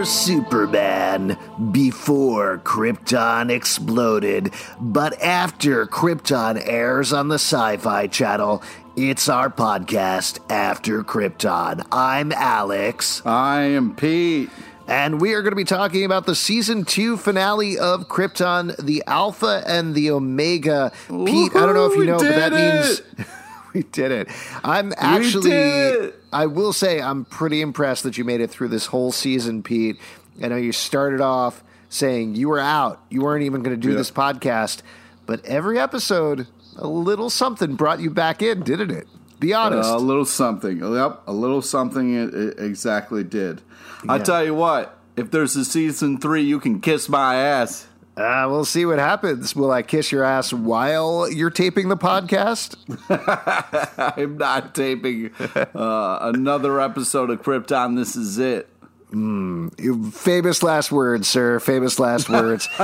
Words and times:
Before 0.00 0.12
Superman, 0.12 1.36
before 1.72 2.56
Krypton 2.64 3.50
exploded, 3.50 4.50
but 4.80 5.20
after 5.20 5.84
Krypton 5.84 6.58
airs 6.66 7.12
on 7.12 7.28
the 7.28 7.36
Syfy 7.36 8.10
Channel, 8.10 8.62
it's 8.96 9.28
our 9.28 9.50
podcast, 9.50 10.40
After 10.50 11.04
Krypton. 11.04 11.86
I'm 11.92 12.32
Alex. 12.32 13.20
I 13.26 13.60
am 13.64 13.94
Pete. 13.94 14.48
And 14.88 15.20
we 15.20 15.34
are 15.34 15.42
going 15.42 15.52
to 15.52 15.56
be 15.56 15.64
talking 15.64 16.06
about 16.06 16.24
the 16.24 16.34
season 16.34 16.86
two 16.86 17.18
finale 17.18 17.78
of 17.78 18.08
Krypton, 18.08 18.74
the 18.82 19.02
Alpha 19.06 19.62
and 19.66 19.94
the 19.94 20.12
Omega. 20.12 20.92
Pete, 21.08 21.54
I 21.54 21.66
don't 21.66 21.74
know 21.74 21.92
if 21.92 21.98
you 21.98 22.06
know, 22.06 22.16
but 22.16 22.22
that 22.22 22.52
did 22.52 22.74
means 22.74 23.00
it! 23.00 23.26
we 23.74 23.82
did 23.82 24.12
it. 24.12 24.28
I'm 24.64 24.94
actually, 24.96 25.50
it! 25.50 26.09
I 26.32 26.46
will 26.46 26.72
say, 26.72 27.00
I'm 27.00 27.24
pretty 27.24 27.60
impressed 27.60 28.04
that 28.04 28.16
you 28.18 28.24
made 28.24 28.40
it 28.40 28.50
through 28.50 28.68
this 28.68 28.86
whole 28.86 29.12
season, 29.12 29.62
Pete. 29.62 29.98
I 30.42 30.48
know 30.48 30.56
you 30.56 30.72
started 30.72 31.20
off 31.20 31.62
saying 31.88 32.36
you 32.36 32.48
were 32.48 32.60
out, 32.60 33.00
you 33.10 33.22
weren't 33.22 33.42
even 33.44 33.62
going 33.62 33.74
to 33.74 33.80
do 33.80 33.90
Yeah. 33.92 33.96
this 33.98 34.10
podcast, 34.12 34.82
but 35.26 35.44
every 35.44 35.78
episode, 35.78 36.46
a 36.76 36.86
little 36.86 37.30
something 37.30 37.74
brought 37.74 37.98
you 38.00 38.10
back 38.10 38.42
in, 38.42 38.62
didn't 38.62 38.90
it? 38.92 39.08
Be 39.40 39.52
uh, 39.54 39.60
honest. 39.60 39.90
a 39.90 39.96
little 39.96 40.24
something. 40.24 40.78
Yep, 40.78 41.22
a 41.26 41.32
little 41.32 41.62
something 41.62 42.14
it, 42.14 42.34
it 42.34 42.58
exactly 42.60 43.24
did. 43.24 43.60
I 44.08 44.18
tell 44.18 44.44
you 44.44 44.54
what, 44.54 44.98
if 45.16 45.30
there's 45.30 45.56
a 45.56 45.64
season 45.64 46.18
three, 46.18 46.42
you 46.42 46.60
can 46.60 46.80
kiss 46.80 47.08
my 47.08 47.34
ass. 47.36 47.86
Uh, 48.20 48.46
we'll 48.50 48.66
see 48.66 48.84
what 48.84 48.98
happens. 48.98 49.56
Will 49.56 49.70
I 49.70 49.80
kiss 49.80 50.12
your 50.12 50.24
ass 50.24 50.52
while 50.52 51.26
you're 51.30 51.48
taping 51.48 51.88
the 51.88 51.96
podcast? 51.96 52.76
I'm 54.16 54.36
not 54.36 54.74
taping 54.74 55.30
uh, 55.74 56.18
another 56.20 56.82
episode 56.82 57.30
of 57.30 57.40
Krypton. 57.40 57.96
This 57.96 58.16
is 58.16 58.36
it. 58.36 58.69
Mm. 59.10 60.12
Famous 60.12 60.62
last 60.62 60.92
words, 60.92 61.26
sir. 61.26 61.58
Famous 61.60 61.98
last 61.98 62.28
words. 62.28 62.68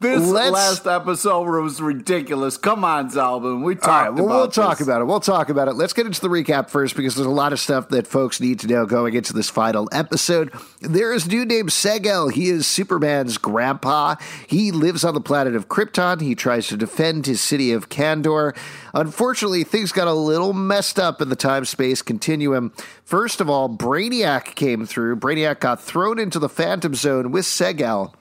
This 0.00 0.26
Let's- 0.28 0.50
last 0.50 0.86
episode 0.86 1.44
was 1.48 1.80
ridiculous. 1.80 2.56
Come 2.56 2.84
on, 2.84 3.08
Zalvin. 3.10 3.62
We 3.62 3.76
talked 3.76 3.86
All 3.86 3.92
right, 3.92 4.10
well, 4.14 4.24
about 4.24 4.36
we'll 4.36 4.48
talk 4.50 4.80
about 4.80 5.00
it. 5.00 5.04
We'll 5.04 5.20
talk 5.20 5.48
about 5.48 5.68
it. 5.68 5.74
Let's 5.74 5.92
get 5.92 6.06
into 6.06 6.20
the 6.20 6.28
recap 6.28 6.70
first 6.70 6.96
because 6.96 7.14
there's 7.14 7.26
a 7.26 7.30
lot 7.30 7.52
of 7.52 7.60
stuff 7.60 7.88
that 7.90 8.08
folks 8.08 8.40
need 8.40 8.58
to 8.60 8.66
know 8.66 8.84
going 8.84 9.14
into 9.14 9.32
this 9.32 9.48
final 9.48 9.88
episode. 9.92 10.52
There 10.80 11.12
is 11.12 11.26
a 11.26 11.28
dude 11.28 11.48
named 11.48 11.68
Seg-El. 11.68 12.30
He 12.30 12.48
is 12.48 12.66
Superman's 12.66 13.38
grandpa. 13.38 14.16
He 14.48 14.72
lives 14.72 15.04
on 15.04 15.14
the 15.14 15.20
planet 15.20 15.54
of 15.54 15.68
Krypton. 15.68 16.20
He 16.20 16.34
tries 16.34 16.66
to 16.68 16.76
defend 16.76 17.26
his 17.26 17.40
city 17.40 17.70
of 17.72 17.88
Kandor. 17.88 18.56
Unfortunately, 18.94 19.62
things 19.62 19.92
got 19.92 20.08
a 20.08 20.12
little 20.12 20.52
messed 20.52 20.98
up 20.98 21.20
in 21.22 21.28
the 21.28 21.36
time 21.36 21.64
space 21.64 22.02
continuum. 22.02 22.72
First 23.12 23.42
of 23.42 23.50
all, 23.50 23.68
Brainiac 23.68 24.54
came 24.54 24.86
through. 24.86 25.16
Brainiac 25.16 25.60
got 25.60 25.82
thrown 25.82 26.18
into 26.18 26.38
the 26.38 26.48
Phantom 26.48 26.94
Zone 26.94 27.30
with 27.30 27.44
Seg-El. 27.44 28.14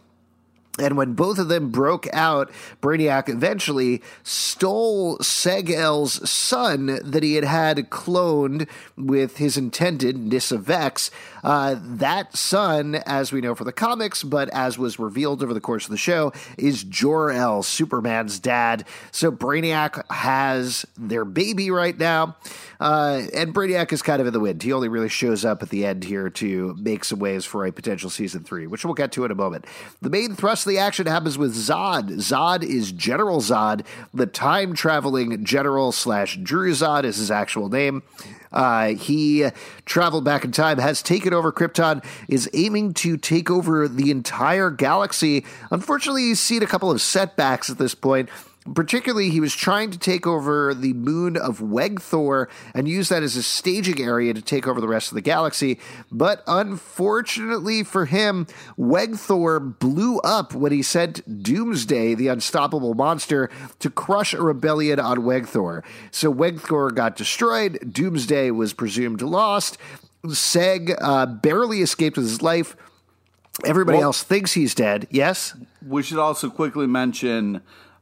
And 0.80 0.98
when 0.98 1.14
both 1.14 1.38
of 1.38 1.48
them 1.48 1.70
broke 1.70 2.08
out, 2.14 2.52
Brainiac 2.82 3.30
eventually 3.30 4.02
stole 4.24 5.18
Seg-El's 5.20 6.30
son 6.30 7.00
that 7.04 7.24
he 7.24 7.36
had 7.36 7.44
had 7.44 7.90
cloned 7.90 8.68
with 8.98 9.38
his 9.38 9.56
intended 9.56 10.18
Nyssa 10.18 10.58
Vex. 10.58 11.10
Uh, 11.44 11.76
that 11.80 12.36
son, 12.36 12.96
as 13.06 13.32
we 13.32 13.42
know 13.42 13.56
for 13.56 13.64
the 13.64 13.72
comics, 13.72 14.24
but 14.24 14.50
as 14.50 14.78
was 14.78 15.00
revealed 15.00 15.42
over 15.42 15.54
the 15.54 15.62
course 15.62 15.86
of 15.86 15.92
the 15.92 15.98
show, 15.98 16.34
is 16.58 16.84
Jor-El, 16.84 17.64
Superman's 17.64 18.40
dad. 18.40 18.86
So 19.12 19.32
Brainiac 19.32 20.10
has 20.12 20.86
their 20.98 21.26
baby 21.26 21.72
right 21.72 21.98
now. 21.98 22.36
Uh, 22.82 23.28
and 23.36 23.54
Brainiac 23.54 23.94
is 23.94 24.02
kind 24.02 24.20
of 24.20 24.26
in 24.26 24.34
the 24.34 24.40
wind. 24.40 24.64
He 24.64 24.74
only 24.74 24.90
really 24.90 25.08
shows 25.08 25.46
up 25.46 25.62
at 25.62 25.70
the 25.70 25.86
end 25.86 26.04
here 26.04 26.32
to 26.32 26.76
make 26.80 27.04
some 27.06 27.20
waves 27.20 27.46
for 27.46 27.64
a 27.64 27.72
potential 27.72 28.10
season 28.10 28.44
three, 28.44 28.66
which 28.66 28.84
we'll 28.84 28.96
get 28.96 29.12
to 29.12 29.24
in 29.24 29.30
a 29.30 29.36
moment. 29.36 29.66
The 30.02 30.10
main 30.10 30.36
thrust 30.36 30.66
of 30.66 30.72
the 30.72 30.80
action 30.80 31.06
happens 31.06 31.38
with 31.38 31.56
Zod. 31.56 32.10
Zod 32.16 32.64
is 32.64 32.92
General 32.92 33.40
Zod, 33.40 33.86
the 34.16 34.26
time 34.26 34.74
traveling 34.74 35.46
general 35.46 35.92
slash 35.92 36.40
Dru-Zod 36.40 37.04
is 37.04 37.18
his 37.18 37.30
actual 37.30 37.70
name. 37.70 38.02
Uh, 38.52 38.88
he 38.96 39.48
traveled 39.86 40.26
back 40.26 40.44
in 40.44 40.52
time, 40.52 40.80
has 40.80 41.04
taken 41.04 41.36
over 41.36 41.52
Krypton, 41.52 42.04
is 42.28 42.50
aiming 42.54 42.96
to 42.96 43.16
take 43.16 43.52
over 43.52 43.88
the 43.88 44.10
entire 44.10 44.72
galaxy. 44.72 45.46
Unfortunately, 45.70 46.24
he's 46.24 46.40
seen 46.40 46.64
a 46.64 46.68
couple 46.68 46.90
of 46.90 47.00
setbacks 47.00 47.70
at 47.70 47.78
this 47.78 47.94
point. 47.94 48.28
Particularly, 48.76 49.32
he 49.32 49.40
was 49.40 49.56
trying 49.56 49.90
to 49.90 49.98
take 49.98 50.28
over 50.28 50.76
the 50.76 50.94
moon 50.94 51.36
of 51.36 51.60
Wegthor 51.60 52.48
and 52.76 52.88
use 52.88 53.10
that 53.10 53.24
as 53.24 53.36
a 53.36 53.42
staging 53.42 54.00
area 54.00 54.36
to 54.36 54.42
take 54.42 54.68
over 54.68 54.80
the 54.80 54.88
rest 54.88 55.10
of 55.12 55.16
the 55.16 55.22
galaxy. 55.22 55.80
But 56.12 56.44
unfortunately 56.46 57.84
for 57.84 58.06
him, 58.06 58.46
Wegthor 58.78 59.80
blew 59.80 60.20
up 60.20 60.54
when 60.54 60.72
he 60.72 60.84
sent 60.84 61.42
Doomsday, 61.44 62.14
the 62.14 62.28
unstoppable 62.28 62.94
monster, 62.94 63.50
to 63.80 63.90
crush 63.90 64.34
a 64.36 64.42
rebellion 64.44 65.00
on 65.00 65.18
Wegthor. 65.20 65.84
So 66.12 66.32
Wegthor 66.32 66.94
got 66.94 67.16
destroyed. 67.16 67.80
Doomsday 67.92 68.52
was 68.52 68.74
presumed 68.74 69.24
lost. 69.24 69.80
Seg 70.28 70.96
uh, 71.02 71.26
barely 71.26 71.82
escaped 71.82 72.16
with 72.16 72.28
his 72.28 72.44
life. 72.44 72.76
Everybody 73.66 73.98
Well- 73.98 74.08
else 74.10 74.22
thinks 74.22 74.54
he's 74.54 74.76
dead. 74.76 75.08
Yes? 75.10 75.56
We 75.86 76.04
should 76.04 76.20
also 76.20 76.52
quickly 76.52 76.86
mention 76.86 77.62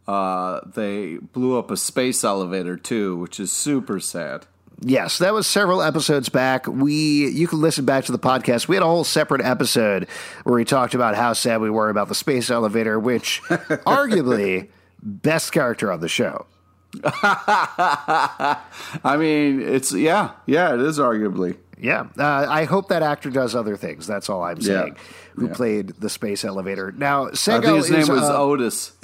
uh, 0.10 0.62
they 0.66 1.18
blew 1.18 1.58
up 1.60 1.70
a 1.72 1.78
space 1.78 2.24
elevator 2.24 2.78
too, 2.78 3.18
which 3.18 3.40
is 3.40 3.52
super 3.52 4.00
sad. 4.00 4.46
Yes, 4.82 5.18
that 5.18 5.34
was 5.34 5.46
several 5.46 5.82
episodes 5.82 6.30
back. 6.30 6.66
We 6.66 7.28
you 7.30 7.48
can 7.48 7.60
listen 7.62 7.84
back 7.86 8.06
to 8.06 8.12
the 8.14 8.20
podcast. 8.20 8.68
We 8.70 8.78
had 8.78 8.84
a 8.84 8.88
whole 8.88 9.04
separate 9.04 9.42
episode 9.42 10.08
where 10.44 10.56
we 10.56 10.64
talked 10.66 10.94
about 10.94 11.16
how 11.16 11.34
sad 11.34 11.60
we 11.60 11.70
were 11.70 11.90
about 11.90 12.08
the 12.08 12.16
space 12.16 12.50
elevator, 12.50 12.98
which 12.98 13.42
arguably 13.86 14.70
best 15.04 15.52
character 15.52 15.92
on 15.92 16.00
the 16.00 16.08
show. 16.08 16.46
I 17.04 18.58
mean, 19.18 19.62
it's 19.62 19.94
yeah, 19.94 20.32
yeah, 20.46 20.74
it 20.74 20.80
is 20.82 20.98
arguably. 21.00 21.58
Yeah, 21.78 22.08
uh, 22.18 22.46
I 22.50 22.66
hope 22.66 22.90
that 22.90 23.04
actor 23.04 23.30
does 23.30 23.56
other 23.56 23.78
things. 23.78 24.06
That's 24.08 24.30
all 24.30 24.44
I'm 24.44 24.60
saying. 24.62 24.98
Who 25.36 25.48
Yeah. 25.48 25.54
played 25.54 25.88
the 26.00 26.10
space 26.10 26.44
elevator? 26.44 26.92
Now, 26.92 27.28
I 27.28 27.32
think 27.36 27.64
his 27.66 27.90
name 27.90 28.02
is, 28.02 28.10
was 28.10 28.24
uh, 28.24 28.42
Otis. 28.42 28.92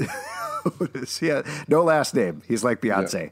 Yeah, 1.21 1.43
no 1.67 1.83
last 1.83 2.13
name. 2.13 2.41
He's 2.47 2.63
like 2.63 2.81
Beyonce. 2.81 3.31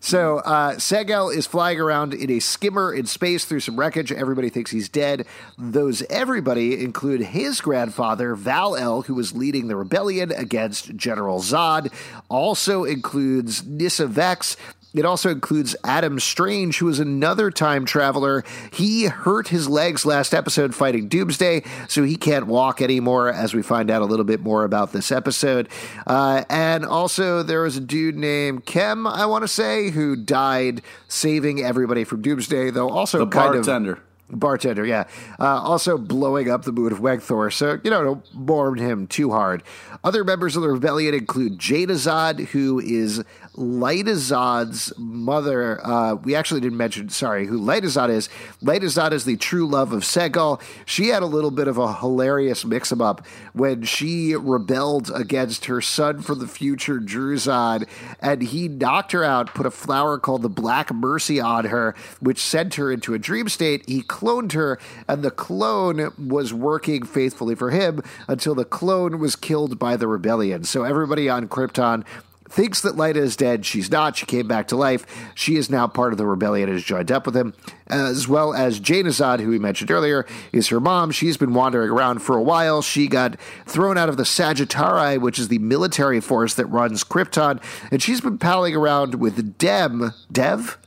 So 0.00 0.38
uh, 0.38 0.74
Seg-El 0.74 1.30
is 1.30 1.46
flying 1.46 1.78
around 1.78 2.12
in 2.12 2.28
a 2.28 2.40
skimmer 2.40 2.92
in 2.92 3.06
space 3.06 3.44
through 3.44 3.60
some 3.60 3.78
wreckage. 3.78 4.10
Everybody 4.10 4.48
thinks 4.48 4.72
he's 4.72 4.88
dead. 4.88 5.26
Those 5.56 6.02
everybody 6.10 6.82
include 6.82 7.20
his 7.20 7.60
grandfather 7.60 8.34
Val 8.34 8.74
El, 8.74 9.02
who 9.02 9.14
was 9.14 9.32
leading 9.32 9.68
the 9.68 9.76
rebellion 9.76 10.32
against 10.32 10.96
General 10.96 11.38
Zod. 11.38 11.92
Also 12.28 12.82
includes 12.82 13.64
Nyssa 13.64 14.08
Vex. 14.08 14.56
It 14.94 15.06
also 15.06 15.30
includes 15.30 15.74
Adam 15.84 16.20
Strange, 16.20 16.78
who 16.78 16.88
is 16.88 16.98
another 16.98 17.50
time 17.50 17.86
traveler. 17.86 18.44
He 18.72 19.06
hurt 19.06 19.48
his 19.48 19.68
legs 19.68 20.04
last 20.04 20.34
episode 20.34 20.74
fighting 20.74 21.08
Doomsday, 21.08 21.64
so 21.88 22.02
he 22.02 22.16
can't 22.16 22.46
walk 22.46 22.82
anymore, 22.82 23.30
as 23.30 23.54
we 23.54 23.62
find 23.62 23.90
out 23.90 24.02
a 24.02 24.04
little 24.04 24.24
bit 24.26 24.40
more 24.40 24.64
about 24.64 24.92
this 24.92 25.10
episode. 25.10 25.68
Uh, 26.06 26.44
and 26.50 26.84
also, 26.84 27.42
there 27.42 27.62
was 27.62 27.76
a 27.78 27.80
dude 27.80 28.16
named 28.16 28.66
Kem, 28.66 29.06
I 29.06 29.24
want 29.24 29.42
to 29.44 29.48
say, 29.48 29.90
who 29.90 30.14
died 30.14 30.82
saving 31.08 31.60
everybody 31.62 32.04
from 32.04 32.20
Doomsday, 32.20 32.70
though 32.70 32.90
also 32.90 33.20
The 33.20 33.26
kind 33.26 33.54
of. 33.54 33.64
bartender. 33.64 33.98
Bartender, 34.34 34.86
yeah. 34.86 35.04
Uh, 35.38 35.44
also 35.60 35.98
blowing 35.98 36.50
up 36.50 36.62
the 36.62 36.72
moon 36.72 36.90
of 36.90 37.00
Wegthor, 37.00 37.52
so, 37.52 37.78
you 37.84 37.90
know, 37.90 38.02
don't 38.02 38.34
mourn 38.34 38.78
him 38.78 39.06
too 39.06 39.30
hard. 39.30 39.62
Other 40.04 40.24
members 40.24 40.56
of 40.56 40.62
the 40.62 40.70
rebellion 40.70 41.12
include 41.12 41.58
Jayna 41.58 41.88
Zod, 41.92 42.46
who 42.48 42.80
is 42.80 43.22
Lyta 43.56 44.14
Zod's 44.16 44.92
mother. 44.96 45.84
Uh, 45.86 46.14
we 46.14 46.34
actually 46.34 46.60
didn't 46.60 46.78
mention, 46.78 47.10
sorry, 47.10 47.46
who 47.46 47.60
Lyta 47.60 47.84
Zod 47.84 48.08
is. 48.08 48.30
Lyta 48.62 48.84
Zod 48.84 49.12
is 49.12 49.26
the 49.26 49.36
true 49.36 49.66
love 49.66 49.92
of 49.92 50.02
Seg-El. 50.02 50.60
She 50.86 51.08
had 51.08 51.22
a 51.22 51.26
little 51.26 51.50
bit 51.50 51.68
of 51.68 51.76
a 51.76 51.94
hilarious 51.94 52.64
mix 52.64 52.90
'em 52.90 53.02
up 53.02 53.26
when 53.52 53.82
she 53.82 54.34
rebelled 54.34 55.10
against 55.14 55.66
her 55.66 55.82
son 55.82 56.22
from 56.22 56.38
the 56.38 56.46
future, 56.46 56.98
Dru-Zod, 56.98 57.86
and 58.20 58.42
he 58.42 58.68
knocked 58.68 59.12
her 59.12 59.22
out, 59.22 59.54
put 59.54 59.66
a 59.66 59.70
flower 59.70 60.18
called 60.18 60.42
the 60.42 60.48
Black 60.48 60.92
Mercy 60.92 61.38
on 61.38 61.66
her, 61.66 61.94
which 62.20 62.42
sent 62.42 62.74
her 62.76 62.90
into 62.90 63.12
a 63.12 63.18
dream 63.18 63.50
state. 63.50 63.84
He 63.86 64.02
cloned 64.02 64.52
her, 64.52 64.78
and 65.06 65.22
the 65.22 65.30
clone 65.30 66.12
was 66.16 66.54
working 66.54 67.04
faithfully 67.04 67.54
for 67.54 67.70
him 67.70 68.00
until 68.26 68.54
the 68.54 68.64
clone 68.64 69.18
was 69.18 69.36
killed 69.36 69.78
by 69.78 69.96
the 69.96 70.08
rebellion. 70.08 70.64
So 70.64 70.84
everybody 70.84 71.28
on 71.28 71.48
Krypton 71.48 72.04
thinks 72.52 72.82
that 72.82 72.94
Lyta 72.96 73.16
is 73.16 73.34
dead. 73.34 73.64
She's 73.64 73.90
not. 73.90 74.16
She 74.16 74.26
came 74.26 74.46
back 74.46 74.68
to 74.68 74.76
life. 74.76 75.06
She 75.34 75.56
is 75.56 75.70
now 75.70 75.86
part 75.86 76.12
of 76.12 76.18
the 76.18 76.26
rebellion 76.26 76.68
and 76.68 76.76
has 76.76 76.84
joined 76.84 77.10
up 77.10 77.24
with 77.24 77.34
him, 77.36 77.54
as 77.88 78.28
well 78.28 78.52
as 78.52 78.78
Jayna 78.78 79.06
Zod, 79.08 79.40
who 79.40 79.48
we 79.48 79.58
mentioned 79.58 79.90
earlier, 79.90 80.26
is 80.52 80.68
her 80.68 80.78
mom. 80.78 81.10
She's 81.10 81.36
been 81.38 81.54
wandering 81.54 81.90
around 81.90 82.20
for 82.20 82.36
a 82.36 82.42
while. 82.42 82.82
She 82.82 83.08
got 83.08 83.36
thrown 83.66 83.96
out 83.96 84.08
of 84.10 84.18
the 84.18 84.22
Sagitari, 84.24 85.18
which 85.18 85.38
is 85.38 85.48
the 85.48 85.58
military 85.58 86.20
force 86.20 86.54
that 86.54 86.66
runs 86.66 87.04
Krypton, 87.04 87.62
and 87.90 88.02
she's 88.02 88.20
been 88.20 88.38
palling 88.38 88.76
around 88.76 89.14
with 89.16 89.56
Dem, 89.58 90.12
Dev, 90.30 90.78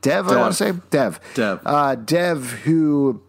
Dev, 0.00 0.28
I 0.28 0.36
want 0.36 0.52
to 0.52 0.56
say 0.56 0.72
Dev, 0.90 1.20
Dev. 1.34 1.60
uh, 1.64 1.94
Dev, 1.94 2.50
who 2.64 3.22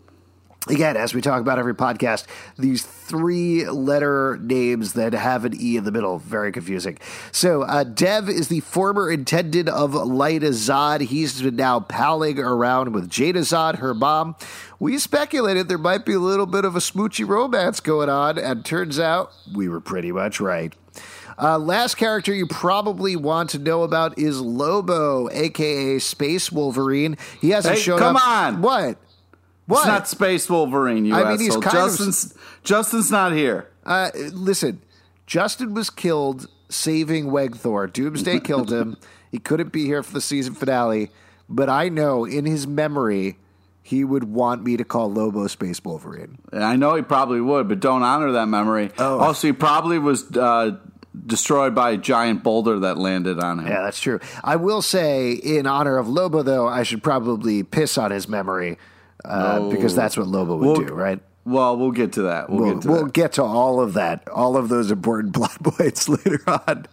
again, 0.67 0.95
as 0.97 1.13
we 1.13 1.21
talk 1.21 1.41
about 1.41 1.59
every 1.59 1.75
podcast, 1.75 2.25
these 2.57 2.83
three 2.83 3.65
letter 3.69 4.37
names 4.41 4.93
that 4.93 5.13
have 5.13 5.45
an 5.45 5.53
E 5.59 5.77
in 5.77 5.83
the 5.83 5.91
middle. 5.91 6.19
Very 6.19 6.51
confusing. 6.51 6.97
So, 7.31 7.63
uh, 7.63 7.83
Dev 7.83 8.29
is 8.29 8.47
the 8.47 8.61
former 8.61 9.11
intended 9.11 9.67
of 9.69 9.91
Lyta 9.91 10.49
Zod. 10.51 11.01
He's 11.01 11.41
been 11.41 11.55
now 11.55 11.79
palling 11.81 12.39
around 12.39 12.93
with 12.93 13.09
Jayna 13.09 13.39
Zod, 13.39 13.79
her 13.79 13.93
mom. 13.93 14.35
We 14.79 14.97
speculated 14.97 15.67
there 15.69 15.77
might 15.77 16.05
be 16.05 16.13
a 16.13 16.19
little 16.19 16.45
bit 16.45 16.65
of 16.65 16.75
a 16.75 16.79
smoochy 16.79 17.27
romance 17.27 17.79
going 17.79 18.09
on, 18.09 18.37
and 18.37 18.65
turns 18.65 18.99
out 18.99 19.31
we 19.53 19.69
were 19.69 19.79
pretty 19.81 20.11
much 20.11 20.39
right. 20.39 20.73
Uh, 21.41 21.57
last 21.57 21.95
character 21.95 22.31
you 22.33 22.45
probably 22.45 23.15
want 23.15 23.49
to 23.49 23.57
know 23.57 23.81
about 23.83 24.19
is 24.19 24.39
Lobo, 24.39 25.29
aka 25.31 25.97
Space 25.99 26.51
Wolverine. 26.51 27.17
He 27.41 27.49
hasn't 27.49 27.75
Hey, 27.75 27.81
shown 27.81 27.97
come 27.97 28.15
up. 28.15 28.27
on! 28.27 28.61
What? 28.61 28.97
What? 29.65 29.79
It's 29.79 29.87
not 29.87 30.07
Space 30.07 30.49
Wolverine, 30.49 31.05
you 31.05 31.15
I 31.15 31.35
mean, 31.37 31.47
asshole. 31.47 31.61
kind 31.61 31.77
of- 31.77 31.83
Justin's 31.89 32.33
Justin's 32.63 33.11
not 33.11 33.31
here. 33.33 33.69
Uh, 33.85 34.09
listen, 34.31 34.81
Justin 35.27 35.73
was 35.73 35.89
killed 35.89 36.47
saving 36.69 37.27
Wegthor. 37.27 37.91
Doomsday 37.91 38.39
killed 38.43 38.71
him. 38.71 38.97
He 39.31 39.39
couldn't 39.39 39.71
be 39.71 39.85
here 39.85 40.03
for 40.03 40.13
the 40.13 40.21
season 40.21 40.53
finale, 40.53 41.09
but 41.49 41.69
I 41.69 41.89
know 41.89 42.25
in 42.25 42.45
his 42.45 42.67
memory 42.67 43.37
he 43.81 44.03
would 44.03 44.23
want 44.23 44.63
me 44.63 44.77
to 44.77 44.83
call 44.85 45.11
Lobo 45.11 45.47
Space 45.47 45.83
Wolverine. 45.83 46.37
I 46.53 46.75
know 46.77 46.95
he 46.95 47.01
probably 47.01 47.41
would, 47.41 47.67
but 47.67 47.79
don't 47.81 48.03
honor 48.03 48.31
that 48.31 48.47
memory. 48.47 48.91
Oh. 48.97 49.19
Also, 49.19 49.47
he 49.47 49.53
probably 49.53 49.99
was 49.99 50.31
uh, 50.37 50.77
destroyed 51.25 51.75
by 51.75 51.91
a 51.91 51.97
giant 51.97 52.43
boulder 52.43 52.79
that 52.79 52.97
landed 52.97 53.39
on 53.39 53.59
him. 53.59 53.67
Yeah, 53.67 53.81
that's 53.81 53.99
true. 53.99 54.21
I 54.41 54.55
will 54.55 54.81
say, 54.81 55.33
in 55.33 55.67
honor 55.67 55.97
of 55.97 56.07
Lobo, 56.07 56.43
though, 56.43 56.65
I 56.67 56.83
should 56.83 57.03
probably 57.03 57.61
piss 57.63 57.97
on 57.97 58.11
his 58.11 58.29
memory 58.29 58.77
uh, 59.25 59.69
because 59.69 59.95
that's 59.95 60.17
what 60.17 60.27
Lobo 60.27 60.55
would 60.57 60.65
We'll- 60.65 60.87
do, 60.87 60.93
right? 60.93 61.19
Well, 61.45 61.75
we'll 61.77 61.91
get 61.91 62.13
to 62.13 62.23
that. 62.23 62.49
We'll, 62.49 62.59
We'll, 62.59 62.73
get 62.73 62.81
to 62.83 62.87
we'll 62.87 63.03
that. 63.05 63.13
get 63.13 63.33
to 63.33 63.43
all 63.43 63.79
of 63.81 63.93
that, 63.93 64.27
all 64.29 64.55
of 64.55 64.69
those 64.69 64.91
important 64.91 65.33
plot 65.35 65.61
points 65.61 66.07
later 66.09 66.41
on. 66.47 66.85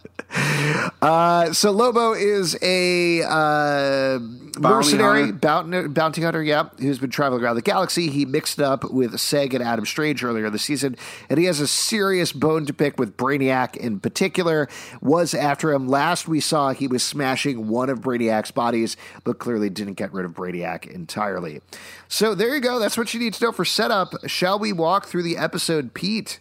Uh, 1.01 1.51
so 1.53 1.71
Lobo 1.71 2.13
is 2.13 2.57
a 2.61 3.21
uh, 3.23 4.19
mercenary 4.59 5.31
bounty, 5.31 5.87
bounty 5.87 6.21
hunter, 6.21 6.41
yeah, 6.43 6.69
who's 6.79 6.99
been 6.99 7.09
traveling 7.09 7.43
around 7.43 7.55
the 7.55 7.61
galaxy. 7.61 8.09
He 8.09 8.25
mixed 8.25 8.59
up 8.59 8.89
with 8.91 9.13
Seg 9.13 9.53
and 9.53 9.63
Adam 9.63 9.85
Strange 9.85 10.23
earlier 10.23 10.45
in 10.45 10.53
the 10.53 10.59
season, 10.59 10.95
and 11.29 11.39
he 11.39 11.45
has 11.45 11.59
a 11.59 11.67
serious 11.67 12.31
bone 12.31 12.65
to 12.65 12.73
pick 12.73 12.99
with 12.99 13.17
Brainiac 13.17 13.75
in 13.75 13.99
particular. 13.99 14.69
Was 15.01 15.33
after 15.33 15.71
him 15.73 15.87
last 15.87 16.27
we 16.27 16.39
saw 16.39 16.71
he 16.71 16.87
was 16.87 17.03
smashing 17.03 17.67
one 17.67 17.89
of 17.89 17.99
Brainiac's 18.01 18.51
bodies, 18.51 18.95
but 19.23 19.39
clearly 19.39 19.69
didn't 19.69 19.93
get 19.95 20.13
rid 20.13 20.25
of 20.25 20.31
Brainiac 20.33 20.89
entirely. 20.89 21.61
So 22.07 22.35
there 22.35 22.53
you 22.53 22.61
go. 22.61 22.79
That's 22.79 22.97
what 22.97 23.13
you 23.13 23.19
need 23.19 23.33
to 23.35 23.43
know 23.45 23.51
for 23.51 23.65
setup. 23.65 24.13
Shall 24.41 24.57
we 24.57 24.73
walk 24.73 25.05
through 25.05 25.21
the 25.21 25.37
episode, 25.37 25.93
Pete? 25.93 26.39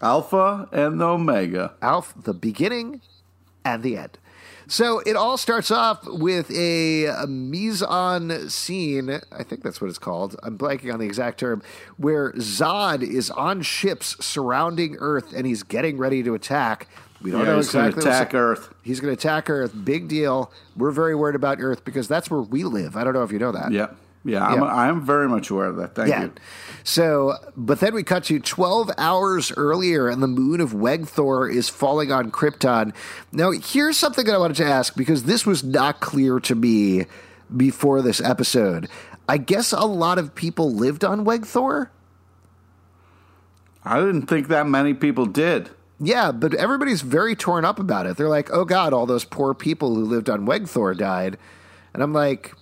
Alpha 0.00 0.66
and 0.72 0.98
the 0.98 1.04
Omega. 1.04 1.74
Alpha, 1.82 2.18
the 2.22 2.32
beginning 2.32 3.02
and 3.66 3.82
the 3.82 3.98
end. 3.98 4.16
So 4.66 5.00
it 5.00 5.14
all 5.14 5.36
starts 5.36 5.70
off 5.70 6.06
with 6.06 6.50
a, 6.50 7.04
a 7.04 7.26
mise 7.26 7.82
en 7.82 8.48
scene. 8.48 9.20
I 9.30 9.42
think 9.42 9.62
that's 9.62 9.78
what 9.78 9.90
it's 9.90 9.98
called. 9.98 10.36
I'm 10.42 10.56
blanking 10.56 10.90
on 10.90 11.00
the 11.00 11.04
exact 11.04 11.38
term. 11.40 11.60
Where 11.98 12.32
Zod 12.32 13.02
is 13.02 13.28
on 13.28 13.60
ships 13.60 14.16
surrounding 14.24 14.96
Earth 14.98 15.34
and 15.36 15.46
he's 15.46 15.62
getting 15.62 15.98
ready 15.98 16.22
to 16.22 16.32
attack. 16.32 16.88
We 17.20 17.30
don't 17.30 17.40
Yeah, 17.40 17.46
know 17.48 17.56
he's 17.58 17.70
gonna 17.72 17.88
exactly. 17.88 18.08
what's- 18.08 18.20
attack 18.20 18.34
Earth. 18.34 18.74
He's 18.82 19.00
going 19.00 19.14
to 19.14 19.20
attack 19.20 19.50
Earth. 19.50 19.72
Big 19.84 20.08
deal. 20.08 20.50
We're 20.78 20.92
very 20.92 21.14
worried 21.14 21.36
about 21.36 21.58
Earth 21.60 21.84
because 21.84 22.08
that's 22.08 22.30
where 22.30 22.40
we 22.40 22.64
live. 22.64 22.96
I 22.96 23.04
don't 23.04 23.12
know 23.12 23.22
if 23.22 23.32
you 23.32 23.38
know 23.38 23.52
that. 23.52 23.70
Yeah. 23.70 23.88
Yeah, 24.24 24.46
I'm, 24.46 24.60
Yeah. 24.60 24.64
I'm 24.64 25.00
very 25.06 25.28
much 25.28 25.48
aware 25.50 25.66
of 25.66 25.76
that. 25.76 25.94
Thank 25.94 26.08
Yeah. 26.10 26.22
you. 26.24 26.32
So, 26.84 27.34
but 27.56 27.80
then 27.80 27.94
we 27.94 28.02
cut 28.02 28.24
to 28.24 28.38
12 28.40 28.90
hours 28.98 29.52
earlier, 29.56 30.08
and 30.08 30.22
the 30.22 30.26
moon 30.28 30.60
of 30.60 30.72
Wegthor 30.72 31.52
is 31.52 31.68
falling 31.68 32.10
on 32.12 32.30
Krypton. 32.30 32.92
Now, 33.32 33.52
here's 33.52 33.96
something 33.96 34.24
that 34.26 34.34
I 34.34 34.38
wanted 34.38 34.56
to 34.58 34.64
ask 34.66 34.94
because 34.96 35.24
this 35.24 35.46
was 35.46 35.62
not 35.62 36.00
clear 36.00 36.40
to 36.40 36.54
me 36.54 37.06
before 37.56 38.02
this 38.02 38.20
episode. 38.20 38.88
I 39.28 39.36
guess 39.38 39.72
a 39.72 39.80
lot 39.84 40.18
of 40.18 40.34
people 40.34 40.72
lived 40.72 41.04
on 41.04 41.24
Wegthor. 41.24 41.88
I 43.84 44.00
didn't 44.00 44.26
think 44.26 44.48
that 44.48 44.66
many 44.66 44.94
people 44.94 45.26
did. 45.26 45.70
Yeah, 46.00 46.32
but 46.32 46.54
everybody's 46.54 47.00
very 47.02 47.34
torn 47.34 47.64
up 47.64 47.78
about 47.78 48.06
it. 48.06 48.16
They're 48.16 48.28
like, 48.28 48.50
"Oh 48.52 48.64
God, 48.64 48.92
all 48.92 49.06
those 49.06 49.24
poor 49.24 49.54
people 49.54 49.94
who 49.94 50.04
lived 50.04 50.30
on 50.30 50.46
Wegthor 50.46 50.96
died," 50.96 51.38
and 51.92 52.02
I'm 52.02 52.12
like, 52.12 52.54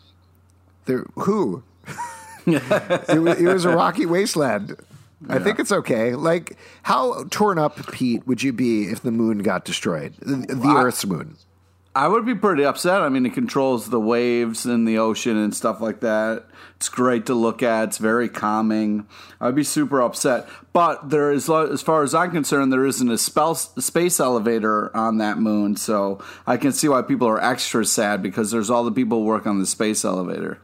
"They're 0.86 1.04
who?" 1.16 1.62
it, 2.46 3.22
wa- 3.22 3.32
it 3.32 3.52
was 3.52 3.64
a 3.64 3.70
rocky 3.76 4.06
wasteland. 4.06 4.76
I 5.28 5.38
think 5.38 5.58
it's 5.58 5.72
okay. 5.72 6.14
Like, 6.14 6.56
how 6.82 7.24
torn 7.30 7.58
up, 7.58 7.90
Pete, 7.90 8.26
would 8.26 8.42
you 8.42 8.52
be 8.52 8.84
if 8.84 9.00
the 9.02 9.10
moon 9.10 9.38
got 9.38 9.64
destroyed? 9.64 10.14
The, 10.20 10.54
the 10.54 10.68
I- 10.68 10.82
Earth's 10.84 11.04
moon. 11.06 11.36
I 11.94 12.08
would 12.08 12.26
be 12.26 12.34
pretty 12.34 12.62
upset. 12.62 13.00
I 13.00 13.08
mean, 13.08 13.24
it 13.24 13.32
controls 13.32 13.88
the 13.88 13.98
waves 13.98 14.66
in 14.66 14.84
the 14.84 14.98
ocean 14.98 15.38
and 15.38 15.54
stuff 15.54 15.80
like 15.80 16.00
that. 16.00 16.44
It's 16.76 16.90
great 16.90 17.24
to 17.24 17.34
look 17.34 17.62
at. 17.62 17.84
It's 17.84 17.96
very 17.96 18.28
calming. 18.28 19.06
I'd 19.40 19.54
be 19.54 19.64
super 19.64 20.02
upset. 20.02 20.46
But 20.74 21.08
there 21.08 21.32
is, 21.32 21.48
as 21.48 21.80
far 21.80 22.02
as 22.02 22.14
I'm 22.14 22.32
concerned, 22.32 22.70
there 22.70 22.84
isn't 22.84 23.10
a 23.10 23.16
spell, 23.16 23.54
space 23.54 24.20
elevator 24.20 24.94
on 24.94 25.16
that 25.18 25.38
moon. 25.38 25.76
So 25.76 26.22
I 26.46 26.58
can 26.58 26.72
see 26.72 26.86
why 26.86 27.00
people 27.00 27.28
are 27.28 27.42
extra 27.42 27.86
sad 27.86 28.22
because 28.22 28.50
there's 28.50 28.68
all 28.68 28.84
the 28.84 28.92
people 28.92 29.20
who 29.20 29.24
work 29.24 29.46
on 29.46 29.58
the 29.58 29.66
space 29.66 30.04
elevator. 30.04 30.58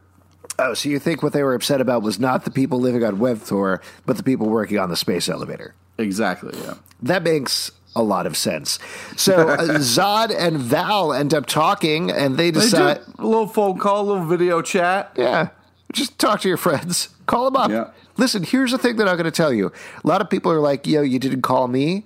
Oh, 0.59 0.73
so 0.73 0.89
you 0.89 0.99
think 0.99 1.23
what 1.23 1.33
they 1.33 1.43
were 1.43 1.55
upset 1.55 1.81
about 1.81 2.03
was 2.03 2.19
not 2.19 2.45
the 2.45 2.51
people 2.51 2.79
living 2.79 3.03
on 3.03 3.17
Wegthor, 3.17 3.81
but 4.05 4.17
the 4.17 4.23
people 4.23 4.47
working 4.49 4.77
on 4.77 4.89
the 4.89 4.95
space 4.95 5.27
elevator? 5.27 5.73
Exactly. 5.97 6.57
Yeah. 6.63 6.75
That 7.01 7.23
makes 7.23 7.71
a 7.95 8.03
lot 8.03 8.25
of 8.27 8.37
sense. 8.37 8.79
So 9.17 9.49
uh, 9.49 9.57
Zod 9.79 10.33
and 10.35 10.57
Val 10.57 11.11
end 11.13 11.33
up 11.33 11.45
talking, 11.47 12.11
and 12.11 12.37
they 12.37 12.51
They 12.51 12.61
decide. 12.61 12.99
did 13.05 13.19
a 13.19 13.25
little 13.27 13.47
phone 13.47 13.77
call, 13.79 14.01
a 14.01 14.05
little 14.13 14.25
video 14.25 14.61
chat. 14.61 15.11
Yeah. 15.17 15.49
Just 15.91 16.17
talk 16.19 16.41
to 16.41 16.47
your 16.47 16.57
friends. 16.57 17.09
Call 17.25 17.45
them 17.49 17.55
up. 17.55 17.69
Yeah. 17.71 17.91
Listen, 18.17 18.43
here's 18.43 18.71
the 18.71 18.77
thing 18.77 18.97
that 18.97 19.07
I'm 19.07 19.15
going 19.15 19.25
to 19.25 19.31
tell 19.31 19.51
you. 19.53 19.71
A 20.03 20.07
lot 20.07 20.21
of 20.21 20.29
people 20.29 20.51
are 20.51 20.59
like, 20.59 20.85
yo, 20.85 21.01
you 21.01 21.17
didn't 21.19 21.41
call 21.41 21.67
me. 21.67 22.05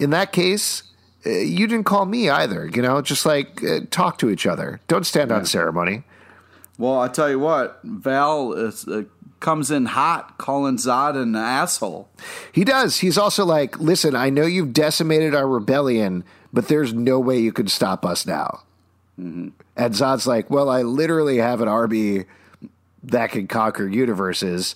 In 0.00 0.10
that 0.10 0.32
case, 0.32 0.82
uh, 1.26 1.30
you 1.30 1.66
didn't 1.66 1.84
call 1.84 2.04
me 2.06 2.28
either. 2.28 2.66
You 2.68 2.82
know, 2.82 3.00
just 3.02 3.24
like 3.26 3.62
uh, 3.64 3.80
talk 3.90 4.18
to 4.18 4.30
each 4.30 4.46
other. 4.46 4.80
Don't 4.88 5.04
stand 5.04 5.32
on 5.32 5.46
ceremony. 5.46 6.04
Well, 6.82 6.98
I 6.98 7.06
tell 7.06 7.30
you 7.30 7.38
what, 7.38 7.78
Val 7.84 8.54
is, 8.54 8.88
uh, 8.88 9.04
comes 9.38 9.70
in 9.70 9.86
hot, 9.86 10.36
calling 10.36 10.78
Zod 10.78 11.14
an 11.14 11.36
asshole. 11.36 12.08
He 12.50 12.64
does. 12.64 12.98
He's 12.98 13.16
also 13.16 13.44
like, 13.44 13.78
listen, 13.78 14.16
I 14.16 14.30
know 14.30 14.46
you've 14.46 14.72
decimated 14.72 15.32
our 15.32 15.46
rebellion, 15.46 16.24
but 16.52 16.66
there's 16.66 16.92
no 16.92 17.20
way 17.20 17.38
you 17.38 17.52
can 17.52 17.68
stop 17.68 18.04
us 18.04 18.26
now. 18.26 18.64
And 19.16 19.52
Zod's 19.76 20.26
like, 20.26 20.50
well, 20.50 20.68
I 20.68 20.82
literally 20.82 21.36
have 21.36 21.60
an 21.60 21.68
army 21.68 22.24
that 23.04 23.30
can 23.30 23.46
conquer 23.46 23.86
universes. 23.86 24.74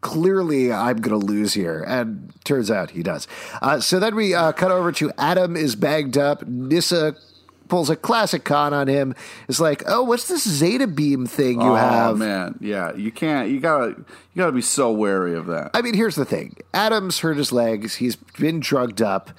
Clearly, 0.00 0.72
I'm 0.72 1.02
going 1.02 1.20
to 1.20 1.26
lose 1.26 1.52
here. 1.52 1.84
And 1.86 2.32
turns 2.44 2.70
out 2.70 2.92
he 2.92 3.02
does. 3.02 3.28
Uh, 3.60 3.78
so 3.78 4.00
then 4.00 4.16
we 4.16 4.32
uh, 4.34 4.52
cut 4.52 4.70
over 4.70 4.90
to 4.92 5.12
Adam 5.18 5.56
is 5.56 5.76
bagged 5.76 6.16
up. 6.16 6.46
Nyssa 6.48 7.14
pulls 7.72 7.88
a 7.88 7.96
classic 7.96 8.44
con 8.44 8.74
on 8.74 8.86
him. 8.86 9.14
It's 9.48 9.58
like, 9.58 9.82
oh, 9.86 10.02
what's 10.02 10.28
this 10.28 10.46
Zeta 10.46 10.86
beam 10.86 11.24
thing 11.24 11.58
you 11.58 11.70
oh 11.70 11.74
have? 11.74 12.18
man, 12.18 12.58
yeah, 12.60 12.94
you 12.94 13.10
can't. 13.10 13.48
You 13.48 13.60
gotta, 13.60 13.92
you 13.96 14.36
gotta 14.36 14.52
be 14.52 14.60
so 14.60 14.92
wary 14.92 15.34
of 15.34 15.46
that. 15.46 15.70
I 15.72 15.80
mean, 15.80 15.94
here's 15.94 16.14
the 16.14 16.26
thing 16.26 16.58
Adam's 16.74 17.20
hurt 17.20 17.38
his 17.38 17.50
legs. 17.50 17.94
He's 17.94 18.14
been 18.14 18.60
drugged 18.60 19.00
up. 19.00 19.30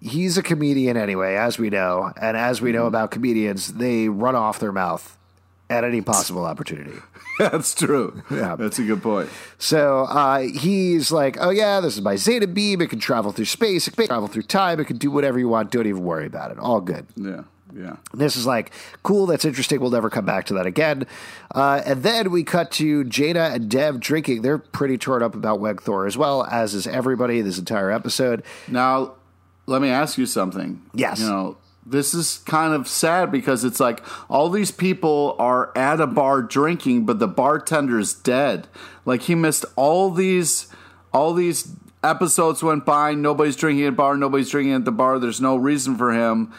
He's 0.00 0.36
a 0.36 0.42
comedian 0.42 0.96
anyway, 0.96 1.36
as 1.36 1.56
we 1.56 1.70
know. 1.70 2.12
And 2.20 2.36
as 2.36 2.60
we 2.60 2.72
know 2.72 2.86
about 2.86 3.12
comedians, 3.12 3.74
they 3.74 4.08
run 4.08 4.34
off 4.34 4.58
their 4.58 4.72
mouth 4.72 5.16
at 5.70 5.84
any 5.84 6.00
possible 6.02 6.44
opportunity. 6.44 6.98
That's 7.38 7.74
true. 7.74 8.22
Yeah. 8.30 8.56
That's 8.56 8.78
a 8.78 8.84
good 8.84 9.02
point. 9.02 9.30
So 9.58 10.02
uh, 10.02 10.40
he's 10.40 11.10
like, 11.10 11.36
oh, 11.40 11.50
yeah, 11.50 11.80
this 11.80 11.94
is 11.94 12.02
my 12.02 12.16
Zeta 12.16 12.46
beam. 12.46 12.80
It 12.80 12.90
can 12.90 12.98
travel 12.98 13.32
through 13.32 13.46
space, 13.46 13.88
it 13.88 13.96
can 13.96 14.06
travel 14.06 14.28
through 14.28 14.42
time, 14.42 14.80
it 14.80 14.86
can 14.86 14.98
do 14.98 15.10
whatever 15.10 15.38
you 15.38 15.48
want. 15.48 15.70
Don't 15.70 15.86
even 15.86 16.02
worry 16.02 16.26
about 16.26 16.50
it. 16.50 16.58
All 16.58 16.80
good. 16.80 17.06
Yeah, 17.16 17.44
yeah. 17.74 17.96
This 18.12 18.36
is 18.36 18.46
like, 18.46 18.72
cool, 19.02 19.26
that's 19.26 19.44
interesting. 19.44 19.80
We'll 19.80 19.90
never 19.90 20.10
come 20.10 20.24
back 20.24 20.46
to 20.46 20.54
that 20.54 20.66
again. 20.66 21.06
Uh, 21.54 21.82
and 21.84 22.02
then 22.02 22.30
we 22.30 22.44
cut 22.44 22.70
to 22.72 23.04
Jayna 23.04 23.54
and 23.54 23.70
Dev 23.70 24.00
drinking. 24.00 24.42
They're 24.42 24.58
pretty 24.58 24.98
torn 24.98 25.22
up 25.22 25.34
about 25.34 25.60
Wegthor 25.60 26.06
as 26.06 26.16
well, 26.16 26.44
as 26.44 26.74
is 26.74 26.86
everybody 26.86 27.40
this 27.40 27.58
entire 27.58 27.90
episode. 27.90 28.42
Now, 28.68 29.14
let 29.66 29.80
me 29.80 29.88
ask 29.88 30.18
you 30.18 30.26
something. 30.26 30.82
Yes. 30.94 31.20
You 31.20 31.26
know, 31.26 31.56
this 31.84 32.14
is 32.14 32.38
kind 32.38 32.74
of 32.74 32.86
sad 32.88 33.32
because 33.32 33.64
it's 33.64 33.80
like 33.80 34.02
all 34.28 34.50
these 34.50 34.70
people 34.70 35.36
are 35.38 35.76
at 35.76 36.00
a 36.00 36.06
bar 36.06 36.42
drinking, 36.42 37.06
but 37.06 37.18
the 37.18 37.28
bartender's 37.28 38.12
dead. 38.14 38.68
Like 39.04 39.22
he 39.22 39.34
missed 39.34 39.64
all 39.76 40.10
these, 40.10 40.68
all 41.12 41.34
these 41.34 41.74
episodes 42.04 42.62
went 42.62 42.84
by. 42.84 43.14
Nobody's 43.14 43.56
drinking 43.56 43.86
at 43.86 43.96
bar. 43.96 44.16
Nobody's 44.16 44.50
drinking 44.50 44.74
at 44.74 44.84
the 44.84 44.92
bar. 44.92 45.18
There's 45.18 45.40
no 45.40 45.56
reason 45.56 45.96
for 45.96 46.12
him. 46.12 46.52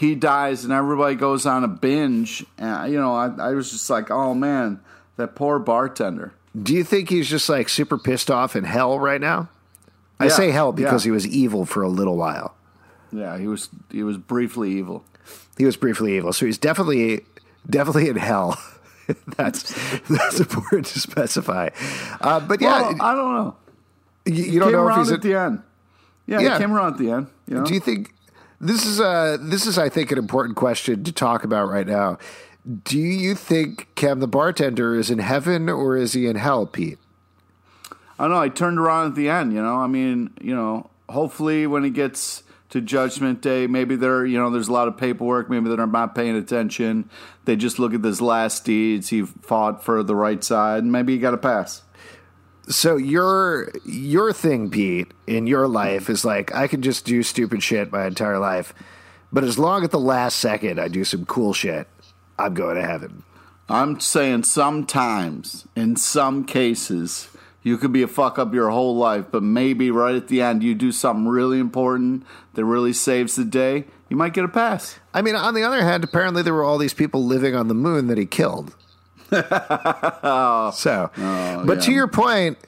He 0.00 0.14
dies, 0.14 0.64
and 0.64 0.72
everybody 0.72 1.14
goes 1.14 1.44
on 1.44 1.62
a 1.62 1.68
binge. 1.68 2.42
And 2.56 2.90
you 2.90 2.98
know, 2.98 3.14
I, 3.14 3.26
I 3.38 3.50
was 3.52 3.70
just 3.70 3.90
like, 3.90 4.10
oh 4.10 4.32
man, 4.32 4.80
that 5.18 5.34
poor 5.34 5.58
bartender. 5.58 6.32
Do 6.60 6.72
you 6.72 6.84
think 6.84 7.10
he's 7.10 7.28
just 7.28 7.50
like 7.50 7.68
super 7.68 7.98
pissed 7.98 8.30
off 8.30 8.56
in 8.56 8.64
hell 8.64 8.98
right 8.98 9.20
now? 9.20 9.50
I 10.18 10.24
Yeah, 10.24 10.30
say 10.30 10.50
hell 10.52 10.72
because 10.72 11.04
yeah. 11.04 11.08
he 11.08 11.12
was 11.12 11.26
evil 11.26 11.66
for 11.66 11.82
a 11.82 11.88
little 11.88 12.16
while. 12.16 12.54
Yeah, 13.12 13.36
he 13.36 13.46
was 13.46 13.68
he 13.90 14.02
was 14.02 14.16
briefly 14.16 14.72
evil. 14.72 15.04
He 15.58 15.66
was 15.66 15.76
briefly 15.76 16.16
evil, 16.16 16.32
so 16.32 16.46
he's 16.46 16.56
definitely 16.56 17.26
definitely 17.68 18.08
in 18.08 18.16
hell. 18.16 18.58
that's 19.36 19.74
that's 20.08 20.40
important 20.40 20.86
to 20.86 20.98
specify. 20.98 21.68
Uh, 22.22 22.40
but 22.40 22.62
yeah, 22.62 22.80
Well, 22.80 22.96
I 23.02 23.14
don't 23.14 23.34
know. 23.34 23.56
you, 24.24 24.44
you 24.44 24.60
don't 24.60 24.68
came 24.68 24.76
know 24.78 24.82
if 24.88 24.94
around 24.96 24.98
he's 25.00 25.12
at 25.12 25.20
the 25.20 25.34
end. 25.34 25.62
Yeah, 26.26 26.40
Yeah. 26.40 26.52
he 26.54 26.58
came 26.60 26.72
around 26.72 26.94
at 26.94 26.98
the 26.98 27.10
end. 27.10 27.26
You 27.46 27.56
know? 27.56 27.64
Do 27.64 27.74
you 27.74 27.80
think 27.80 28.14
this 28.60 28.84
is 28.84 29.00
uh 29.00 29.38
this 29.40 29.66
is 29.66 29.78
I 29.78 29.88
think 29.88 30.12
an 30.12 30.18
important 30.18 30.56
question 30.56 31.02
to 31.04 31.12
talk 31.12 31.44
about 31.44 31.68
right 31.68 31.86
now? 31.86 32.18
Do 32.84 32.98
you 32.98 33.34
think 33.34 33.88
Cam 33.94 34.20
the 34.20 34.28
bartender 34.28 34.94
is 34.94 35.10
in 35.10 35.18
heaven 35.18 35.68
or 35.68 35.96
is 35.96 36.12
he 36.12 36.26
in 36.26 36.36
hell, 36.36 36.66
Pete? 36.66 36.98
I 38.18 38.24
don't 38.24 38.32
know. 38.32 38.40
I 38.40 38.50
turned 38.50 38.78
around 38.78 39.06
at 39.06 39.14
the 39.14 39.30
end. 39.30 39.54
You 39.54 39.62
know, 39.62 39.76
I 39.76 39.86
mean, 39.86 40.30
you 40.42 40.54
know, 40.54 40.90
hopefully 41.08 41.66
when 41.66 41.84
he 41.84 41.90
gets 41.90 42.42
to 42.68 42.82
Judgment 42.82 43.40
Day, 43.40 43.66
maybe 43.66 43.96
they're, 43.96 44.26
you 44.26 44.38
know, 44.38 44.50
there's 44.50 44.68
a 44.68 44.72
lot 44.72 44.88
of 44.88 44.96
paperwork. 44.98 45.48
Maybe 45.48 45.68
they're 45.68 45.86
not 45.86 46.14
paying 46.14 46.36
attention. 46.36 47.08
They 47.46 47.56
just 47.56 47.78
look 47.78 47.94
at 47.94 48.04
his 48.04 48.20
last 48.20 48.64
deeds. 48.66 49.08
He 49.08 49.22
fought 49.22 49.82
for 49.82 50.02
the 50.02 50.14
right 50.14 50.44
side, 50.44 50.82
and 50.82 50.92
maybe 50.92 51.14
he 51.14 51.18
got 51.18 51.32
a 51.32 51.38
pass. 51.38 51.82
So 52.70 52.96
your 52.96 53.72
your 53.84 54.32
thing, 54.32 54.70
Pete, 54.70 55.08
in 55.26 55.48
your 55.48 55.66
life 55.66 56.08
is 56.08 56.24
like 56.24 56.54
I 56.54 56.68
can 56.68 56.82
just 56.82 57.04
do 57.04 57.24
stupid 57.24 57.64
shit 57.64 57.90
my 57.90 58.06
entire 58.06 58.38
life, 58.38 58.72
but 59.32 59.42
as 59.42 59.58
long 59.58 59.82
at 59.82 59.90
the 59.90 59.98
last 59.98 60.38
second 60.38 60.78
I 60.78 60.86
do 60.86 61.02
some 61.02 61.26
cool 61.26 61.52
shit, 61.52 61.88
I'm 62.38 62.54
going 62.54 62.76
to 62.76 62.86
heaven. 62.86 63.24
I'm 63.68 63.98
saying 63.98 64.44
sometimes, 64.44 65.66
in 65.74 65.96
some 65.96 66.44
cases, 66.44 67.28
you 67.64 67.76
could 67.76 67.92
be 67.92 68.02
a 68.02 68.08
fuck 68.08 68.38
up 68.38 68.54
your 68.54 68.70
whole 68.70 68.96
life, 68.96 69.26
but 69.32 69.42
maybe 69.42 69.90
right 69.90 70.14
at 70.14 70.28
the 70.28 70.40
end 70.40 70.62
you 70.62 70.76
do 70.76 70.92
something 70.92 71.26
really 71.26 71.58
important 71.58 72.24
that 72.54 72.64
really 72.64 72.92
saves 72.92 73.34
the 73.34 73.44
day. 73.44 73.84
You 74.08 74.16
might 74.16 74.32
get 74.32 74.44
a 74.44 74.48
pass. 74.48 75.00
I 75.12 75.22
mean, 75.22 75.34
on 75.34 75.54
the 75.54 75.64
other 75.64 75.82
hand, 75.82 76.04
apparently 76.04 76.42
there 76.42 76.54
were 76.54 76.64
all 76.64 76.78
these 76.78 76.94
people 76.94 77.24
living 77.24 77.56
on 77.56 77.66
the 77.66 77.74
moon 77.74 78.06
that 78.06 78.18
he 78.18 78.26
killed. 78.26 78.76
so, 80.74 81.10
oh, 81.16 81.64
but 81.66 81.82
to 81.82 81.92
your 81.92 82.08
point, 82.08 82.58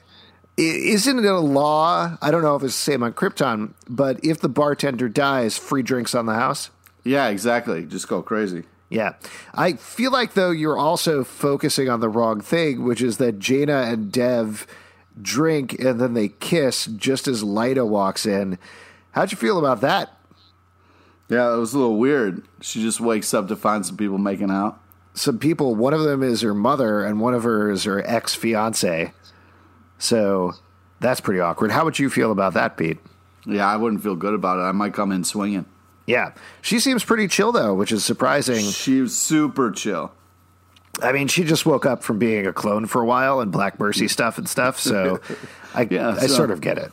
isn't 0.57 1.19
it 1.19 1.25
a 1.25 1.39
law? 1.39 2.17
I 2.21 2.31
don't 2.31 2.43
know 2.43 2.55
if 2.55 2.63
it's 2.63 2.73
the 2.73 2.91
same 2.91 3.03
on 3.03 3.13
Krypton, 3.13 3.73
but 3.89 4.23
if 4.23 4.39
the 4.39 4.49
bartender 4.49 5.09
dies, 5.09 5.57
free 5.57 5.83
drinks 5.83 6.15
on 6.15 6.25
the 6.25 6.35
house. 6.35 6.69
Yeah, 7.03 7.27
exactly. 7.27 7.85
Just 7.85 8.07
go 8.07 8.21
crazy. 8.21 8.63
Yeah. 8.89 9.13
I 9.53 9.73
feel 9.73 10.11
like, 10.11 10.33
though, 10.33 10.51
you're 10.51 10.77
also 10.77 11.23
focusing 11.23 11.89
on 11.89 11.99
the 11.99 12.09
wrong 12.09 12.41
thing, 12.41 12.83
which 12.83 13.01
is 13.01 13.17
that 13.17 13.39
Jayna 13.39 13.91
and 13.91 14.11
Dev 14.11 14.67
drink 15.21 15.73
and 15.79 15.99
then 15.99 16.13
they 16.13 16.27
kiss 16.27 16.85
just 16.85 17.27
as 17.27 17.43
Lyta 17.43 17.87
walks 17.87 18.25
in. 18.25 18.57
How'd 19.11 19.31
you 19.31 19.37
feel 19.37 19.59
about 19.59 19.81
that? 19.81 20.17
Yeah, 21.29 21.53
it 21.53 21.57
was 21.57 21.73
a 21.73 21.79
little 21.79 21.97
weird. 21.97 22.45
She 22.61 22.81
just 22.81 22.99
wakes 22.99 23.33
up 23.33 23.47
to 23.47 23.55
find 23.55 23.85
some 23.85 23.97
people 23.97 24.17
making 24.17 24.51
out. 24.51 24.79
Some 25.13 25.37
people, 25.39 25.75
one 25.75 25.93
of 25.93 26.01
them 26.03 26.23
is 26.23 26.41
her 26.41 26.53
mother 26.53 27.03
and 27.05 27.19
one 27.19 27.33
of 27.33 27.43
her 27.43 27.69
is 27.69 27.83
her 27.83 28.01
ex 28.05 28.33
fiance. 28.33 29.13
So 29.99 30.53
that's 30.99 31.21
pretty 31.21 31.39
awkward. 31.39 31.71
How 31.71 31.85
would 31.85 31.99
you 31.99 32.09
feel 32.09 32.31
about 32.31 32.53
that, 32.55 32.77
Pete? 32.77 32.97
Yeah, 33.45 33.67
I 33.67 33.75
wouldn't 33.77 34.01
feel 34.03 34.15
good 34.15 34.33
about 34.33 34.57
it. 34.59 34.63
I 34.63 34.71
might 34.71 34.93
come 34.93 35.11
in 35.11 35.23
swinging. 35.23 35.65
Yeah. 36.07 36.33
She 36.61 36.79
seems 36.79 37.03
pretty 37.03 37.27
chill, 37.27 37.51
though, 37.51 37.73
which 37.73 37.91
is 37.91 38.03
surprising. 38.03 38.63
She's 38.65 39.15
super 39.15 39.71
chill. 39.71 40.11
I 41.01 41.11
mean, 41.11 41.27
she 41.27 41.43
just 41.43 41.65
woke 41.65 41.85
up 41.85 42.03
from 42.03 42.19
being 42.19 42.45
a 42.45 42.53
clone 42.53 42.85
for 42.85 43.01
a 43.01 43.05
while 43.05 43.39
and 43.39 43.51
Black 43.51 43.79
Mercy 43.79 44.07
stuff 44.07 44.37
and 44.37 44.47
stuff. 44.47 44.79
So 44.79 45.19
I, 45.75 45.87
Yeah, 45.89 46.09
I 46.09 46.27
so- 46.27 46.27
sort 46.27 46.51
of 46.51 46.61
get 46.61 46.77
it. 46.77 46.91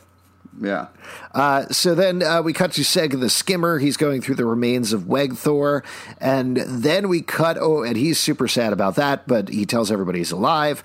Yeah. 0.59 0.87
Uh, 1.33 1.67
so 1.67 1.95
then 1.95 2.23
uh, 2.23 2.41
we 2.41 2.53
cut 2.53 2.73
to 2.73 2.81
Seg 2.81 3.19
the 3.19 3.29
Skimmer. 3.29 3.79
He's 3.79 3.97
going 3.97 4.21
through 4.21 4.35
the 4.35 4.45
remains 4.45 4.93
of 4.93 5.03
Wegthor. 5.03 5.83
And 6.19 6.57
then 6.57 7.09
we 7.09 7.21
cut, 7.21 7.57
oh, 7.59 7.83
and 7.83 7.97
he's 7.97 8.19
super 8.19 8.47
sad 8.47 8.73
about 8.73 8.95
that, 8.95 9.27
but 9.27 9.49
he 9.49 9.65
tells 9.65 9.91
everybody 9.91 10.19
he's 10.19 10.31
alive. 10.31 10.83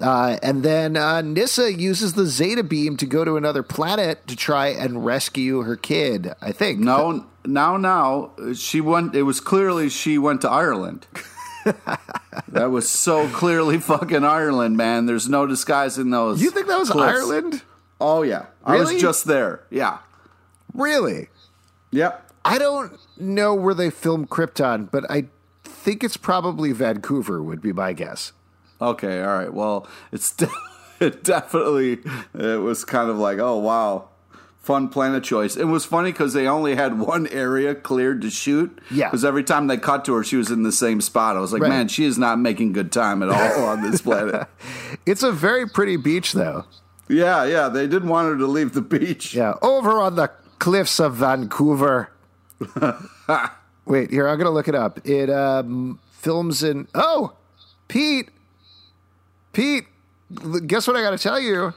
Uh, 0.00 0.38
and 0.42 0.62
then 0.62 0.96
uh, 0.96 1.22
Nyssa 1.22 1.72
uses 1.72 2.12
the 2.12 2.26
Zeta 2.26 2.62
beam 2.62 2.96
to 2.98 3.06
go 3.06 3.24
to 3.24 3.36
another 3.36 3.64
planet 3.64 4.26
to 4.28 4.36
try 4.36 4.68
and 4.68 5.04
rescue 5.04 5.62
her 5.62 5.74
kid, 5.74 6.32
I 6.40 6.52
think. 6.52 6.78
No, 6.78 7.26
now, 7.44 7.76
now, 7.76 8.32
she 8.54 8.80
went, 8.80 9.16
it 9.16 9.22
was 9.22 9.40
clearly 9.40 9.88
she 9.88 10.16
went 10.16 10.42
to 10.42 10.50
Ireland. 10.50 11.08
that 12.48 12.70
was 12.70 12.88
so 12.88 13.28
clearly 13.28 13.78
fucking 13.78 14.24
Ireland, 14.24 14.76
man. 14.76 15.06
There's 15.06 15.28
no 15.28 15.46
disguising 15.46 16.10
those. 16.10 16.40
You 16.40 16.52
think 16.52 16.68
that 16.68 16.78
was 16.78 16.90
cliffs. 16.90 17.18
Ireland? 17.18 17.62
Oh, 18.00 18.22
yeah. 18.22 18.46
I 18.64 18.76
was 18.76 19.00
just 19.00 19.24
there. 19.24 19.64
Yeah. 19.70 19.98
Really? 20.74 21.28
Yep. 21.90 22.30
I 22.44 22.58
don't 22.58 22.98
know 23.16 23.54
where 23.54 23.74
they 23.74 23.90
filmed 23.90 24.30
Krypton, 24.30 24.90
but 24.90 25.10
I 25.10 25.26
think 25.64 26.04
it's 26.04 26.16
probably 26.16 26.72
Vancouver, 26.72 27.42
would 27.42 27.60
be 27.60 27.72
my 27.72 27.92
guess. 27.92 28.32
Okay, 28.80 29.20
all 29.22 29.34
right. 29.36 29.52
Well, 29.52 29.86
it's 30.12 30.32
de- 30.32 30.48
it 31.00 31.24
definitely 31.24 31.98
it 32.34 32.60
was 32.60 32.84
kind 32.84 33.10
of 33.10 33.18
like, 33.18 33.38
oh 33.38 33.56
wow, 33.58 34.08
fun 34.62 34.88
planet 34.88 35.24
choice. 35.24 35.56
It 35.56 35.64
was 35.64 35.84
funny 35.84 36.12
because 36.12 36.32
they 36.32 36.46
only 36.46 36.76
had 36.76 36.98
one 37.00 37.26
area 37.28 37.74
cleared 37.74 38.20
to 38.22 38.30
shoot. 38.30 38.78
Yeah. 38.90 39.08
Because 39.08 39.24
every 39.24 39.42
time 39.44 39.66
they 39.66 39.76
cut 39.78 40.04
to 40.04 40.14
her, 40.14 40.22
she 40.22 40.36
was 40.36 40.50
in 40.50 40.62
the 40.62 40.72
same 40.72 41.00
spot. 41.00 41.36
I 41.36 41.40
was 41.40 41.52
like, 41.52 41.62
Right. 41.62 41.68
man, 41.70 41.88
she 41.88 42.04
is 42.04 42.18
not 42.18 42.38
making 42.38 42.72
good 42.72 42.92
time 42.92 43.22
at 43.22 43.30
all 43.30 43.64
on 43.64 43.82
this 43.82 44.00
planet. 44.02 44.46
It's 45.04 45.24
a 45.24 45.32
very 45.32 45.68
pretty 45.68 45.96
beach, 45.96 46.32
though. 46.32 46.64
Yeah, 47.08 47.44
yeah. 47.44 47.68
They 47.68 47.86
didn't 47.86 48.08
want 48.08 48.28
her 48.28 48.36
to 48.38 48.46
leave 48.46 48.74
the 48.74 48.82
beach. 48.82 49.34
Yeah, 49.34 49.54
over 49.62 50.00
on 50.00 50.16
the 50.16 50.30
cliffs 50.58 50.98
of 51.00 51.14
Vancouver. 51.16 52.10
Wait, 53.86 54.10
here, 54.10 54.28
I'm 54.28 54.38
to 54.38 54.50
look 54.50 54.68
it 54.68 54.74
up. 54.74 55.06
It 55.06 55.30
um, 55.30 55.98
films 56.10 56.62
in. 56.62 56.88
Oh, 56.94 57.34
Pete. 57.88 58.30
Pete, 59.52 59.86
guess 60.66 60.86
what 60.86 60.96
I 60.96 61.00
got 61.00 61.10
to 61.10 61.18
tell 61.18 61.40
you? 61.40 61.72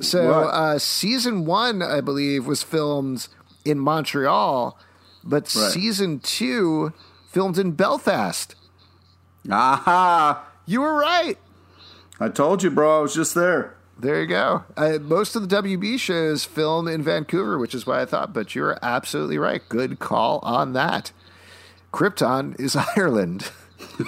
So, 0.00 0.32
uh, 0.44 0.78
season 0.78 1.44
one, 1.44 1.82
I 1.82 2.00
believe, 2.00 2.46
was 2.46 2.62
filmed 2.62 3.28
in 3.64 3.78
Montreal, 3.78 4.78
but 5.22 5.42
Right. 5.54 5.72
season 5.72 6.18
two 6.20 6.92
filmed 7.30 7.58
in 7.58 7.72
Belfast. 7.72 8.54
Aha! 9.50 10.44
You 10.66 10.80
were 10.80 10.94
right. 10.94 11.36
I 12.20 12.28
told 12.28 12.62
you, 12.62 12.70
bro. 12.70 12.98
I 12.98 13.02
was 13.02 13.14
just 13.14 13.34
there. 13.34 13.74
There 14.02 14.20
you 14.20 14.26
go. 14.26 14.64
Uh, 14.76 14.98
most 15.00 15.36
of 15.36 15.48
the 15.48 15.62
WB 15.62 15.98
shows 15.98 16.44
film 16.44 16.88
in 16.88 17.02
Vancouver, 17.02 17.56
which 17.56 17.72
is 17.74 17.86
why 17.86 18.02
I 18.02 18.04
thought, 18.04 18.32
but 18.34 18.54
you're 18.54 18.76
absolutely 18.82 19.38
right. 19.38 19.62
Good 19.68 20.00
call 20.00 20.40
on 20.42 20.72
that. 20.72 21.12
Krypton 21.92 22.58
is 22.58 22.74
Ireland. 22.96 23.50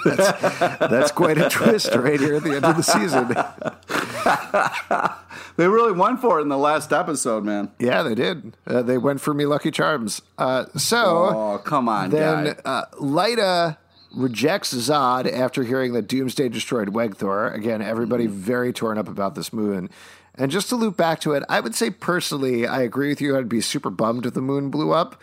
that's, 0.03 0.79
that's 0.79 1.11
quite 1.11 1.37
a 1.37 1.49
twist 1.49 1.93
right 1.95 2.19
here 2.19 2.35
at 2.35 2.43
the 2.43 2.55
end 2.57 2.65
of 2.65 2.75
the 2.77 2.83
season. 2.83 3.35
They 5.57 5.69
really 5.69 5.93
went 5.93 6.19
for 6.19 6.39
it 6.39 6.41
in 6.41 6.49
the 6.49 6.57
last 6.57 6.91
episode, 6.91 7.45
man. 7.45 7.71
Yeah, 7.79 8.03
they 8.03 8.13
did. 8.13 8.57
Uh, 8.67 8.81
they 8.81 8.97
went 8.97 9.21
for 9.21 9.33
me 9.33 9.45
Lucky 9.45 9.71
Charms. 9.71 10.21
Uh, 10.37 10.65
so 10.75 10.97
Oh, 10.97 11.61
come 11.63 11.87
on, 11.87 12.09
then 12.09 12.57
uh, 12.65 12.85
Lyta 12.99 13.77
rejects 14.15 14.73
Zod 14.73 15.31
after 15.31 15.63
hearing 15.63 15.93
that 15.93 16.07
Doomsday 16.07 16.49
destroyed 16.49 16.89
Wegthor. 16.89 17.53
Again, 17.53 17.81
everybody 17.81 18.27
very 18.27 18.71
torn 18.73 18.97
up 18.97 19.07
about 19.07 19.35
this 19.35 19.51
moon. 19.53 19.89
And 20.35 20.51
just 20.51 20.69
to 20.69 20.75
loop 20.75 20.97
back 20.97 21.19
to 21.21 21.33
it, 21.33 21.43
I 21.47 21.59
would 21.59 21.75
say 21.75 21.89
personally, 21.89 22.67
I 22.67 22.81
agree 22.81 23.09
with 23.09 23.21
you. 23.21 23.37
I'd 23.37 23.47
be 23.49 23.61
super 23.61 23.89
bummed 23.89 24.25
if 24.25 24.33
the 24.33 24.41
moon 24.41 24.69
blew 24.69 24.91
up. 24.91 25.21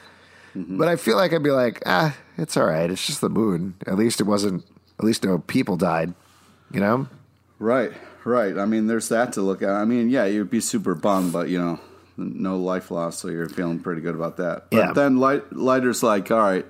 But 0.54 0.86
I 0.88 0.96
feel 0.96 1.16
like 1.16 1.32
I'd 1.32 1.42
be 1.42 1.50
like, 1.50 1.82
ah, 1.86 2.14
it's 2.36 2.58
all 2.58 2.66
right. 2.66 2.90
It's 2.90 3.06
just 3.06 3.22
the 3.22 3.30
moon. 3.30 3.74
At 3.86 3.96
least 3.96 4.20
it 4.20 4.24
wasn't, 4.24 4.64
at 4.98 5.04
least 5.04 5.24
no 5.24 5.38
people 5.38 5.76
died, 5.78 6.12
you 6.70 6.78
know? 6.80 7.08
Right, 7.58 7.90
right. 8.24 8.58
I 8.58 8.66
mean, 8.66 8.86
there's 8.86 9.08
that 9.08 9.32
to 9.34 9.40
look 9.40 9.62
at. 9.62 9.70
I 9.70 9.86
mean, 9.86 10.10
yeah, 10.10 10.26
you'd 10.26 10.50
be 10.50 10.60
super 10.60 10.94
bummed, 10.94 11.32
but 11.32 11.48
you 11.48 11.58
know, 11.58 11.80
no 12.18 12.58
life 12.58 12.90
loss, 12.90 13.18
so 13.18 13.28
you're 13.28 13.48
feeling 13.48 13.78
pretty 13.78 14.02
good 14.02 14.14
about 14.14 14.36
that. 14.36 14.68
But 14.70 14.76
Yeah. 14.76 14.92
then 14.92 15.16
Light, 15.16 15.50
Lyta's 15.54 16.02
like, 16.02 16.30
all 16.30 16.38
right, 16.40 16.66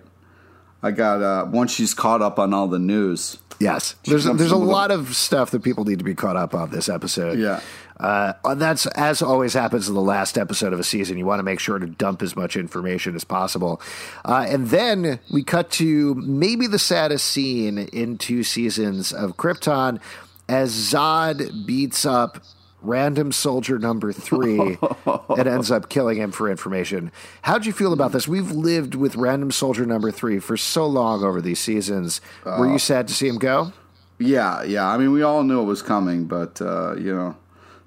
I 0.83 0.91
got 0.91 1.23
uh, 1.23 1.47
once 1.51 1.73
she's 1.73 1.95
caught 1.95 2.23
up 2.23 2.39
on 2.39 2.53
all 2.53 2.69
the 2.69 2.79
news. 2.79 3.39
Yes. 3.61 3.95
There's, 4.05 4.27
comes 4.27 4.39
there's 4.41 4.51
a 4.51 4.57
lot 4.57 4.91
of 4.91 5.15
stuff 5.15 5.53
that 5.53 5.63
people 5.63 5.85
need 5.85 6.01
to 6.01 6.05
be 6.05 6.15
caught 6.15 6.37
up 6.37 6.55
on 6.55 6.71
this 6.71 6.89
episode. 6.89 7.39
Yeah. 7.39 7.61
Uh, 8.01 8.55
that's 8.57 8.87
as 8.87 9.23
always 9.23 9.55
happens 9.55 9.89
in 9.89 9.95
the 9.95 10.01
last 10.01 10.37
episode 10.37 10.73
of 10.73 10.81
a 10.81 10.85
season. 10.85 11.17
You 11.17 11.27
want 11.27 11.39
to 11.39 11.45
make 11.45 11.61
sure 11.61 11.79
to 11.79 11.87
dump 11.87 12.23
as 12.23 12.35
much 12.35 12.57
information 12.57 13.15
as 13.15 13.23
possible. 13.23 13.81
Uh, 14.25 14.45
and 14.49 14.69
then 14.69 15.21
we 15.33 15.45
cut 15.45 15.71
to 15.73 16.15
maybe 16.17 16.67
the 16.67 16.81
saddest 16.81 17.27
scene 17.27 17.79
in 17.79 18.19
two 18.19 18.43
seasons 18.43 19.13
of 19.13 19.37
Krypton 19.37 20.01
as 20.49 20.75
Zod 20.75 21.65
beats 21.65 22.05
up 22.05 22.43
random 22.83 23.33
soldier 23.33 23.79
number 23.79 24.13
three 24.13 24.79
and 25.07 25.47
ends 25.47 25.71
up 25.71 25.89
killing 25.89 26.19
him 26.19 26.33
for 26.33 26.51
information. 26.51 27.13
How'd 27.43 27.67
you 27.67 27.73
feel 27.73 27.93
about 27.93 28.13
this? 28.13 28.27
We've 28.27 28.51
lived 28.51 28.95
with 28.95 29.17
random 29.17 29.51
soldier 29.51 29.87
number 29.87 30.11
three 30.11 30.39
for 30.39 30.57
so 30.57 30.87
long 30.87 31.23
over 31.23 31.41
these 31.41 31.61
seasons. 31.61 32.21
Were 32.45 32.71
you 32.71 32.79
sad 32.79 33.09
to 33.09 33.15
see 33.15 33.29
him 33.29 33.39
go? 33.39 33.73
Yeah, 34.19 34.63
yeah. 34.63 34.87
I 34.87 34.99
mean, 34.99 35.13
we 35.13 35.23
all 35.23 35.43
knew 35.43 35.61
it 35.61 35.65
was 35.65 35.83
coming, 35.83 36.25
but 36.27 36.61
uh, 36.61 36.95
you 36.97 37.15
know, 37.15 37.37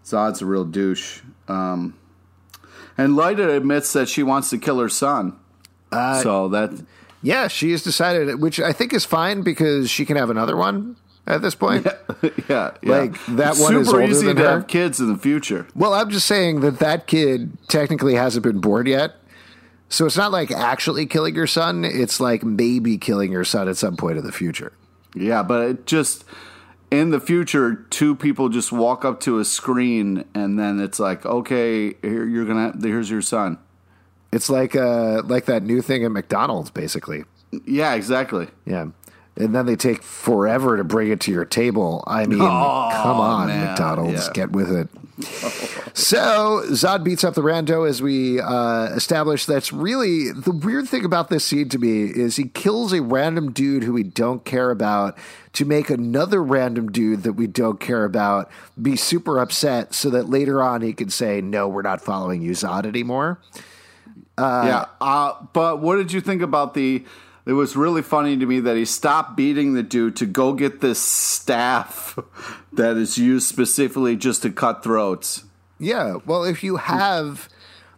Zod's 0.06 0.42
a 0.42 0.46
real 0.46 0.66
douche. 0.66 1.22
Um, 1.48 1.98
and 2.98 3.14
Lyta 3.14 3.56
admits 3.56 3.94
that 3.94 4.10
she 4.10 4.24
wants 4.24 4.50
to 4.50 4.58
kill 4.58 4.80
her 4.80 4.90
son. 4.90 5.38
Uh, 5.92 6.22
so 6.22 6.48
that 6.50 6.72
Yeah, 7.22 7.48
she 7.48 7.72
has 7.72 7.84
decided, 7.84 8.42
which 8.42 8.60
I 8.60 8.74
think 8.74 8.94
is 8.94 9.06
fine 9.06 9.42
because 9.42 9.90
she 9.90 10.06
can 10.06 10.18
have 10.18 10.30
another 10.30 10.56
one 10.56 10.98
at 11.28 11.42
this 11.42 11.56
point. 11.56 11.86
yeah, 12.50 12.72
yeah. 12.82 12.98
Like, 12.98 13.26
that 13.28 13.52
It's 13.54 13.60
one 13.62 13.76
is 13.78 13.88
older 13.90 14.04
easy 14.04 14.28
than 14.28 14.36
to 14.38 14.44
her? 14.44 14.50
have 14.60 14.68
kids 14.68 15.00
in 15.00 15.08
the 15.12 15.18
future. 15.18 15.68
Well, 15.76 15.94
I'm 15.94 16.10
just 16.10 16.26
saying 16.28 16.62
that 16.62 16.80
that 16.80 17.08
kid 17.08 17.58
technically 17.68 18.16
hasn't 18.16 18.44
been 18.44 18.60
born 18.60 18.86
yet. 18.86 19.16
So 19.90 20.06
it's 20.06 20.18
not 20.18 20.32
like 20.32 20.52
actually 20.52 21.06
killing 21.06 21.36
your 21.36 21.48
son. 21.48 21.86
It's 21.86 22.20
like 22.20 22.44
maybe 22.44 22.98
killing 22.98 23.32
your 23.32 23.44
son 23.44 23.68
at 23.70 23.78
some 23.78 23.96
point 23.96 24.18
in 24.18 24.26
the 24.26 24.32
future. 24.32 24.74
Yeah, 25.14 25.44
but 25.44 25.62
it 25.70 25.86
just 25.86 26.26
in 26.92 27.12
the 27.12 27.20
future, 27.20 27.76
two 27.92 28.16
people 28.16 28.50
just 28.50 28.72
walk 28.72 29.06
up 29.06 29.20
to 29.22 29.40
a 29.40 29.46
screen, 29.46 30.26
and 30.34 30.58
then 30.60 30.80
it's 30.80 31.00
like, 31.00 31.26
okay, 31.26 31.94
here 32.02 32.26
you're 32.28 32.46
gonna. 32.46 32.74
Here's 32.82 33.10
your 33.10 33.22
son. 33.22 33.60
It's 34.32 34.50
like 34.50 34.76
uh 34.76 35.22
like 35.24 35.46
that 35.46 35.64
new 35.64 35.82
thing 35.82 36.04
at 36.04 36.12
McDonald's, 36.12 36.72
basically. 36.72 37.24
Yeah, 37.66 37.94
exactly. 37.94 38.48
Yeah. 38.66 38.88
And 39.38 39.54
then 39.54 39.66
they 39.66 39.76
take 39.76 40.02
forever 40.02 40.78
to 40.78 40.84
bring 40.86 41.12
it 41.12 41.20
to 41.22 41.32
your 41.32 41.44
table. 41.44 42.04
I 42.08 42.26
mean, 42.26 42.40
Oh, 42.42 42.90
come 42.94 43.20
on, 43.20 43.48
man, 43.48 43.68
McDonald's, 43.68 44.28
yeah. 44.28 44.34
get 44.34 44.52
with 44.52 44.72
it. 44.72 44.88
so 45.94 46.64
Zod 46.72 47.06
beats 47.06 47.24
up 47.24 47.36
the 47.36 47.42
rando 47.42 47.88
as 47.88 48.02
we 48.02 48.40
uh, 48.42 48.88
establish 48.96 49.46
that's 49.46 49.72
really 49.72 50.30
the 50.32 50.52
weird 50.52 50.90
thing 50.90 51.06
about 51.06 51.30
this 51.30 51.46
scene 51.46 51.70
to 51.70 51.80
me 51.80 52.04
is 52.04 52.36
he 52.36 52.50
kills 52.50 52.92
a 52.92 53.02
random 53.02 53.54
dude 53.54 53.84
who 53.84 53.94
we 53.94 54.04
don't 54.04 54.44
care 54.44 54.72
about 54.72 55.18
to 55.54 55.64
make 55.64 55.90
another 55.90 56.44
random 56.44 56.92
dude 56.92 57.24
that 57.24 57.34
we 57.34 57.48
don't 57.48 57.80
care 57.80 58.04
about 58.04 58.52
be 58.82 58.98
super 58.98 59.40
upset 59.40 59.94
so 59.94 60.10
that 60.10 60.30
later 60.30 60.62
on 60.62 60.82
he 60.82 60.92
can 60.92 61.10
say, 61.10 61.40
no, 61.40 61.66
we're 61.70 61.82
not 61.82 62.02
following 62.02 62.42
you, 62.42 62.52
Zod, 62.52 62.86
anymore. 62.86 63.40
yeah, 64.38 64.86
uh, 65.00 65.34
but 65.54 65.80
what 65.80 65.96
did 65.96 66.12
you 66.12 66.20
think 66.20 66.42
about 66.42 66.74
the? 66.74 67.06
It 67.46 67.54
was 67.54 67.76
really 67.76 68.02
funny 68.02 68.36
to 68.38 68.46
me 68.46 68.60
that 68.62 68.76
he 68.76 68.86
stopped 68.86 69.36
beating 69.38 69.74
the 69.76 69.84
dude 69.84 70.16
to 70.18 70.26
go 70.26 70.54
get 70.54 70.82
this 70.82 71.00
staff 71.00 72.18
that 72.74 72.98
is 72.98 73.18
used 73.18 73.48
specifically 73.48 74.16
just 74.16 74.42
to 74.44 74.50
cut 74.52 74.84
throats. 74.84 75.44
Yeah. 75.80 76.18
Well, 76.26 76.44
if 76.44 76.64
you 76.64 76.78
have, 76.78 77.48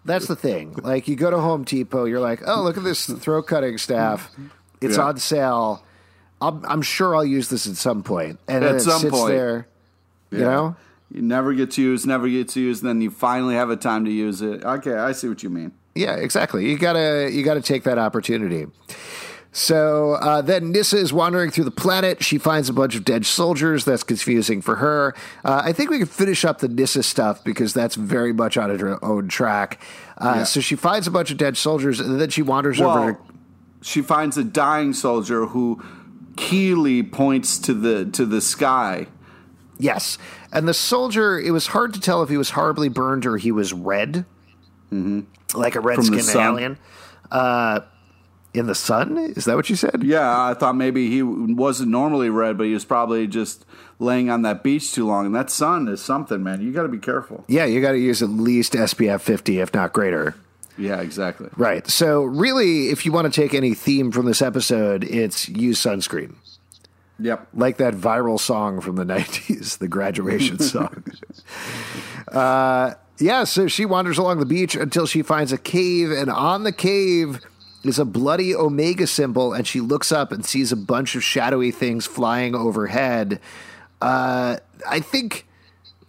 that's 0.03 0.27
the 0.27 0.35
thing. 0.35 0.73
Like 0.83 1.07
you 1.07 1.15
go 1.15 1.31
to 1.31 1.39
Home 1.39 1.63
Depot, 1.63 2.05
you're 2.05 2.19
like, 2.19 2.41
oh, 2.45 2.61
look 2.61 2.77
at 2.77 2.83
this 2.83 3.07
throat 3.07 3.43
cutting 3.43 3.77
staff. 3.77 4.29
It's 4.81 4.97
Yeah. 4.97 5.03
on 5.03 5.17
sale. 5.17 5.83
I'm, 6.41 6.63
I'm 6.65 6.81
sure 6.81 7.15
I'll 7.15 7.25
use 7.25 7.49
this 7.49 7.67
at 7.67 7.77
some 7.77 8.03
point. 8.03 8.39
And 8.47 8.65
At 8.65 8.75
it 8.75 8.79
some 8.81 8.99
sits 8.99 9.11
point. 9.15 9.29
there. 9.33 9.67
You 10.29 10.39
know? 10.39 10.75
You 11.09 11.21
never 11.21 11.53
gets 11.53 11.77
used, 11.77 12.05
never 12.05 12.27
gets 12.27 12.57
used, 12.57 12.83
then 12.83 12.99
you 12.99 13.09
finally 13.09 13.55
have 13.55 13.69
a 13.69 13.77
time 13.77 14.03
to 14.03 14.11
use 14.11 14.41
it. 14.41 14.63
Okay, 14.65 14.93
I 14.93 15.13
see 15.13 15.29
what 15.29 15.41
you 15.41 15.49
mean. 15.49 15.71
Yeah, 15.95 16.15
exactly. 16.15 16.69
You 16.69 16.77
gotta 16.77 17.29
you 17.31 17.43
gotta 17.43 17.61
take 17.61 17.83
that 17.83 17.97
opportunity. 17.97 18.67
So 19.57 20.13
uh, 20.13 20.43
then 20.43 20.71
Nyssa 20.71 20.97
is 20.97 21.11
wandering 21.11 21.49
through 21.49 21.63
the 21.63 21.71
planet. 21.71 22.23
She 22.23 22.37
finds 22.37 22.69
a 22.69 22.73
bunch 22.73 22.95
of 22.95 23.03
dead 23.03 23.25
soldiers. 23.25 23.85
That's 23.85 24.03
confusing 24.03 24.61
for 24.61 24.75
her. 24.75 25.15
Uh, 25.43 25.63
I 25.65 25.73
think 25.73 25.89
we 25.89 25.97
can 25.97 26.05
finish 26.05 26.45
up 26.45 26.59
the 26.59 26.67
Nyssa 26.67 27.01
stuff 27.01 27.43
because 27.43 27.73
that's 27.73 27.95
very 27.95 28.33
much 28.33 28.55
on 28.55 28.69
her 28.77 29.03
own 29.03 29.29
track. 29.29 29.81
Uh, 30.15 30.33
Yeah. 30.35 30.43
So 30.43 30.59
she 30.59 30.75
finds 30.75 31.07
a 31.07 31.11
bunch 31.11 31.31
of 31.31 31.37
dead 31.37 31.57
soldiers, 31.57 31.99
and 31.99 32.21
then 32.21 32.29
she 32.29 32.43
wanders 32.43 32.79
over 32.79 32.99
Well, 32.99 33.13
to 33.15 33.19
she 33.81 34.03
finds 34.03 34.37
a 34.37 34.43
dying 34.43 34.93
soldier 34.93 35.47
who 35.47 35.81
Keely 36.35 37.01
points 37.01 37.57
to 37.57 37.73
the 37.73 38.05
to 38.11 38.27
the 38.27 38.41
sky. 38.41 39.07
Yes. 39.79 40.19
And 40.53 40.67
the 40.67 40.73
soldier, 40.75 41.39
it 41.39 41.49
was 41.49 41.65
hard 41.65 41.95
to 41.95 41.99
tell 41.99 42.21
if 42.21 42.29
he 42.29 42.37
was 42.37 42.51
horribly 42.51 42.89
burned 42.89 43.25
or 43.25 43.37
he 43.37 43.51
was 43.51 43.73
red, 43.73 44.23
like 45.55 45.73
a 45.73 45.79
red 45.79 46.03
skinned 46.03 46.29
alien. 46.29 46.77
Uh, 47.31 47.79
in 48.57 48.67
the 48.67 48.75
sun? 48.75 49.17
Is 49.17 49.45
that 49.45 49.55
what 49.55 49.69
you 49.69 49.75
said? 49.75 50.03
Yeah, 50.03 50.45
I 50.45 50.53
thought 50.53 50.75
maybe 50.75 51.09
he 51.09 51.23
wasn't 51.23 51.89
normally 51.89 52.29
red, 52.29 52.57
but 52.57 52.65
he 52.65 52.73
was 52.73 52.85
probably 52.85 53.27
just 53.27 53.65
laying 53.99 54.29
on 54.29 54.41
that 54.43 54.63
beach 54.63 54.93
too 54.93 55.05
long. 55.05 55.25
And 55.25 55.35
that 55.35 55.49
sun 55.49 55.87
is 55.87 56.01
something, 56.01 56.43
man. 56.43 56.61
You 56.61 56.71
got 56.71 56.83
to 56.83 56.87
be 56.89 56.99
careful. 56.99 57.43
Yeah, 57.47 57.65
you 57.65 57.81
got 57.81 57.91
to 57.93 57.99
use 57.99 58.21
at 58.21 58.29
least 58.29 58.73
SPF 58.73 59.21
50, 59.21 59.59
if 59.59 59.73
not 59.73 59.93
greater. 59.93 60.35
Yeah, 60.77 61.01
exactly. 61.01 61.49
Right. 61.57 61.87
So, 61.87 62.23
really, 62.23 62.89
if 62.89 63.05
you 63.05 63.11
want 63.11 63.31
to 63.31 63.41
take 63.41 63.53
any 63.53 63.73
theme 63.73 64.11
from 64.11 64.25
this 64.27 64.41
episode, 64.41 65.03
it's 65.03 65.49
use 65.49 65.81
sunscreen. 65.81 66.35
Yep. 67.19 67.47
Like 67.55 67.77
that 67.77 67.95
viral 67.95 68.39
song 68.39 68.79
from 68.81 68.95
the 68.95 69.03
90s, 69.05 69.79
the 69.79 69.87
graduation 69.87 70.59
song. 70.59 71.03
uh, 72.31 72.93
yeah, 73.19 73.43
so 73.45 73.67
she 73.67 73.85
wanders 73.85 74.19
along 74.19 74.39
the 74.39 74.45
beach 74.45 74.75
until 74.75 75.07
she 75.07 75.23
finds 75.23 75.51
a 75.51 75.57
cave, 75.57 76.11
and 76.11 76.29
on 76.29 76.63
the 76.63 76.71
cave 76.71 77.39
is 77.87 77.99
a 77.99 78.05
bloody 78.05 78.55
Omega 78.55 79.07
symbol, 79.07 79.53
and 79.53 79.67
she 79.67 79.81
looks 79.81 80.11
up 80.11 80.31
and 80.31 80.45
sees 80.45 80.71
a 80.71 80.77
bunch 80.77 81.15
of 81.15 81.23
shadowy 81.23 81.71
things 81.71 82.05
flying 82.05 82.55
overhead. 82.55 83.39
Uh, 84.01 84.57
I 84.87 84.99
think 84.99 85.47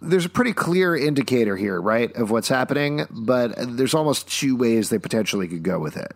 there's 0.01 0.25
a 0.25 0.29
pretty 0.29 0.53
clear 0.53 0.95
indicator 0.95 1.57
here, 1.57 1.81
right, 1.81 2.13
of 2.15 2.31
what's 2.31 2.47
happening, 2.47 3.05
but 3.09 3.53
there's 3.57 3.93
almost 3.93 4.27
two 4.27 4.55
ways 4.55 4.89
they 4.89 4.99
potentially 4.99 5.47
could 5.47 5.63
go 5.63 5.79
with 5.79 5.97
it. 5.97 6.13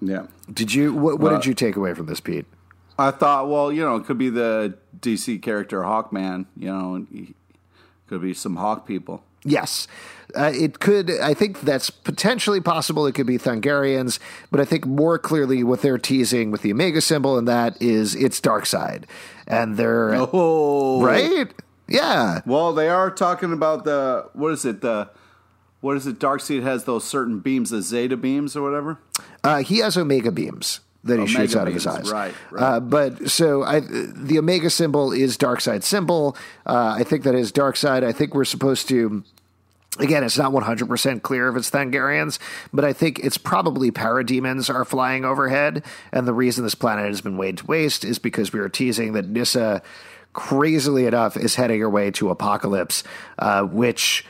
Yeah. 0.00 0.26
Did 0.52 0.72
you? 0.72 0.94
What, 0.94 1.18
what 1.18 1.30
did 1.30 1.46
you 1.46 1.54
take 1.54 1.76
away 1.76 1.94
from 1.94 2.06
this, 2.06 2.20
Pete? 2.20 2.46
I 2.98 3.10
thought, 3.10 3.48
well, 3.48 3.72
you 3.72 3.82
know, 3.82 3.96
it 3.96 4.04
could 4.04 4.18
be 4.18 4.30
the 4.30 4.76
DC 4.98 5.40
character 5.42 5.82
Hawkman. 5.82 6.46
You 6.56 6.68
know, 6.68 7.06
could 8.06 8.22
be 8.22 8.34
some 8.34 8.56
Hawk 8.56 8.86
people. 8.86 9.24
Yes. 9.44 9.86
Uh, 10.36 10.52
it 10.54 10.78
could, 10.78 11.10
I 11.10 11.32
think 11.32 11.62
that's 11.62 11.88
potentially 11.88 12.60
possible. 12.60 13.06
It 13.06 13.14
could 13.14 13.26
be 13.26 13.38
Thanagarians, 13.38 14.18
but 14.50 14.60
I 14.60 14.66
think 14.66 14.84
more 14.84 15.18
clearly 15.18 15.64
what 15.64 15.80
they're 15.80 15.96
teasing 15.96 16.50
with 16.50 16.60
the 16.60 16.70
Omega 16.70 17.00
symbol 17.00 17.38
and 17.38 17.48
that 17.48 17.80
is 17.80 18.14
it's 18.14 18.40
Darkseid. 18.40 19.04
And 19.46 19.78
they're, 19.78 20.14
Oh, 20.14 21.02
right? 21.02 21.50
Yeah. 21.88 22.40
Well, 22.44 22.74
they 22.74 22.90
are 22.90 23.10
talking 23.10 23.52
about 23.52 23.84
the 23.84 24.28
what 24.34 24.52
is 24.52 24.64
it 24.66 24.82
the 24.82 25.08
what 25.80 25.96
is 25.96 26.06
it? 26.06 26.18
Dark 26.18 26.40
Darkseid 26.40 26.62
has 26.62 26.84
those 26.84 27.04
certain 27.04 27.38
beams, 27.38 27.70
the 27.70 27.80
Zeta 27.80 28.16
beams 28.16 28.56
or 28.56 28.62
whatever. 28.62 28.98
Uh, 29.42 29.62
he 29.62 29.78
has 29.78 29.96
Omega 29.96 30.30
beams 30.30 30.80
that 31.08 31.18
he 31.18 31.22
Omega 31.22 31.38
shoots 31.38 31.56
out 31.56 31.68
of 31.68 31.74
his 31.74 31.86
eyes. 31.86 32.10
right, 32.10 32.34
right. 32.50 32.62
Uh, 32.62 32.80
but 32.80 33.30
so 33.30 33.62
I, 33.62 33.80
the 33.80 34.38
Omega 34.38 34.70
symbol 34.70 35.12
is 35.12 35.36
Darkseid 35.36 35.82
symbol. 35.82 36.36
Uh, 36.64 36.96
I 36.98 37.04
think 37.04 37.24
that 37.24 37.34
is 37.34 37.52
Darkseid. 37.52 38.04
I 38.04 38.12
think 38.12 38.34
we're 38.34 38.44
supposed 38.44 38.88
to. 38.88 39.24
Again, 39.98 40.22
it's 40.22 40.38
not 40.38 40.52
100% 40.52 41.22
clear 41.22 41.48
if 41.48 41.56
it's 41.56 41.70
Thanagarians, 41.70 42.38
but 42.72 42.84
I 42.84 42.92
think 42.92 43.18
it's 43.18 43.38
probably 43.38 43.90
parademons 43.90 44.72
are 44.72 44.84
flying 44.84 45.24
overhead. 45.24 45.82
And 46.12 46.28
the 46.28 46.34
reason 46.34 46.62
this 46.62 46.76
planet 46.76 47.06
has 47.06 47.20
been 47.20 47.36
laid 47.36 47.58
to 47.58 47.66
waste 47.66 48.04
is 48.04 48.20
because 48.20 48.52
we 48.52 48.60
were 48.60 48.68
teasing 48.68 49.14
that 49.14 49.26
Nyssa, 49.26 49.82
crazily 50.34 51.06
enough, 51.06 51.36
is 51.36 51.56
heading 51.56 51.80
her 51.80 51.90
way 51.90 52.12
to 52.12 52.26
Apokolips, 52.26 53.02
uh, 53.38 53.62
which, 53.64 54.24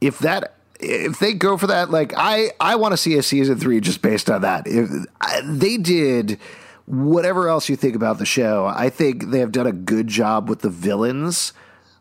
if 0.00 0.18
that. 0.20 0.54
If 0.82 1.18
they 1.18 1.32
go 1.32 1.56
for 1.56 1.68
that, 1.68 1.90
like 1.90 2.12
I, 2.16 2.52
I 2.60 2.76
want 2.76 2.92
to 2.92 2.96
see 2.96 3.16
a 3.16 3.22
season 3.22 3.58
three 3.58 3.80
just 3.80 4.02
based 4.02 4.28
on 4.30 4.42
that. 4.42 4.66
If 4.66 4.90
I, 5.20 5.40
they 5.44 5.76
did 5.76 6.38
whatever 6.86 7.48
else 7.48 7.68
you 7.68 7.76
think 7.76 7.94
about 7.94 8.18
the 8.18 8.26
show, 8.26 8.66
I 8.66 8.90
think 8.90 9.30
they 9.30 9.38
have 9.38 9.52
done 9.52 9.66
a 9.66 9.72
good 9.72 10.08
job 10.08 10.48
with 10.48 10.60
the 10.60 10.70
villains 10.70 11.52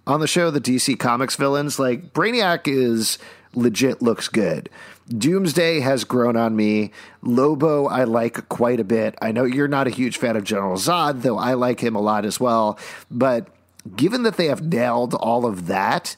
on 0.07 0.19
the 0.19 0.27
show, 0.27 0.51
the 0.51 0.61
DC 0.61 0.99
Comics 0.99 1.35
villains. 1.35 1.79
Like 1.79 2.13
Brainiac 2.13 2.67
is 2.67 3.17
legit 3.53 4.01
looks 4.01 4.27
good. 4.27 4.69
Doomsday 5.07 5.81
has 5.81 6.03
grown 6.03 6.37
on 6.37 6.55
me. 6.55 6.91
Lobo, 7.21 7.87
I 7.87 8.05
like 8.05 8.47
quite 8.49 8.79
a 8.79 8.83
bit. 8.83 9.15
I 9.21 9.31
know 9.31 9.43
you're 9.43 9.67
not 9.67 9.87
a 9.87 9.91
huge 9.91 10.17
fan 10.17 10.35
of 10.35 10.43
General 10.43 10.77
Zod, 10.77 11.21
though 11.21 11.37
I 11.37 11.53
like 11.53 11.81
him 11.81 11.95
a 11.95 12.01
lot 12.01 12.25
as 12.25 12.39
well. 12.39 12.79
But 13.09 13.47
given 13.95 14.23
that 14.23 14.37
they 14.37 14.47
have 14.47 14.63
nailed 14.63 15.13
all 15.15 15.45
of 15.45 15.67
that, 15.67 16.15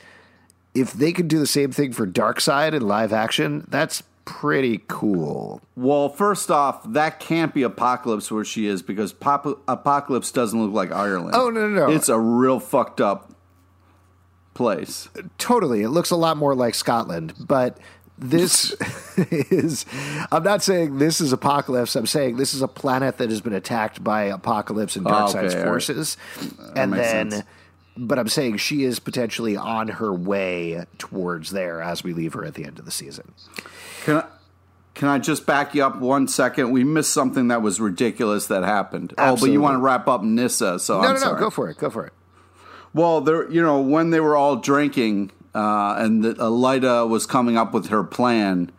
if 0.73 0.93
they 0.93 1.11
could 1.11 1.27
do 1.27 1.39
the 1.39 1.47
same 1.47 1.71
thing 1.71 1.93
for 1.93 2.07
Darkseid 2.07 2.73
in 2.73 2.87
live 2.87 3.13
action, 3.13 3.65
that's 3.69 4.03
pretty 4.25 4.81
cool. 4.87 5.61
Well, 5.75 6.09
first 6.09 6.49
off, 6.49 6.81
that 6.93 7.19
can't 7.19 7.53
be 7.53 7.61
Apokolips 7.61 8.31
where 8.31 8.45
she 8.45 8.67
is 8.67 8.81
because 8.81 9.11
Pop- 9.13 9.65
Apokolips 9.67 10.31
doesn't 10.33 10.59
look 10.61 10.73
like 10.73 10.91
Ireland. 10.91 11.35
Oh, 11.35 11.49
no, 11.49 11.67
no, 11.67 11.87
no. 11.87 11.91
It's 11.93 12.09
a 12.09 12.17
real 12.19 12.59
fucked 12.59 13.01
up 13.01 13.33
place. 14.53 15.09
Uh, 15.17 15.23
totally. 15.37 15.81
It 15.81 15.89
looks 15.89 16.11
a 16.11 16.15
lot 16.15 16.37
more 16.37 16.55
like 16.55 16.75
Scotland, 16.75 17.33
but 17.39 17.77
this 18.17 18.71
is 19.17 19.85
I'm 20.31 20.43
not 20.43 20.61
saying 20.63 20.99
this 20.99 21.19
is 21.19 21.33
Apokolips. 21.33 21.95
I'm 21.95 22.05
saying 22.05 22.37
this 22.37 22.53
is 22.53 22.61
a 22.61 22.67
planet 22.67 23.17
that 23.17 23.29
has 23.29 23.41
been 23.41 23.53
attacked 23.53 24.03
by 24.03 24.29
Apokolips 24.29 24.95
and 24.95 25.05
Oh, 25.07 25.11
Darkseid's 25.11 25.35
ah, 25.35 25.39
okay, 25.39 25.55
right. 25.57 25.65
forces. 25.65 26.17
and 26.75 26.93
then 26.93 27.31
sense. 27.31 27.43
But 27.95 28.17
I'm 28.17 28.27
saying 28.27 28.57
she 28.57 28.83
is 28.83 28.99
potentially 28.99 29.55
on 29.55 29.87
her 29.87 30.11
way 30.11 30.85
towards 30.97 31.51
there 31.51 31.81
as 31.81 32.03
we 32.03 32.13
leave 32.13 32.33
her 32.33 32.43
at 32.43 32.55
the 32.55 32.65
end 32.65 32.79
of 32.79 32.85
the 32.85 32.91
season. 32.91 33.33
Can 34.03 34.17
I, 34.17 34.25
Can 34.95 35.07
I 35.09 35.19
just 35.19 35.45
back 35.45 35.75
you 35.75 35.83
up 35.83 35.99
one 35.99 36.27
second? 36.27 36.71
We 36.71 36.83
missed 36.83 37.13
something 37.13 37.49
that 37.49 37.61
was 37.61 37.79
ridiculous 37.79 38.47
that 38.47 38.63
happened. 38.63 39.13
Oh, 39.17 39.37
but 39.37 39.51
you 39.51 39.61
want 39.61 39.75
to 39.75 39.79
wrap 39.79 40.07
up 40.07 40.23
Nyssa, 40.23 40.79
so 40.79 41.01
No, 41.01 41.09
I'm 41.09 41.15
no, 41.19 41.33
no. 41.33 41.39
Go 41.39 41.49
for 41.49 41.69
it. 41.69 41.77
Go 41.77 41.89
for 41.89 42.05
it. 42.05 42.13
Well, 42.93 43.21
there, 43.21 43.49
you 43.51 43.61
know, 43.61 43.81
when 43.81 44.09
they 44.11 44.19
were 44.19 44.35
all 44.35 44.55
drinking 44.55 45.31
uh, 45.55 45.95
and 45.97 46.23
the, 46.23 46.33
Elida 46.35 47.07
was 47.07 47.25
coming 47.25 47.57
up 47.57 47.73
with 47.73 47.87
her 47.87 48.03
plan, 48.03 48.71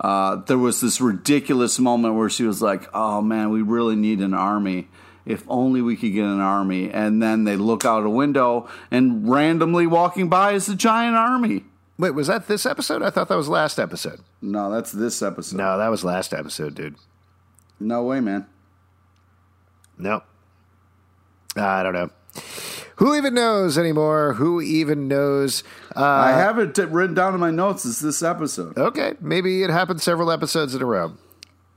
uh, 0.00 0.36
there 0.36 0.58
was 0.58 0.80
this 0.80 1.00
ridiculous 1.00 1.78
moment 1.78 2.14
where 2.14 2.28
she 2.28 2.44
was 2.44 2.60
like, 2.60 2.88
"Oh 2.92 3.22
man, 3.22 3.50
we 3.50 3.62
really 3.62 3.96
need 3.96 4.20
an 4.20 4.34
army. 4.34 4.88
If 5.26 5.44
only 5.48 5.80
we 5.82 5.96
could 5.96 6.12
get 6.12 6.24
an 6.24 6.40
army." 6.40 6.90
And 6.90 7.22
then 7.22 7.44
they 7.44 7.56
look 7.56 7.84
out 7.84 8.04
a 8.04 8.10
window, 8.10 8.68
and 8.90 9.28
randomly 9.30 9.86
walking 9.86 10.28
by 10.28 10.52
is 10.52 10.68
a 10.68 10.74
giant 10.74 11.16
army. 11.16 11.64
Wait, 11.98 12.10
was 12.10 12.26
that 12.26 12.48
this 12.48 12.66
episode? 12.66 13.02
I 13.02 13.10
thought 13.10 13.28
that 13.28 13.36
was 13.36 13.48
last 13.48 13.78
episode. 13.78 14.20
No, 14.42 14.70
that's 14.70 14.90
this 14.92 15.22
episode. 15.22 15.56
No, 15.56 15.78
that 15.78 15.88
was 15.88 16.02
last 16.04 16.34
episode, 16.34 16.74
dude. 16.74 16.96
no 17.78 18.02
way, 18.02 18.20
man. 18.20 18.46
No. 19.96 20.22
I 21.56 21.82
don't 21.84 21.92
know. 21.92 22.10
Who 22.96 23.14
even 23.14 23.34
knows 23.34 23.78
anymore? 23.78 24.34
Who 24.34 24.60
even 24.60 25.06
knows? 25.08 25.62
Uh, 25.94 26.04
I 26.04 26.30
have 26.32 26.58
it 26.58 26.74
t- 26.74 26.82
written 26.82 27.14
down 27.14 27.34
in 27.34 27.40
my 27.40 27.50
notes. 27.52 27.84
It's 27.84 28.00
this 28.00 28.22
episode. 28.22 28.76
okay, 28.76 29.14
maybe 29.20 29.62
it 29.62 29.70
happened 29.70 30.00
several 30.00 30.30
episodes 30.32 30.74
in 30.74 30.82
a 30.82 30.84
row. 30.84 31.14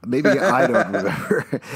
Maybe 0.08 0.30
I 0.30 0.68
don't 0.68 0.88
remember. 0.94 1.62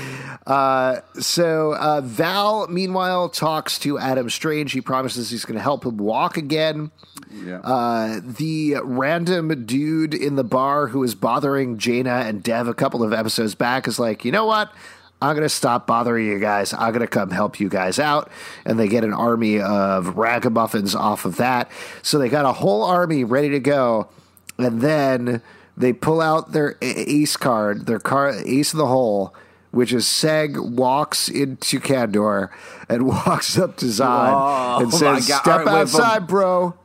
Uh, 0.47 1.01
so 1.19 1.75
uh, 1.75 2.01
Val, 2.01 2.67
meanwhile, 2.67 3.29
talks 3.29 3.77
to 3.77 3.99
Adam 3.99 4.27
Strange. 4.27 4.71
He 4.71 4.81
promises 4.81 5.29
he's 5.29 5.45
going 5.45 5.55
to 5.55 5.61
help 5.61 5.85
him 5.85 5.97
walk 5.97 6.35
again. 6.35 6.89
Yeah. 7.31 7.59
Uh, 7.59 8.19
the 8.23 8.77
random 8.83 9.65
dude 9.65 10.15
in 10.15 10.37
the 10.37 10.43
bar 10.43 10.87
who 10.87 10.99
was 10.99 11.13
bothering 11.13 11.77
Jayna 11.77 12.25
and 12.27 12.41
Dev 12.41 12.67
a 12.67 12.73
couple 12.73 13.03
of 13.03 13.13
episodes 13.13 13.53
back 13.53 13.87
is 13.87 13.99
like, 13.99 14.25
you 14.25 14.31
know 14.31 14.45
what? 14.45 14.73
I'm 15.21 15.35
going 15.35 15.45
to 15.45 15.49
stop 15.49 15.85
bothering 15.85 16.25
you 16.25 16.39
guys. 16.39 16.73
I'm 16.73 16.89
going 16.89 17.01
to 17.01 17.07
come 17.07 17.29
help 17.29 17.59
you 17.59 17.69
guys 17.69 17.99
out. 17.99 18.31
And 18.65 18.79
they 18.79 18.87
get 18.87 19.03
an 19.03 19.13
army 19.13 19.59
of 19.61 20.17
ragamuffins 20.17 20.95
off 20.95 21.25
of 21.25 21.37
that. 21.37 21.69
So 22.01 22.17
they 22.17 22.29
got 22.29 22.45
a 22.45 22.53
whole 22.53 22.83
army 22.83 23.23
ready 23.23 23.49
to 23.49 23.59
go. 23.59 24.09
And 24.57 24.81
then 24.81 25.43
they 25.77 25.93
pull 25.93 26.21
out 26.21 26.51
their 26.51 26.77
ace 26.81 27.37
card, 27.37 27.85
their 27.87 27.99
car, 27.99 28.29
ace 28.45 28.73
of 28.73 28.77
the 28.77 28.87
hole, 28.87 29.33
which 29.71 29.93
is 29.93 30.05
Seg 30.05 30.59
walks 30.71 31.29
into 31.29 31.79
Kandor 31.79 32.49
and 32.89 33.07
walks 33.07 33.57
up 33.57 33.77
to 33.77 33.85
Zod 33.85 34.31
Oh, 34.79 34.83
and 34.83 34.93
says, 34.93 35.27
God. 35.27 35.41
Step 35.41 35.45
right, 35.57 35.65
wait, 35.65 35.73
outside, 35.73 36.27
bro. 36.27 36.75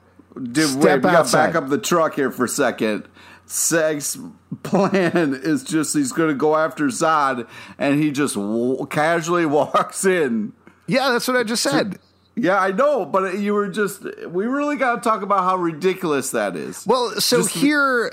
Dude, 0.41 0.69
Step 0.69 0.83
wait, 0.85 0.95
we 0.97 1.01
got 1.01 1.15
outside. 1.15 1.47
back 1.49 1.55
up 1.63 1.69
the 1.69 1.79
truck 1.79 2.15
here 2.15 2.31
for 2.31 2.45
a 2.45 2.49
second. 2.49 3.09
Seg's 3.47 4.19
plan 4.63 5.35
is 5.35 5.63
just 5.63 5.95
he's 5.97 6.13
going 6.13 6.29
to 6.29 6.35
go 6.35 6.57
after 6.57 6.87
Zod, 6.87 7.49
and 7.79 8.01
he 8.03 8.11
just 8.11 8.35
w- 8.35 8.85
casually 8.87 9.47
walks 9.47 10.05
in. 10.05 10.53
Yeah, 10.87 11.11
that's 11.11 11.27
what 11.27 11.37
I 11.37 11.43
just 11.43 11.63
said. 11.63 11.99
Yeah, 12.35 12.61
I 12.61 12.71
know, 12.71 13.07
but 13.07 13.39
you 13.39 13.55
were 13.55 13.69
just. 13.69 14.03
We 14.29 14.45
really 14.47 14.77
got 14.77 14.97
to 15.03 15.09
talk 15.09 15.23
about 15.23 15.41
how 15.45 15.57
ridiculous 15.57 16.33
that 16.33 16.55
is. 16.55 16.85
Well, 16.87 17.19
so 17.21 17.39
Just- 17.39 17.55
here, 17.55 18.13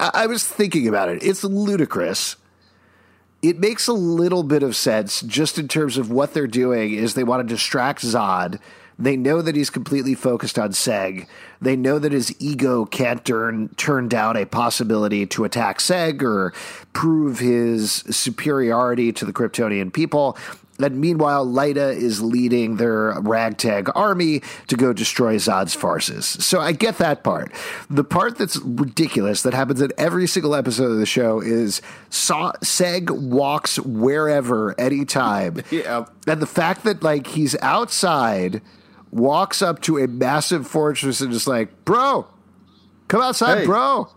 I 0.00 0.10
I 0.14 0.26
was 0.26 0.44
thinking 0.44 0.88
about 0.88 1.08
it. 1.08 1.22
It's 1.22 1.44
ludicrous. 1.44 2.36
It 3.42 3.58
makes 3.58 3.86
a 3.86 3.92
little 3.92 4.42
bit 4.42 4.62
of 4.62 4.76
sense 4.76 5.22
just 5.22 5.58
in 5.58 5.68
terms 5.68 5.96
of 5.96 6.10
what 6.10 6.34
they're 6.34 6.46
doing 6.46 6.92
is 6.92 7.14
they 7.14 7.24
want 7.24 7.46
to 7.46 7.54
distract 7.54 8.02
Zod. 8.02 8.60
They 8.98 9.16
know 9.16 9.40
that 9.40 9.56
he's 9.56 9.70
completely 9.70 10.14
focused 10.14 10.58
on 10.58 10.72
Seg. 10.72 11.26
They 11.58 11.74
know 11.74 11.98
that 11.98 12.12
his 12.12 12.34
ego 12.38 12.84
can't 12.84 13.24
turn 13.24 13.70
turn 13.76 14.08
down 14.08 14.36
a 14.36 14.44
possibility 14.44 15.24
to 15.26 15.44
attack 15.44 15.78
Seg 15.78 16.22
or 16.22 16.52
prove 16.92 17.38
his 17.38 18.04
superiority 18.10 19.10
to 19.12 19.24
the 19.24 19.32
Kryptonian 19.32 19.90
people. 19.90 20.36
And 20.82 21.00
meanwhile, 21.00 21.46
Lyta 21.46 21.94
is 21.94 22.22
leading 22.22 22.76
their 22.76 23.12
ragtag 23.20 23.88
army 23.94 24.42
to 24.68 24.76
go 24.76 24.92
destroy 24.92 25.36
Zod's 25.36 25.74
farces. 25.74 26.26
So 26.26 26.60
I 26.60 26.72
get 26.72 26.98
that 26.98 27.22
part. 27.22 27.52
The 27.88 28.04
part 28.04 28.38
that's 28.38 28.56
ridiculous 28.58 29.42
that 29.42 29.54
happens 29.54 29.80
in 29.80 29.92
every 29.98 30.26
single 30.26 30.54
episode 30.54 30.90
of 30.90 30.98
the 30.98 31.06
show 31.06 31.40
is 31.40 31.80
Sa- 32.08 32.52
Seg 32.62 33.10
walks 33.10 33.78
wherever, 33.78 34.78
anytime. 34.80 35.62
Yeah. 35.70 36.04
And 36.26 36.42
the 36.42 36.46
fact 36.46 36.84
that 36.84 37.02
like 37.02 37.28
he's 37.28 37.56
outside, 37.62 38.60
walks 39.10 39.62
up 39.62 39.80
to 39.82 39.98
a 39.98 40.06
massive 40.08 40.66
fortress 40.66 41.20
and 41.20 41.32
is 41.32 41.46
like, 41.46 41.84
bro, 41.84 42.26
come 43.08 43.20
outside, 43.20 43.58
Hey. 43.58 43.66
bro. 43.66 44.08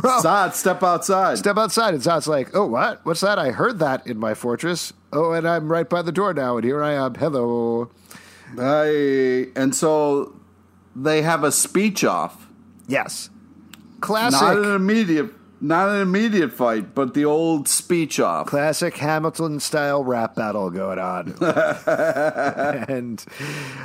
Bro. 0.00 0.20
Zod, 0.22 0.52
step 0.54 0.82
outside. 0.82 1.38
Step 1.38 1.56
outside, 1.56 1.94
and 1.94 2.02
Zod's 2.02 2.28
like, 2.28 2.54
"Oh, 2.54 2.66
what? 2.66 3.04
What's 3.04 3.20
that? 3.20 3.38
I 3.38 3.50
heard 3.50 3.78
that 3.80 4.06
in 4.06 4.18
my 4.18 4.34
fortress. 4.34 4.92
Oh, 5.12 5.32
and 5.32 5.46
I'm 5.48 5.70
right 5.70 5.88
by 5.88 6.02
the 6.02 6.12
door 6.12 6.32
now, 6.34 6.56
and 6.56 6.64
here 6.64 6.82
I 6.82 6.92
am. 6.92 7.14
Hello. 7.14 7.90
Hey, 8.56 9.50
and 9.54 9.74
so 9.74 10.34
they 10.94 11.22
have 11.22 11.42
a 11.44 11.50
speech 11.52 12.04
off. 12.04 12.46
Yes, 12.86 13.28
classic, 14.00 14.40
Not 14.40 14.58
an 14.58 14.74
immediate, 14.74 15.30
not 15.60 15.88
an 15.88 16.00
immediate 16.00 16.52
fight, 16.52 16.94
but 16.94 17.14
the 17.14 17.24
old 17.24 17.68
speech 17.68 18.20
off. 18.20 18.46
classic 18.46 18.96
Hamilton 18.96 19.60
style 19.60 20.04
rap 20.04 20.34
battle 20.34 20.70
going 20.70 20.98
on. 20.98 21.34
and 22.88 23.24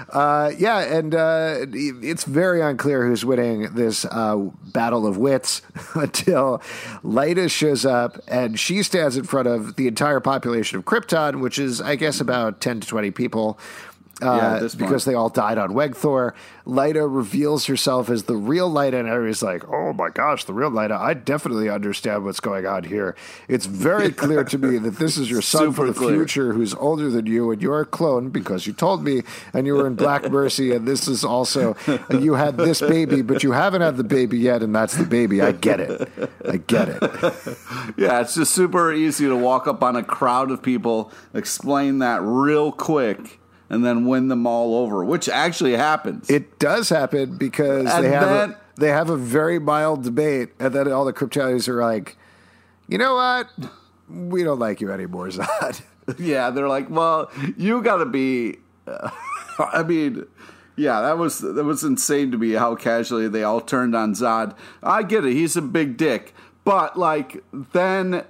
uh, 0.10 0.52
yeah, 0.58 0.80
and 0.80 1.16
uh, 1.16 1.66
it's 1.72 2.24
very 2.26 2.62
unclear 2.62 3.06
who's 3.06 3.26
winning 3.26 3.74
this 3.74 4.06
uh, 4.06 4.38
battle 4.74 5.08
of 5.08 5.18
wits 5.18 5.62
until 5.96 6.60
Lyta 7.04 7.50
shows 7.50 7.86
up 7.86 8.20
and 8.28 8.60
she 8.60 8.84
stands 8.84 9.18
in 9.18 9.24
front 9.24 9.48
of 9.48 9.76
the 9.76 9.88
entire 9.88 10.20
population 10.20 10.78
of 10.78 10.86
Krypton, 10.86 11.42
which 11.42 11.58
is, 11.58 11.82
I 11.82 11.96
guess, 11.96 12.20
about 12.20 12.62
10 12.62 12.82
to 12.82 12.88
20 12.88 13.12
people. 13.12 13.58
Uh, 14.22 14.60
Yeah, 14.62 14.68
because 14.78 15.06
they 15.06 15.16
all 15.16 15.30
died 15.30 15.58
on 15.58 15.72
Wegthor. 15.74 16.34
Lyta 16.68 17.14
reveals 17.14 17.66
herself 17.66 18.10
as 18.10 18.24
the 18.24 18.36
real 18.36 18.70
Lyta, 18.72 18.94
and 19.00 19.10
everybody's 19.10 19.42
like, 19.42 19.68
"Oh 19.68 19.92
my 19.92 20.10
gosh, 20.10 20.46
the 20.46 20.54
real 20.54 20.70
Lyta! 20.70 20.92
I 20.98 21.14
definitely 21.16 21.68
understand 21.68 22.24
what's 22.24 22.40
going 22.40 22.66
on 22.66 22.84
here. 22.84 23.16
It's 23.50 23.66
very 23.66 24.12
clear 24.12 24.44
to 24.44 24.58
me 24.58 24.78
that 24.78 24.98
this 24.98 25.18
is 25.18 25.32
your 25.32 25.42
son 25.54 25.62
Super 25.64 25.76
from 25.76 25.88
the 25.88 25.94
clear. 25.94 26.16
future 26.18 26.54
who's 26.54 26.76
older 26.76 27.10
than 27.10 27.26
you, 27.26 27.52
and 27.52 27.62
you're 27.62 27.82
a 27.82 27.86
clone 27.86 28.30
because 28.30 28.68
you 28.68 28.72
told 28.72 29.04
me, 29.04 29.24
and 29.52 29.66
you 29.66 29.74
were 29.74 29.88
in 29.88 29.96
Black 29.96 30.30
Mercy, 30.32 30.72
and 30.74 30.88
this 30.88 31.08
is 31.08 31.26
also 31.26 31.76
you 32.12 32.36
had 32.36 32.56
this 32.56 32.80
baby, 32.82 33.24
but 33.24 33.44
you 33.44 33.52
haven't 33.52 33.82
had 33.82 33.98
the 33.98 34.04
baby 34.04 34.38
yet, 34.38 34.62
and 34.62 34.74
that's 34.76 34.96
the 34.96 35.06
baby. 35.06 35.42
I 35.42 35.52
get 35.54 35.80
it. 35.80 36.08
I 36.48 36.58
get 36.58 36.88
it. 36.90 37.04
Yeah, 37.98 38.22
it's 38.22 38.36
just 38.36 38.54
super 38.54 38.94
easy 38.94 39.26
to 39.28 39.36
walk 39.36 39.68
up 39.68 39.84
on 39.84 39.96
a 39.96 40.04
crowd 40.04 40.52
of 40.52 40.62
people, 40.64 41.12
explain 41.34 42.00
that 42.00 42.22
real 42.22 42.72
quick, 42.72 43.40
and 43.70 43.86
then 43.86 44.06
win 44.06 44.28
them 44.28 44.46
all 44.46 44.76
over, 44.76 45.04
which 45.04 45.30
actually 45.30 45.74
happens. 45.74 46.30
It 46.30 46.60
does 46.60 46.90
happen 46.90 47.38
because 47.38 47.92
And 47.92 48.04
they 48.06 48.10
have 48.12 48.50
a, 48.50 48.60
they 48.78 48.90
have 48.90 49.10
a 49.10 49.18
very 49.18 49.60
mild 49.60 50.04
debate, 50.04 50.50
and 50.60 50.74
then 50.74 50.92
all 50.92 51.06
the 51.06 51.14
Kryptonians 51.14 51.68
are 51.68 51.82
like, 51.82 52.18
"You 52.88 52.98
know 52.98 53.16
what? 53.16 53.50
We 54.10 54.44
don't 54.44 54.60
like 54.60 54.82
you 54.82 54.92
anymore, 54.92 55.28
Zod." 55.30 55.82
yeah, 56.18 56.50
they're 56.50 56.68
like, 56.68 56.90
well, 56.90 57.32
you 57.58 57.82
got 57.82 57.98
to 57.98 58.06
be. 58.06 58.58
Uh, 58.88 59.10
I 59.60 59.84
mean, 59.84 60.26
yeah, 60.76 61.02
that 61.02 61.18
was 61.18 61.40
that 61.40 61.64
was 61.64 61.84
insane 61.84 62.32
to 62.32 62.38
me 62.38 62.54
how 62.54 62.76
casually 62.76 63.28
they 63.28 63.44
all 63.44 63.62
turned 63.62 63.96
on 63.96 64.14
Zod. 64.14 64.56
I 64.82 65.04
get 65.04 65.26
it; 65.26 65.34
he's 65.34 65.56
a 65.56 65.62
big 65.62 65.98
dick, 65.98 66.34
but 66.64 66.98
like 66.98 67.44
then 67.52 68.26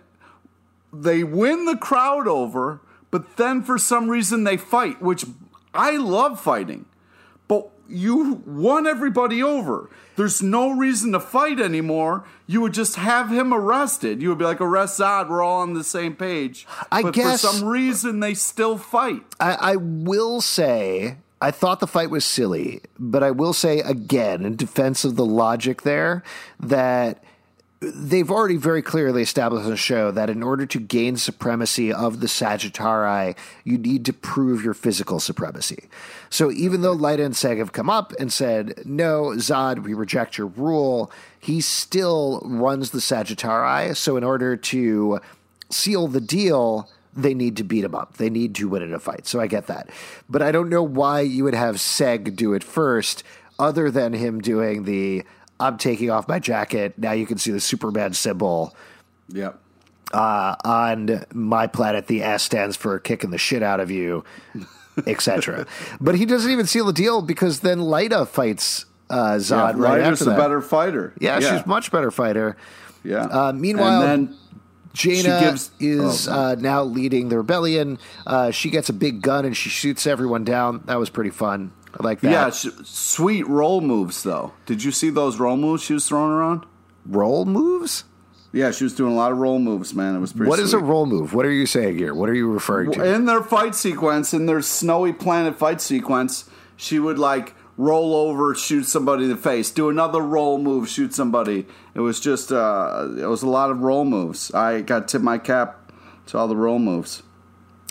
they 0.92 1.24
win 1.24 1.66
the 1.66 1.78
crowd 1.78 2.28
over, 2.28 2.82
but 3.14 3.38
then 3.38 3.62
for 3.62 3.78
some 3.78 4.10
reason 4.10 4.44
they 4.44 4.58
fight, 4.58 5.00
which 5.00 5.24
I 5.72 5.98
love 5.98 6.40
fighting. 6.40 6.86
But 7.48 7.70
you 7.88 8.42
won 8.44 8.88
everybody 8.88 9.44
over. 9.44 9.92
There's 10.16 10.42
no 10.42 10.72
reason 10.72 11.12
to 11.12 11.20
fight 11.20 11.60
anymore. 11.60 12.26
You 12.48 12.62
would 12.62 12.74
just 12.74 12.96
have 12.96 13.30
him 13.30 13.54
arrested. 13.54 14.20
You 14.20 14.30
would 14.30 14.40
be 14.40 14.46
like, 14.46 14.60
arrest 14.60 15.00
Zod. 15.00 15.30
We're 15.30 15.44
all 15.44 15.62
on 15.62 15.76
the 15.76 15.84
same 15.84 16.16
page. 16.16 16.66
I 16.92 17.04
but 17.04 17.14
guess- 17.14 17.42
for 17.44 17.48
some 17.50 17.68
reason 17.68 18.20
they 18.20 18.34
still 18.34 18.80
fight. 18.80 19.22
I, 19.40 19.54
I 19.54 19.76
will 19.76 20.42
say, 20.42 21.18
I 21.40 21.52
thought 21.52 21.82
the 21.82 21.86
fight 21.86 22.10
was 22.10 22.26
silly, 22.26 22.82
but 22.98 23.22
I 23.22 23.30
will 23.30 23.54
say 23.54 23.82
again, 23.82 24.44
in 24.44 24.56
defense 24.56 25.06
of 25.06 25.18
the 25.18 25.26
logic 25.26 25.84
there, 25.84 26.24
that 26.60 27.24
they've 27.94 28.32
already 28.32 28.58
very 28.58 28.82
clearly 28.82 29.22
established 29.22 29.66
on 29.66 29.72
the 29.72 29.78
show 29.78 30.12
that 30.12 30.30
in 30.30 30.44
order 30.44 30.66
to 30.66 30.80
gain 30.80 31.18
supremacy 31.18 31.92
of 31.92 32.20
the 32.20 32.28
Sagitari, 32.28 33.36
you 33.64 33.78
need 33.78 34.06
to 34.06 34.14
prove 34.14 34.64
your 34.64 34.74
physical 34.74 35.20
supremacy. 35.20 35.90
So 36.30 36.52
even 36.52 36.82
though 36.82 36.96
Lyta 36.96 37.26
and 37.26 37.34
Seg 37.34 37.58
have 37.58 37.74
come 37.74 37.90
up 37.90 38.14
and 38.20 38.32
said, 38.32 38.84
no, 38.86 39.34
Zod, 39.36 39.84
we 39.84 39.94
reject 39.94 40.38
your 40.38 40.48
rule, 40.48 41.12
he 41.40 41.62
still 41.62 42.42
runs 42.46 42.92
the 42.92 43.00
Sagitari. 43.00 43.96
So 43.96 44.18
in 44.18 44.24
order 44.24 44.56
to 44.56 45.20
seal 45.70 46.08
the 46.08 46.22
deal, 46.22 46.90
they 47.16 47.34
need 47.34 47.58
to 47.58 47.64
beat 47.64 47.84
him 47.84 47.96
up. 47.96 48.18
They 48.18 48.30
need 48.30 48.56
to 48.56 48.68
win 48.68 48.82
in 48.82 48.94
a 48.94 49.00
fight. 49.00 49.28
So 49.28 49.40
I 49.40 49.48
get 49.48 49.68
that. 49.68 49.90
But 50.30 50.42
I 50.42 50.52
don't 50.52 50.70
know 50.70 50.84
why 50.84 51.22
you 51.22 51.44
would 51.44 51.56
have 51.56 51.76
Seg 51.76 52.36
do 52.36 52.54
it 52.54 52.64
first, 52.64 53.24
other 53.60 53.92
than 53.92 54.14
him 54.14 54.42
doing 54.42 54.84
the 54.84 55.24
I'm 55.64 55.78
taking 55.78 56.10
off 56.10 56.28
my 56.28 56.40
jacket. 56.40 56.98
Now 56.98 57.14
you 57.14 57.26
can 57.26 57.38
see 57.38 57.52
the 57.52 57.60
Superman 57.60 58.14
symbol. 58.14 58.76
Yep. 59.30 59.60
Uh, 60.14 60.56
on 60.64 61.26
my 61.34 61.66
planet, 61.68 62.08
the 62.08 62.22
S 62.22 62.44
stands 62.44 62.76
for 62.76 63.00
kicking 63.00 63.32
the 63.32 63.38
shit 63.38 63.64
out 63.64 63.80
of 63.80 63.90
you, 63.90 64.24
etc. 65.08 65.66
but 66.00 66.16
he 66.16 66.26
doesn't 66.26 66.52
even 66.52 66.68
seal 66.68 66.86
the 66.86 66.94
deal 66.94 67.22
because 67.22 67.62
then 67.62 67.80
Lyta 67.80 68.28
fights 68.28 68.86
uh, 69.10 69.36
Zod 69.38 69.50
Yeah, 69.50 69.64
right 69.66 69.76
Ryder's 70.04 70.22
after 70.22 70.32
a 70.32 70.36
that. 70.36 70.38
better 70.38 70.62
fighter. 70.62 71.14
yeah, 71.20 71.40
yeah, 71.40 71.58
she's 71.58 71.66
much 71.66 71.92
better 71.92 72.12
fighter. 72.12 72.58
Yeah. 73.04 73.24
Uh, 73.24 73.54
meanwhile, 73.54 74.04
and 74.04 74.28
then 74.28 74.38
Jayna 74.94 75.40
gives- 75.40 75.72
is 75.80 76.28
oh. 76.28 76.32
uh, 76.32 76.56
now 76.60 76.84
leading 76.84 77.30
the 77.30 77.38
rebellion. 77.38 77.98
Uh, 78.28 78.52
she 78.52 78.70
gets 78.70 78.90
a 78.90 78.94
big 78.94 79.22
gun 79.22 79.46
and 79.46 79.58
she 79.58 79.70
shoots 79.70 80.06
everyone 80.06 80.44
down. 80.44 80.84
That 80.86 81.00
was 81.00 81.10
pretty 81.10 81.32
fun. 81.32 81.72
I 82.00 82.04
like 82.04 82.22
that. 82.22 82.32
yeah, 82.32 82.50
sh- 82.50 82.68
sweet 82.84 83.48
roll 83.48 83.82
moves 83.82 84.24
though. 84.24 84.54
Did 84.66 84.84
you 84.84 84.92
see 84.92 85.10
those 85.10 85.38
roll 85.40 85.58
moves 85.58 85.84
she 85.84 85.94
was 85.94 86.08
throwing 86.08 86.32
around? 86.32 86.66
roll 87.06 87.46
moves. 87.46 88.06
Yeah, 88.54 88.70
she 88.72 88.84
was 88.84 88.94
doing 88.94 89.14
a 89.14 89.16
lot 89.16 89.32
of 89.32 89.40
roll 89.40 89.58
moves, 89.60 89.94
man. 89.96 90.16
It 90.16 90.20
was 90.20 90.32
pretty. 90.32 90.48
What 90.50 90.60
is 90.60 90.74
a 90.74 90.80
roll 90.80 91.06
move? 91.08 91.34
What 91.34 91.46
are 91.46 91.52
you 91.52 91.66
saying 91.66 91.98
here? 91.98 92.14
What 92.14 92.30
are 92.30 92.36
you 92.36 92.52
referring 92.52 92.92
to? 92.94 93.04
in 93.04 93.26
their 93.26 93.42
fight 93.42 93.74
sequence, 93.76 94.34
in 94.34 94.46
their 94.46 94.62
snowy 94.62 95.12
planet 95.12 95.58
fight 95.58 95.82
sequence, 95.82 96.50
she 96.78 97.00
would 97.00 97.18
like 97.18 97.56
roll 97.78 98.16
over, 98.16 98.54
shoot 98.54 98.84
somebody 98.84 99.24
in 99.24 99.30
the 99.32 99.36
face, 99.38 99.72
do 99.72 99.90
another 99.90 100.22
roll 100.22 100.60
move, 100.60 100.88
shoot 100.88 101.14
somebody. 101.16 101.66
It 101.96 102.02
was 102.02 102.20
just, 102.20 102.52
uh, 102.52 103.08
it 103.18 103.26
was 103.26 103.42
a 103.42 103.50
lot 103.50 103.72
of 103.72 103.80
roll 103.80 104.06
moves. 104.06 104.54
I 104.54 104.82
got 104.82 105.08
to 105.08 105.12
tip 105.14 105.24
my 105.24 105.40
cap 105.40 105.92
to 106.28 106.38
all 106.38 106.48
the 106.48 106.56
roll 106.56 106.78
moves. 106.78 107.24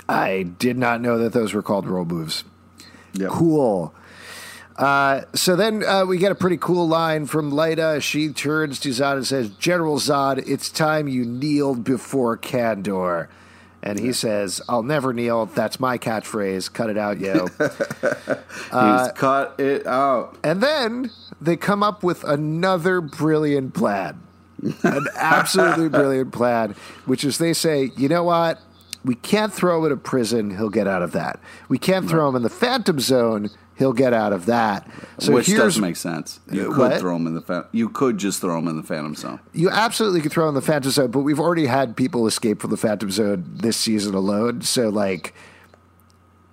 I 0.09 0.45
did 0.45 0.79
not 0.79 1.01
know 1.01 1.19
that 1.19 1.33
those 1.33 1.53
were 1.55 1.63
called 1.63 1.89
roll 1.89 2.05
moves. 2.05 2.45
Yep. 3.15 3.31
Cool. 3.31 3.95
Uh, 4.77 5.23
so 5.35 5.55
then 5.55 5.85
uh, 5.85 6.05
we 6.07 6.17
get 6.19 6.33
a 6.33 6.35
pretty 6.35 6.57
cool 6.57 6.89
line 6.89 7.27
from 7.27 7.53
Lyta. 7.53 8.01
She 8.03 8.31
turns 8.33 8.81
to 8.81 8.89
Zod 8.89 9.17
and 9.17 9.27
says, 9.27 9.51
General 9.51 9.99
Zod, 9.99 10.43
it's 10.49 10.71
time 10.71 11.09
you 11.09 11.25
kneeled 11.25 11.85
before 11.85 12.39
Kandor. 12.39 13.29
And 13.83 13.99
he 13.99 14.13
says, 14.13 14.63
I'll 14.69 14.85
never 14.85 15.13
kneel. 15.13 15.47
That's 15.47 15.79
my 15.81 15.99
catchphrase. 15.99 16.73
Cut 16.73 16.89
it 16.89 16.97
out, 16.97 17.19
yo. 17.19 17.49
Uh, 18.71 19.05
He's 19.05 19.13
cut 19.13 19.61
it 19.61 19.87
out. 19.87 20.39
and 20.43 20.63
then 20.63 21.11
they 21.43 21.57
come 21.57 21.83
up 21.83 22.03
with 22.03 22.25
another 22.25 23.03
brilliant 23.03 23.75
plan. 23.75 24.19
An 24.83 25.07
absolutely 25.17 25.91
brilliant 25.91 26.33
plan, 26.33 26.75
which 27.05 27.23
is 27.25 27.37
they 27.37 27.53
say, 27.53 27.91
you 27.97 28.09
know 28.09 28.25
what? 28.25 28.59
We 29.05 29.15
can't 29.17 29.53
throw 29.53 29.79
him 29.81 29.87
in 29.87 29.93
a 29.93 29.97
prison. 29.97 30.51
He'll 30.57 30.71
get 30.71 30.87
out 30.87 31.03
of 31.03 31.13
that. 31.13 31.41
We 31.69 31.79
can't 31.79 32.09
throw 32.09 32.29
him 32.29 32.37
in 32.37 32.43
the 32.43 32.49
Phantom 32.51 33.01
Zone. 33.01 33.51
He'll 33.75 33.93
get 33.95 34.13
out 34.13 34.33
of 34.33 34.47
that. 34.47 34.89
So 35.19 35.33
Which 35.33 35.49
doesn't 35.49 35.81
make 35.83 35.97
sense. 35.97 36.39
You 36.53 36.67
Uh, 36.71 36.75
could 36.75 36.79
what? 36.79 37.01
throw 37.01 37.17
him 37.17 37.27
in 37.27 37.35
the. 37.35 37.41
Fa- 37.41 37.67
you 37.73 37.89
could 37.89 38.19
just 38.19 38.41
throw 38.41 38.59
him 38.59 38.69
in 38.69 38.77
the 38.77 38.83
Phantom 38.85 39.15
Zone. 39.17 39.41
You 39.53 39.71
absolutely 39.71 40.21
could 40.21 40.31
throw 40.31 40.45
him 40.45 40.51
in 40.51 40.55
the 40.55 40.61
Phantom 40.63 40.91
Zone, 40.93 41.11
but 41.11 41.21
we've 41.21 41.41
already 41.41 41.67
had 41.67 41.97
people 41.97 42.27
escape 42.29 42.61
from 42.61 42.71
the 42.71 42.77
Phantom 42.77 43.11
Zone 43.11 43.45
this 43.49 43.77
season 43.77 44.15
alone. 44.15 44.61
So, 44.63 44.89
like, 44.89 45.35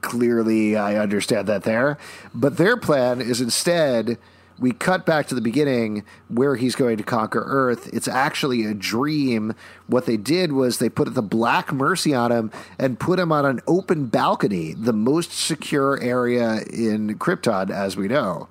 clearly 0.02 0.76
I 0.76 0.96
understand 0.96 1.48
that 1.48 1.64
there. 1.64 1.98
But 2.34 2.58
their 2.58 2.78
plan 2.78 3.22
is 3.22 3.42
instead 3.42 4.18
we 4.60 4.72
cut 4.72 5.06
back 5.06 5.28
to 5.28 5.36
the 5.36 5.42
beginning 5.42 6.04
where 6.28 6.56
he's 6.56 6.76
going 6.76 6.98
to 6.98 7.04
conquer 7.04 7.44
Earth. 7.46 7.90
It's 7.94 8.08
actually 8.08 8.66
a 8.66 8.74
dream. 8.74 9.56
What 9.88 10.06
they 10.06 10.18
did 10.18 10.52
was 10.52 10.80
they 10.80 10.90
put 10.90 11.14
the 11.14 11.22
Black 11.22 11.72
Mercy 11.72 12.14
on 12.14 12.32
him 12.32 12.52
and 12.78 13.00
put 13.00 13.20
him 13.20 13.32
on 13.32 13.46
an 13.46 13.62
open 13.68 14.08
balcony, 14.08 14.74
the 14.74 14.94
most 14.94 15.32
secure 15.32 16.00
area 16.02 16.62
in 16.72 17.18
Krypton, 17.18 17.70
as 17.70 17.96
we 17.96 18.08
know. 18.08 18.50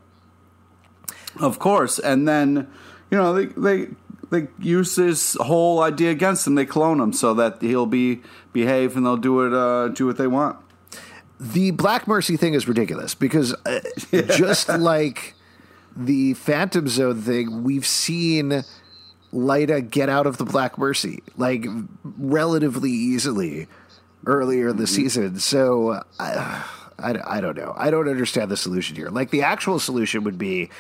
Of 1.39 1.59
course, 1.59 1.99
and 1.99 2.27
then 2.27 2.69
you 3.11 3.19
know 3.19 3.33
they 3.33 3.47
they 3.47 3.89
they 4.31 4.49
use 4.59 4.97
this 4.97 5.37
whole 5.41 5.81
idea 5.83 6.11
against 6.11 6.47
him. 6.47 6.55
They 6.55 6.67
clone 6.67 7.01
him 7.01 7.13
so 7.13 7.35
that 7.35 7.61
he'll 7.61 7.87
be 7.87 8.23
behave 8.53 8.97
and 8.97 9.07
they'll 9.07 9.17
do 9.17 9.47
it 9.47 9.53
uh, 9.53 9.89
do 9.89 10.07
what 10.07 10.17
they 10.17 10.27
want. 10.27 10.59
The 11.39 11.71
Black 11.71 12.09
Mercy 12.09 12.37
thing 12.37 12.55
is 12.55 12.67
ridiculous 12.67 13.15
because 13.15 13.55
uh, 13.65 13.81
just 14.11 14.69
like 14.69 15.35
the 15.99 16.35
Phantom 16.35 16.89
Zone 16.89 17.21
thing, 17.21 17.65
we've 17.65 17.87
seen 17.87 18.63
Lyta 19.33 19.89
get 19.91 20.09
out 20.09 20.27
of 20.27 20.39
the 20.39 20.45
Black 20.45 20.79
Mercy 20.79 21.23
like 21.37 21.67
relatively 22.05 22.91
easily 22.91 23.67
earlier 24.27 24.69
in 24.69 24.77
the 24.77 24.85
mm-hmm. 24.85 24.95
season. 24.95 25.39
So 25.39 26.03
I, 26.19 26.65
I, 26.99 27.19
I 27.27 27.41
don't 27.41 27.57
know. 27.57 27.75
I 27.77 27.91
don't 27.91 28.09
understand 28.09 28.51
the 28.51 28.57
solution 28.57 28.97
here. 28.97 29.11
Like 29.11 29.31
the 29.31 29.43
actual 29.43 29.79
solution 29.79 30.25
would 30.25 30.39
be 30.39 30.71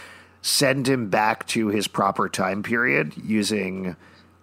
send 0.41 0.89
him 0.89 1.11
back 1.11 1.47
to 1.49 1.69
his 1.69 1.89
proper 1.89 2.29
time 2.29 2.63
period 2.63 3.13
using 3.17 3.97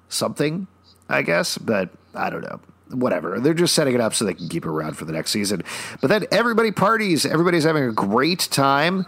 something, 0.09 0.67
I 1.09 1.21
guess, 1.21 1.57
but 1.57 1.89
I 2.13 2.29
don't 2.29 2.41
know. 2.41 2.59
Whatever. 2.91 3.39
They're 3.39 3.55
just 3.55 3.73
setting 3.73 3.95
it 3.95 4.01
up 4.01 4.13
so 4.13 4.25
they 4.25 4.35
can 4.35 4.47
keep 4.47 4.63
it 4.63 4.69
around 4.69 4.95
for 4.95 5.05
the 5.05 5.13
next 5.13 5.31
season. 5.31 5.63
But 6.01 6.09
then 6.09 6.25
everybody 6.31 6.71
parties. 6.71 7.25
Everybody's 7.25 7.63
having 7.63 7.83
a 7.83 7.91
great 7.91 8.47
time. 8.51 9.07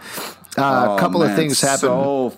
Uh, 0.58 0.86
Oh, 0.88 0.96
a 0.96 1.00
couple 1.00 1.20
man, 1.20 1.30
of 1.30 1.36
things 1.36 1.60
happen. 1.60 1.78
So 1.80 2.36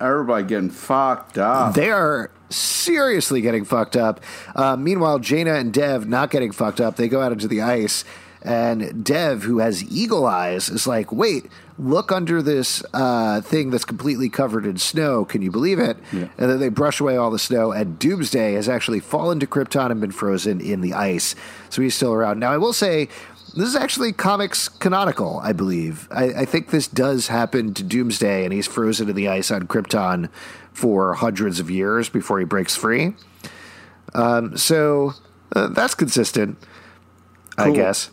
everybody 0.00 0.44
getting 0.44 0.70
fucked 0.70 1.38
up. 1.38 1.74
They 1.74 1.90
are 1.90 2.30
seriously 2.50 3.40
getting 3.40 3.64
fucked 3.64 3.96
up. 3.96 4.20
Uh, 4.54 4.76
meanwhile, 4.76 5.18
Jayna 5.18 5.58
and 5.58 5.72
Dev 5.72 6.08
not 6.08 6.30
getting 6.30 6.52
fucked 6.52 6.80
up. 6.80 6.96
They 6.96 7.08
go 7.08 7.20
out 7.20 7.32
into 7.32 7.48
the 7.48 7.62
ice, 7.62 8.04
and 8.42 9.04
Dev, 9.04 9.42
who 9.44 9.58
has 9.58 9.82
eagle 9.84 10.26
eyes, 10.26 10.68
is 10.68 10.86
like, 10.86 11.12
"Wait, 11.12 11.46
look 11.78 12.10
under 12.12 12.42
this 12.42 12.82
uh, 12.92 13.40
thing 13.40 13.70
that's 13.70 13.84
completely 13.84 14.28
covered 14.28 14.66
in 14.66 14.76
snow. 14.76 15.24
Can 15.24 15.40
you 15.42 15.50
believe 15.50 15.78
it?" 15.78 15.96
Yeah. 16.12 16.28
And 16.36 16.50
then 16.50 16.58
they 16.60 16.68
brush 16.68 17.00
away 17.00 17.16
all 17.16 17.30
the 17.30 17.38
snow, 17.38 17.72
and 17.72 17.98
Doomsday 17.98 18.54
has 18.54 18.68
actually 18.68 19.00
fallen 19.00 19.38
to 19.40 19.46
Krypton 19.46 19.90
and 19.90 20.00
been 20.00 20.10
frozen 20.12 20.60
in 20.60 20.80
the 20.80 20.92
ice. 20.94 21.34
So 21.70 21.80
he's 21.82 21.94
still 21.94 22.12
around. 22.12 22.38
Now, 22.40 22.52
I 22.52 22.58
will 22.58 22.72
say. 22.74 23.08
This 23.54 23.68
is 23.68 23.76
actually 23.76 24.12
comics 24.12 24.68
canonical, 24.68 25.38
I 25.40 25.52
believe. 25.52 26.08
I, 26.10 26.24
I 26.24 26.44
think 26.46 26.70
this 26.70 26.88
does 26.88 27.28
happen 27.28 27.74
to 27.74 27.82
Doomsday, 27.82 28.44
and 28.44 28.52
he's 28.52 28.66
frozen 28.66 29.10
in 29.10 29.16
the 29.16 29.28
ice 29.28 29.50
on 29.50 29.66
Krypton 29.66 30.30
for 30.72 31.14
hundreds 31.14 31.60
of 31.60 31.70
years 31.70 32.08
before 32.08 32.38
he 32.38 32.46
breaks 32.46 32.74
free. 32.74 33.14
Um, 34.14 34.56
so 34.56 35.12
uh, 35.54 35.68
that's 35.68 35.94
consistent, 35.94 36.56
I 37.58 37.70
guess. 37.72 38.10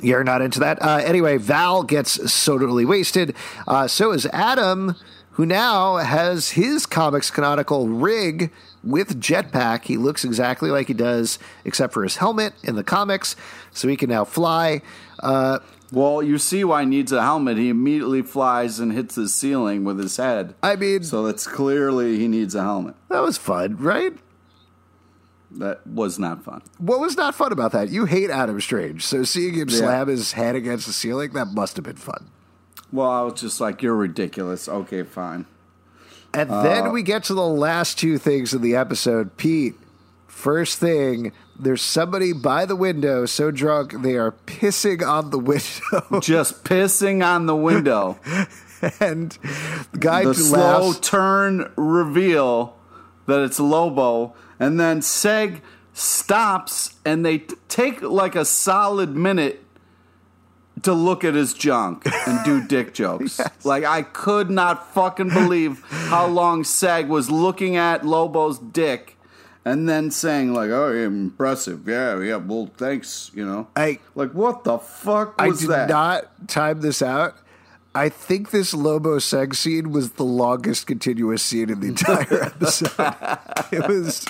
You're 0.00 0.24
not 0.24 0.42
into 0.42 0.60
that. 0.60 0.82
Uh, 0.82 1.00
anyway, 1.04 1.38
Val 1.38 1.82
gets 1.82 2.44
totally 2.44 2.84
wasted. 2.84 3.34
Uh, 3.66 3.86
so 3.86 4.12
is 4.12 4.26
Adam, 4.26 4.96
who 5.32 5.46
now 5.46 5.96
has 5.96 6.50
his 6.50 6.86
comics 6.86 7.30
canonical 7.30 7.88
rig 7.88 8.50
with 8.84 9.20
jetpack. 9.20 9.84
He 9.84 9.96
looks 9.96 10.24
exactly 10.24 10.70
like 10.70 10.88
he 10.88 10.94
does, 10.94 11.38
except 11.64 11.92
for 11.94 12.02
his 12.02 12.16
helmet 12.16 12.52
in 12.62 12.74
the 12.76 12.84
comics, 12.84 13.34
so 13.70 13.88
he 13.88 13.96
can 13.96 14.10
now 14.10 14.24
fly. 14.24 14.82
Uh, 15.20 15.60
well, 15.90 16.22
you 16.22 16.38
see 16.38 16.64
why 16.64 16.80
he 16.82 16.86
needs 16.88 17.12
a 17.12 17.22
helmet. 17.22 17.56
He 17.58 17.68
immediately 17.68 18.22
flies 18.22 18.78
and 18.80 18.92
hits 18.92 19.14
the 19.14 19.28
ceiling 19.28 19.84
with 19.84 19.98
his 19.98 20.16
head. 20.16 20.54
I 20.62 20.76
mean, 20.76 21.02
So 21.02 21.22
that's 21.26 21.46
clearly 21.46 22.18
he 22.18 22.28
needs 22.28 22.54
a 22.54 22.62
helmet. 22.62 22.94
that 23.08 23.22
was 23.22 23.36
fun, 23.38 23.76
right? 23.78 24.14
That 25.50 25.86
was 25.86 26.18
not 26.18 26.42
fun. 26.44 26.62
What 26.78 26.98
was 27.00 27.16
not 27.16 27.34
fun 27.34 27.52
about 27.52 27.72
that? 27.72 27.90
You 27.90 28.06
hate 28.06 28.30
Adam 28.30 28.58
Strange, 28.60 29.04
so 29.04 29.22
seeing 29.22 29.52
him 29.54 29.68
Yeah. 29.68 29.78
slam 29.78 30.08
his 30.08 30.32
head 30.32 30.56
against 30.56 30.86
the 30.86 30.94
ceiling, 30.94 31.32
that 31.34 31.48
must 31.52 31.76
have 31.76 31.84
been 31.84 31.96
fun. 31.96 32.28
Well, 32.92 33.10
I 33.10 33.22
was 33.22 33.40
just 33.40 33.60
like, 33.60 33.82
you're 33.82 33.96
ridiculous. 33.96 34.68
Okay, 34.68 35.02
fine. 35.02 35.46
And 36.34 36.50
Uh, 36.50 36.62
then 36.62 36.92
we 36.92 37.02
get 37.02 37.24
to 37.24 37.34
the 37.34 37.46
last 37.46 37.98
two 37.98 38.18
things 38.18 38.52
in 38.54 38.62
the 38.62 38.74
episode. 38.76 39.36
Pete, 39.36 39.74
first 40.26 40.78
thing, 40.78 41.32
there's 41.58 41.82
somebody 41.82 42.32
by 42.32 42.64
the 42.66 42.76
window 42.76 43.26
so 43.26 43.50
drunk 43.50 44.02
they 44.02 44.16
are 44.16 44.32
pissing 44.46 45.06
on 45.06 45.30
the 45.30 45.38
window. 45.38 46.20
Just 46.20 46.64
pissing 46.64 47.24
on 47.24 47.46
the 47.46 47.56
window. 47.56 48.18
and 49.00 49.32
the 49.92 49.98
guy 49.98 50.22
the 50.22 50.28
laughs. 50.30 50.48
slow 50.48 50.92
turn 50.94 51.72
reveal 51.76 52.76
that 53.26 53.40
it's 53.40 53.60
Lobo, 53.60 54.34
and 54.58 54.80
then 54.80 55.00
Seg 55.00 55.60
stops 55.94 56.94
and 57.04 57.24
they 57.24 57.38
t- 57.38 57.54
take 57.68 58.00
like 58.02 58.34
a 58.34 58.44
solid 58.44 59.14
minute 59.14 59.61
to 60.82 60.92
look 60.92 61.22
at 61.24 61.34
his 61.34 61.54
junk 61.54 62.06
and 62.26 62.44
do 62.44 62.62
dick 62.66 62.94
jokes. 62.94 63.40
Like 63.64 63.84
I 63.84 64.02
could 64.02 64.50
not 64.50 64.92
fucking 64.94 65.28
believe 65.28 65.82
how 65.90 66.26
long 66.26 66.62
Seg 66.64 67.08
was 67.08 67.30
looking 67.30 67.76
at 67.76 68.04
Lobo's 68.06 68.58
dick 68.58 69.16
and 69.64 69.88
then 69.88 70.10
saying 70.10 70.52
like, 70.54 70.70
"Oh, 70.70 70.92
impressive. 70.92 71.86
Yeah, 71.86 72.18
yeah, 72.20 72.36
well, 72.36 72.70
thanks, 72.76 73.30
you 73.34 73.46
know." 73.46 73.68
I- 73.76 74.00
like 74.14 74.32
what 74.32 74.64
the 74.64 74.78
fuck 74.78 75.40
was 75.40 75.60
that? 75.60 75.68
I 75.68 75.86
did 75.86 75.88
that? 75.88 75.88
not 75.88 76.48
time 76.48 76.80
this 76.80 77.00
out. 77.02 77.36
I 77.94 78.08
think 78.08 78.50
this 78.52 78.72
Lobo 78.72 79.18
Seg 79.18 79.54
scene 79.54 79.92
was 79.92 80.12
the 80.12 80.24
longest 80.24 80.86
continuous 80.86 81.42
scene 81.42 81.68
in 81.68 81.80
the 81.80 81.88
entire 81.88 82.44
episode. 82.46 82.90
it 83.70 83.86
was 83.86 84.24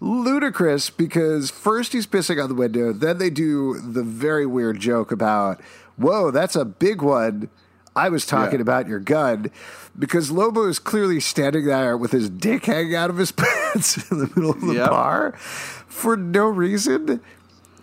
ludicrous 0.00 0.90
because 0.90 1.50
first 1.50 1.92
he's 1.92 2.06
pissing 2.06 2.42
on 2.42 2.48
the 2.48 2.54
window, 2.54 2.92
then 2.92 3.18
they 3.18 3.30
do 3.30 3.78
the 3.80 4.02
very 4.02 4.46
weird 4.46 4.80
joke 4.80 5.10
about, 5.12 5.60
whoa, 5.96 6.30
that's 6.30 6.56
a 6.56 6.64
big 6.64 7.02
one. 7.02 7.48
I 7.94 8.10
was 8.10 8.26
talking 8.26 8.56
Yeah. 8.58 8.62
about 8.62 8.88
your 8.88 8.98
gun 8.98 9.50
because 9.98 10.30
Lobo 10.30 10.66
is 10.68 10.78
clearly 10.78 11.18
standing 11.20 11.64
there 11.64 11.96
with 11.96 12.12
his 12.12 12.28
dick 12.28 12.66
hanging 12.66 12.94
out 12.94 13.08
of 13.08 13.16
his 13.16 13.32
pants 13.36 14.10
in 14.10 14.18
the 14.18 14.26
middle 14.36 14.50
of 14.50 14.60
the 14.60 14.74
Yep. 14.74 14.90
bar 14.90 15.32
for 15.38 16.16
no 16.16 16.46
reason 16.46 17.20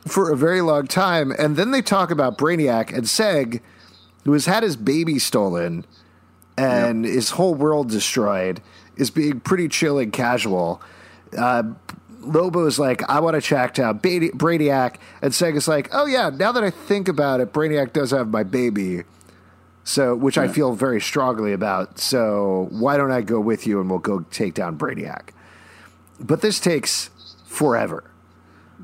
for 0.07 0.31
a 0.31 0.37
very 0.37 0.61
long 0.61 0.85
time. 0.85 1.31
And 1.31 1.55
then 1.55 1.71
they 1.71 1.81
talk 1.81 2.11
about 2.11 2.37
Brainiac 2.37 2.93
and 2.93 3.05
Seg, 3.05 3.59
who 4.25 4.33
has 4.33 4.45
had 4.45 4.61
his 4.61 4.75
baby 4.75 5.17
stolen 5.17 5.83
and 6.57 7.05
his 7.05 7.31
whole 7.31 7.55
world 7.55 7.89
destroyed, 7.89 8.61
is 8.95 9.09
being 9.09 9.39
pretty 9.39 9.67
chill 9.67 9.97
and 9.97 10.13
casual. 10.13 10.79
Uh, 11.35 11.63
Lobo's 12.23 12.79
like, 12.79 13.07
I 13.09 13.19
want 13.19 13.35
to 13.35 13.41
track 13.41 13.73
down 13.75 13.97
Bra- 13.97 14.11
Brainiac. 14.33 14.95
And 15.21 15.31
Seg 15.33 15.55
is 15.55 15.67
like, 15.67 15.89
oh, 15.93 16.05
yeah, 16.05 16.29
now 16.29 16.51
that 16.51 16.63
I 16.63 16.69
think 16.69 17.07
about 17.07 17.39
it, 17.39 17.53
Brainiac 17.53 17.93
does 17.93 18.11
have 18.11 18.29
my 18.29 18.43
baby. 18.43 19.03
So, 19.85 20.15
which 20.15 20.37
I 20.37 20.47
feel 20.47 20.73
very 20.73 21.01
strongly 21.01 21.51
about. 21.51 21.99
So, 21.99 22.67
why 22.71 22.95
don't 22.95 23.11
I 23.11 23.21
go 23.21 23.39
with 23.41 23.67
you 23.67 23.81
and 23.81 23.89
we'll 23.89 23.99
go 23.99 24.21
take 24.31 24.53
down 24.53 24.77
Brainiac? 24.77 25.29
But 26.21 26.41
this 26.41 26.59
takes 26.61 27.09
forever. 27.45 28.05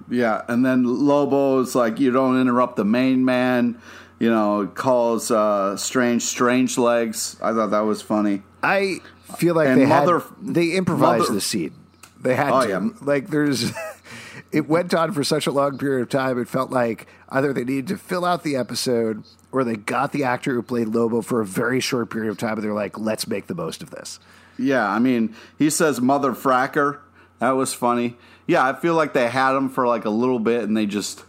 Yeah, 0.10 0.42
and 0.48 0.66
then 0.66 0.84
Lobo's 0.84 1.74
like, 1.76 2.00
you 2.00 2.12
don't 2.12 2.40
interrupt 2.40 2.76
the 2.76 2.86
main 2.86 3.24
man. 3.24 3.82
You 4.20 4.30
know, 4.30 4.68
calls 4.68 5.32
uh, 5.32 5.78
Strange 5.78 6.24
Strange 6.24 6.78
Legs. 6.78 7.38
I 7.42 7.54
thought 7.54 7.72
that 7.72 7.82
was 7.86 8.02
funny. 8.02 8.42
I 8.62 9.00
feel 9.38 9.56
like 9.56 9.70
And 9.70 9.80
they 9.80 9.86
Mother- 9.86 10.20
had, 10.20 10.28
they 10.42 10.72
improvised 10.76 11.22
Mother- 11.24 11.34
the 11.36 11.42
scene. 11.42 11.74
They 12.22 12.36
had 12.36 12.52
Oh, 12.52 12.62
to. 12.64 12.70
yeah. 12.70 12.90
Like 13.02 13.28
there's 13.30 13.72
it 14.52 14.68
went 14.68 14.94
on 14.94 15.12
for 15.14 15.24
such 15.24 15.48
a 15.48 15.52
long 15.52 15.78
period 15.78 16.02
of 16.02 16.10
time. 16.10 16.40
It 16.40 16.48
felt 16.48 16.70
like 16.72 17.08
either 17.30 17.54
they 17.54 17.64
needed 17.64 17.88
to 17.88 17.98
fill 17.98 18.26
out 18.26 18.44
the 18.44 18.56
episode 18.56 19.24
or 19.52 19.64
they 19.64 19.76
got 19.76 20.12
the 20.12 20.24
actor 20.24 20.54
who 20.54 20.62
played 20.62 20.90
Lobo 20.90 21.22
for 21.22 21.42
a 21.42 21.46
very 21.46 21.80
short 21.80 22.10
period 22.10 22.30
of 22.30 22.38
time 22.38 22.54
and 22.54 22.64
they're 22.64 22.74
like, 22.74 22.98
let's 23.00 23.28
make 23.28 23.48
the 23.48 23.56
most 23.56 23.82
of 23.82 23.90
this. 23.92 24.20
Yeah, 24.58 24.88
I 24.88 25.00
mean, 25.00 25.36
he 25.58 25.70
says 25.70 26.02
mother 26.02 26.34
fracker. 26.34 27.00
That 27.40 27.52
was 27.52 27.74
funny. 27.74 28.18
Yeah, 28.48 28.68
I 28.68 28.74
feel 28.74 28.96
like 28.96 29.14
they 29.14 29.30
had 29.30 29.56
him 29.56 29.70
for 29.70 29.88
like 29.88 30.04
a 30.06 30.10
little 30.10 30.40
bit 30.40 30.64
and 30.64 30.76
they 30.76 30.86
just 30.86 31.24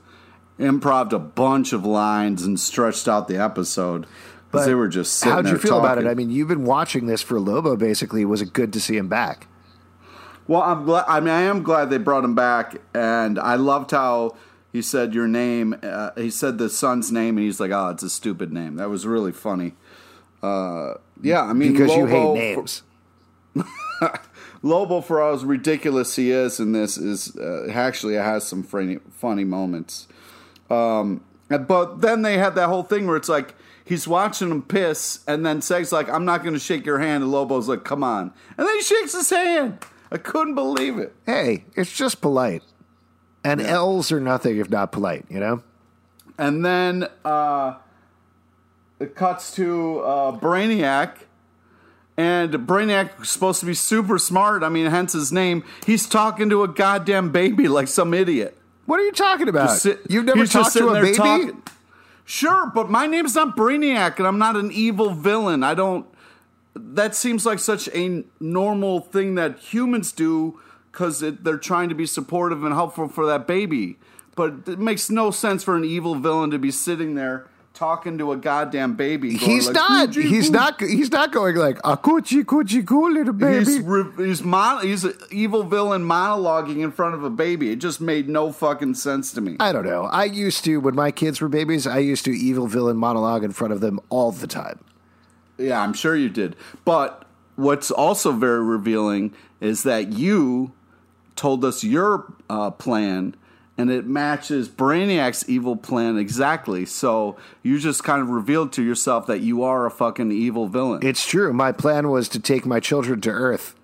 improved 0.58 1.12
a 1.12 1.18
bunch 1.18 1.72
of 1.72 1.86
lines 1.86 2.42
and 2.42 2.58
stretched 2.58 3.06
out 3.08 3.28
the 3.28 3.36
episode 3.36 4.06
because 4.50 4.66
they 4.66 4.74
were 4.74 4.88
just 4.88 5.14
sitting 5.14 5.32
How'd 5.34 5.48
you 5.48 5.56
feel 5.58 5.78
about 5.78 5.98
it? 5.98 6.06
I 6.06 6.14
mean, 6.14 6.30
you've 6.30 6.48
been 6.48 6.64
watching 6.64 7.06
this 7.06 7.22
for 7.22 7.38
Lobo 7.38 7.76
basically. 7.76 8.24
Was 8.24 8.42
it 8.42 8.52
good 8.52 8.72
to 8.72 8.80
see 8.80 8.96
him 8.96 9.08
back? 9.08 9.46
Well, 10.46 10.62
I'm 10.62 10.84
glad. 10.84 11.04
I 11.06 11.20
mean, 11.20 11.30
I 11.30 11.42
am 11.42 11.62
glad 11.62 11.90
they 11.90 11.98
brought 11.98 12.24
him 12.24 12.34
back, 12.34 12.80
and 12.94 13.38
I 13.38 13.54
loved 13.54 13.92
how 13.92 14.36
he 14.72 14.82
said 14.82 15.14
your 15.14 15.28
name. 15.28 15.76
Uh, 15.82 16.10
he 16.16 16.30
said 16.30 16.58
the 16.58 16.68
son's 16.68 17.12
name, 17.12 17.36
and 17.36 17.44
he's 17.44 17.60
like, 17.60 17.70
"Oh, 17.70 17.88
it's 17.90 18.02
a 18.02 18.10
stupid 18.10 18.52
name." 18.52 18.76
That 18.76 18.90
was 18.90 19.06
really 19.06 19.32
funny. 19.32 19.74
Uh, 20.42 20.94
yeah, 21.22 21.42
I 21.42 21.52
mean, 21.52 21.72
Because 21.72 21.94
you 21.94 22.06
hate 22.06 22.34
names. 22.34 22.82
Lobo, 24.62 25.00
for 25.00 25.20
all 25.20 25.34
as 25.34 25.44
ridiculous 25.44 26.16
he 26.16 26.30
is 26.30 26.60
in 26.60 26.72
this, 26.72 26.98
is 26.98 27.36
uh, 27.36 27.68
actually 27.70 28.14
has 28.14 28.46
some 28.46 28.62
funny, 28.62 28.98
funny 29.10 29.44
moments. 29.44 30.06
Um, 30.68 31.24
but 31.48 32.00
then 32.00 32.22
they 32.22 32.38
had 32.38 32.54
that 32.54 32.68
whole 32.68 32.82
thing 32.82 33.06
where 33.06 33.16
it's 33.16 33.28
like 33.28 33.54
he's 33.84 34.06
watching 34.06 34.50
him 34.50 34.62
piss, 34.62 35.20
and 35.26 35.44
then 35.44 35.62
Seg's 35.62 35.92
like, 35.92 36.08
"I'm 36.08 36.24
not 36.24 36.42
going 36.42 36.54
to 36.54 36.60
shake 36.60 36.86
your 36.86 36.98
hand," 36.98 37.22
and 37.22 37.32
Lobo's 37.32 37.68
like, 37.68 37.84
"Come 37.84 38.04
on," 38.04 38.32
and 38.56 38.66
then 38.66 38.74
he 38.76 38.82
shakes 38.82 39.12
his 39.12 39.30
hand. 39.30 39.78
I 40.12 40.18
couldn't 40.18 40.54
believe 40.54 40.98
it. 40.98 41.14
Hey, 41.26 41.64
it's 41.76 41.92
just 41.92 42.20
polite. 42.20 42.62
And 43.44 43.60
L's 43.60 44.10
are 44.12 44.20
nothing 44.20 44.58
if 44.58 44.68
not 44.68 44.92
polite, 44.92 45.24
you 45.30 45.38
know? 45.40 45.62
And 46.36 46.64
then 46.64 47.06
uh, 47.24 47.74
it 48.98 49.14
cuts 49.14 49.54
to 49.56 50.00
uh, 50.00 50.38
Brainiac. 50.38 51.16
And 52.16 52.52
Brainiac 52.52 53.22
is 53.22 53.30
supposed 53.30 53.60
to 53.60 53.66
be 53.66 53.72
super 53.74 54.18
smart. 54.18 54.62
I 54.62 54.68
mean, 54.68 54.86
hence 54.86 55.12
his 55.14 55.32
name. 55.32 55.64
He's 55.86 56.06
talking 56.06 56.50
to 56.50 56.62
a 56.62 56.68
goddamn 56.68 57.30
baby 57.32 57.66
like 57.68 57.88
some 57.88 58.12
idiot. 58.12 58.58
What 58.86 59.00
are 59.00 59.04
you 59.04 59.12
talking 59.12 59.48
about? 59.48 59.70
Sit- 59.70 60.00
You've 60.08 60.24
never 60.24 60.44
talked 60.46 60.72
to 60.74 60.88
a 60.88 61.00
baby? 61.00 61.16
talking- 61.16 61.62
Sure, 62.26 62.70
but 62.72 62.88
my 62.90 63.06
name's 63.08 63.34
not 63.34 63.56
Brainiac, 63.56 64.18
and 64.18 64.26
I'm 64.26 64.38
not 64.38 64.54
an 64.56 64.70
evil 64.70 65.10
villain. 65.10 65.64
I 65.64 65.74
don't. 65.74 66.06
That 66.74 67.14
seems 67.14 67.44
like 67.44 67.58
such 67.58 67.88
a 67.88 68.24
normal 68.38 69.00
thing 69.00 69.34
that 69.34 69.58
humans 69.58 70.12
do 70.12 70.60
because 70.92 71.20
they're 71.20 71.58
trying 71.58 71.88
to 71.88 71.94
be 71.94 72.06
supportive 72.06 72.64
and 72.64 72.74
helpful 72.74 73.08
for 73.08 73.26
that 73.26 73.46
baby. 73.46 73.98
But 74.36 74.68
it 74.68 74.78
makes 74.78 75.10
no 75.10 75.30
sense 75.30 75.64
for 75.64 75.76
an 75.76 75.84
evil 75.84 76.14
villain 76.14 76.50
to 76.50 76.58
be 76.58 76.70
sitting 76.70 77.14
there 77.14 77.48
talking 77.74 78.18
to 78.18 78.32
a 78.32 78.36
goddamn 78.36 78.94
baby. 78.94 79.36
He's 79.36 79.66
like, 79.66 79.74
not. 79.74 80.10
"Coochie 80.10 80.22
He's 80.22 80.46
coo." 80.48 80.52
not. 80.52 80.80
He's 80.80 81.10
not 81.10 81.32
going 81.32 81.56
like 81.56 81.78
a 81.78 81.96
coochie 81.96 82.44
coochie 82.44 82.86
cool 82.86 83.10
little 83.12 83.32
baby. 83.32 83.64
He's 83.64 83.80
re- 83.80 84.26
he's 84.26 84.42
mon- 84.42 84.86
he's 84.86 85.04
an 85.04 85.14
evil 85.30 85.62
villain 85.62 86.02
monologuing 86.04 86.80
in 86.80 86.90
front 86.92 87.14
of 87.14 87.24
a 87.24 87.30
baby. 87.30 87.70
It 87.70 87.76
just 87.76 88.00
made 88.00 88.28
no 88.28 88.52
fucking 88.52 88.94
sense 88.94 89.32
to 89.32 89.40
me. 89.40 89.56
I 89.60 89.72
don't 89.72 89.86
know. 89.86 90.04
I 90.04 90.24
used 90.24 90.64
to 90.64 90.78
when 90.78 90.94
my 90.94 91.10
kids 91.10 91.40
were 91.40 91.48
babies. 91.48 91.86
I 91.86 91.98
used 91.98 92.24
to 92.26 92.32
evil 92.32 92.66
villain 92.66 92.96
monologue 92.96 93.44
in 93.44 93.52
front 93.52 93.72
of 93.72 93.80
them 93.80 94.00
all 94.10 94.32
the 94.32 94.46
time. 94.46 94.80
Yeah, 95.60 95.80
I'm 95.80 95.92
sure 95.92 96.16
you 96.16 96.28
did. 96.28 96.56
But 96.84 97.24
what's 97.56 97.90
also 97.90 98.32
very 98.32 98.62
revealing 98.62 99.34
is 99.60 99.82
that 99.82 100.12
you 100.12 100.72
told 101.36 101.64
us 101.64 101.84
your 101.84 102.32
uh, 102.48 102.70
plan, 102.70 103.34
and 103.78 103.90
it 103.90 104.06
matches 104.06 104.68
Brainiac's 104.68 105.48
evil 105.48 105.76
plan 105.76 106.18
exactly. 106.18 106.84
So 106.84 107.36
you 107.62 107.78
just 107.78 108.04
kind 108.04 108.20
of 108.20 108.28
revealed 108.28 108.72
to 108.74 108.82
yourself 108.82 109.26
that 109.26 109.40
you 109.40 109.62
are 109.62 109.86
a 109.86 109.90
fucking 109.90 110.32
evil 110.32 110.66
villain. 110.66 111.00
It's 111.02 111.26
true. 111.26 111.52
My 111.52 111.72
plan 111.72 112.10
was 112.10 112.28
to 112.30 112.40
take 112.40 112.66
my 112.66 112.80
children 112.80 113.20
to 113.22 113.30
Earth. 113.30 113.74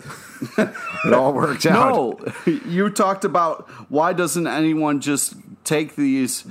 it 0.58 1.12
all 1.12 1.32
worked 1.32 1.66
out. 1.66 2.20
no, 2.46 2.52
you 2.66 2.90
talked 2.90 3.24
about 3.24 3.68
why 3.88 4.12
doesn't 4.12 4.46
anyone 4.46 5.00
just 5.00 5.34
take 5.62 5.96
these, 5.96 6.44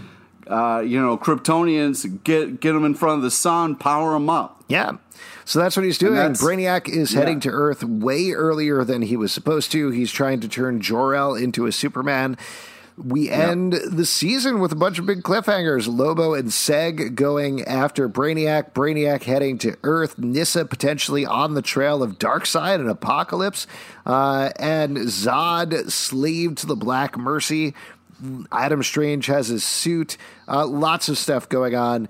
uh, 0.48 0.84
you 0.86 1.02
know, 1.02 1.18
Kryptonians, 1.18 2.24
get 2.24 2.60
get 2.60 2.74
them 2.74 2.86
in 2.86 2.96
front 2.96 3.18
of 3.18 3.24
the 3.24 3.32
sun, 3.32 3.76
power 3.76 4.14
them 4.14 4.30
up. 4.30 4.64
Yeah. 4.68 4.94
So 5.46 5.60
that's 5.60 5.76
what 5.76 5.86
he's 5.86 5.98
doing. 5.98 6.16
Brainiac 6.16 6.88
is 6.88 7.14
heading 7.14 7.36
yeah. 7.36 7.42
to 7.42 7.50
Earth 7.50 7.84
way 7.84 8.32
earlier 8.32 8.84
than 8.84 9.02
he 9.02 9.18
was 9.18 9.32
supposed 9.32 9.72
to. 9.74 9.90
He's 9.90 10.12
trying 10.12 10.40
to 10.40 10.48
turn 10.48 10.80
Jor-El 10.80 11.36
into 11.36 11.66
a 11.66 11.72
Superman. 11.72 12.38
We 12.96 13.30
end 13.30 13.74
the 13.74 14.06
season 14.06 14.60
with 14.60 14.72
a 14.72 14.76
bunch 14.76 15.00
of 15.00 15.08
big 15.08 15.24
cliffhangers. 15.24 15.88
Lobo 15.88 16.36
and 16.36 16.50
Seg 16.50 17.16
going 17.16 17.64
after 17.64 18.08
Brainiac. 18.08 18.74
Brainiac 18.74 19.24
heading 19.24 19.58
to 19.60 19.76
Earth. 19.84 20.20
Nyssa 20.20 20.66
potentially 20.66 21.26
on 21.26 21.56
the 21.56 21.64
trail 21.64 22.04
of 22.04 22.20
Darkseid 22.20 22.76
and 22.76 22.88
Apokolips. 22.88 23.66
Uh, 24.06 24.52
and 24.58 24.98
Zod 24.98 25.90
slave 25.90 26.56
to 26.56 26.68
the 26.68 26.76
Black 26.76 27.18
Mercy. 27.18 27.74
Adam 28.52 28.84
Strange 28.84 29.26
has 29.28 29.48
his 29.48 29.64
suit. 29.64 30.18
Uh, 30.48 30.66
lots 30.68 31.10
of 31.10 31.18
stuff 31.18 31.48
going 31.50 31.76
on. 31.76 32.08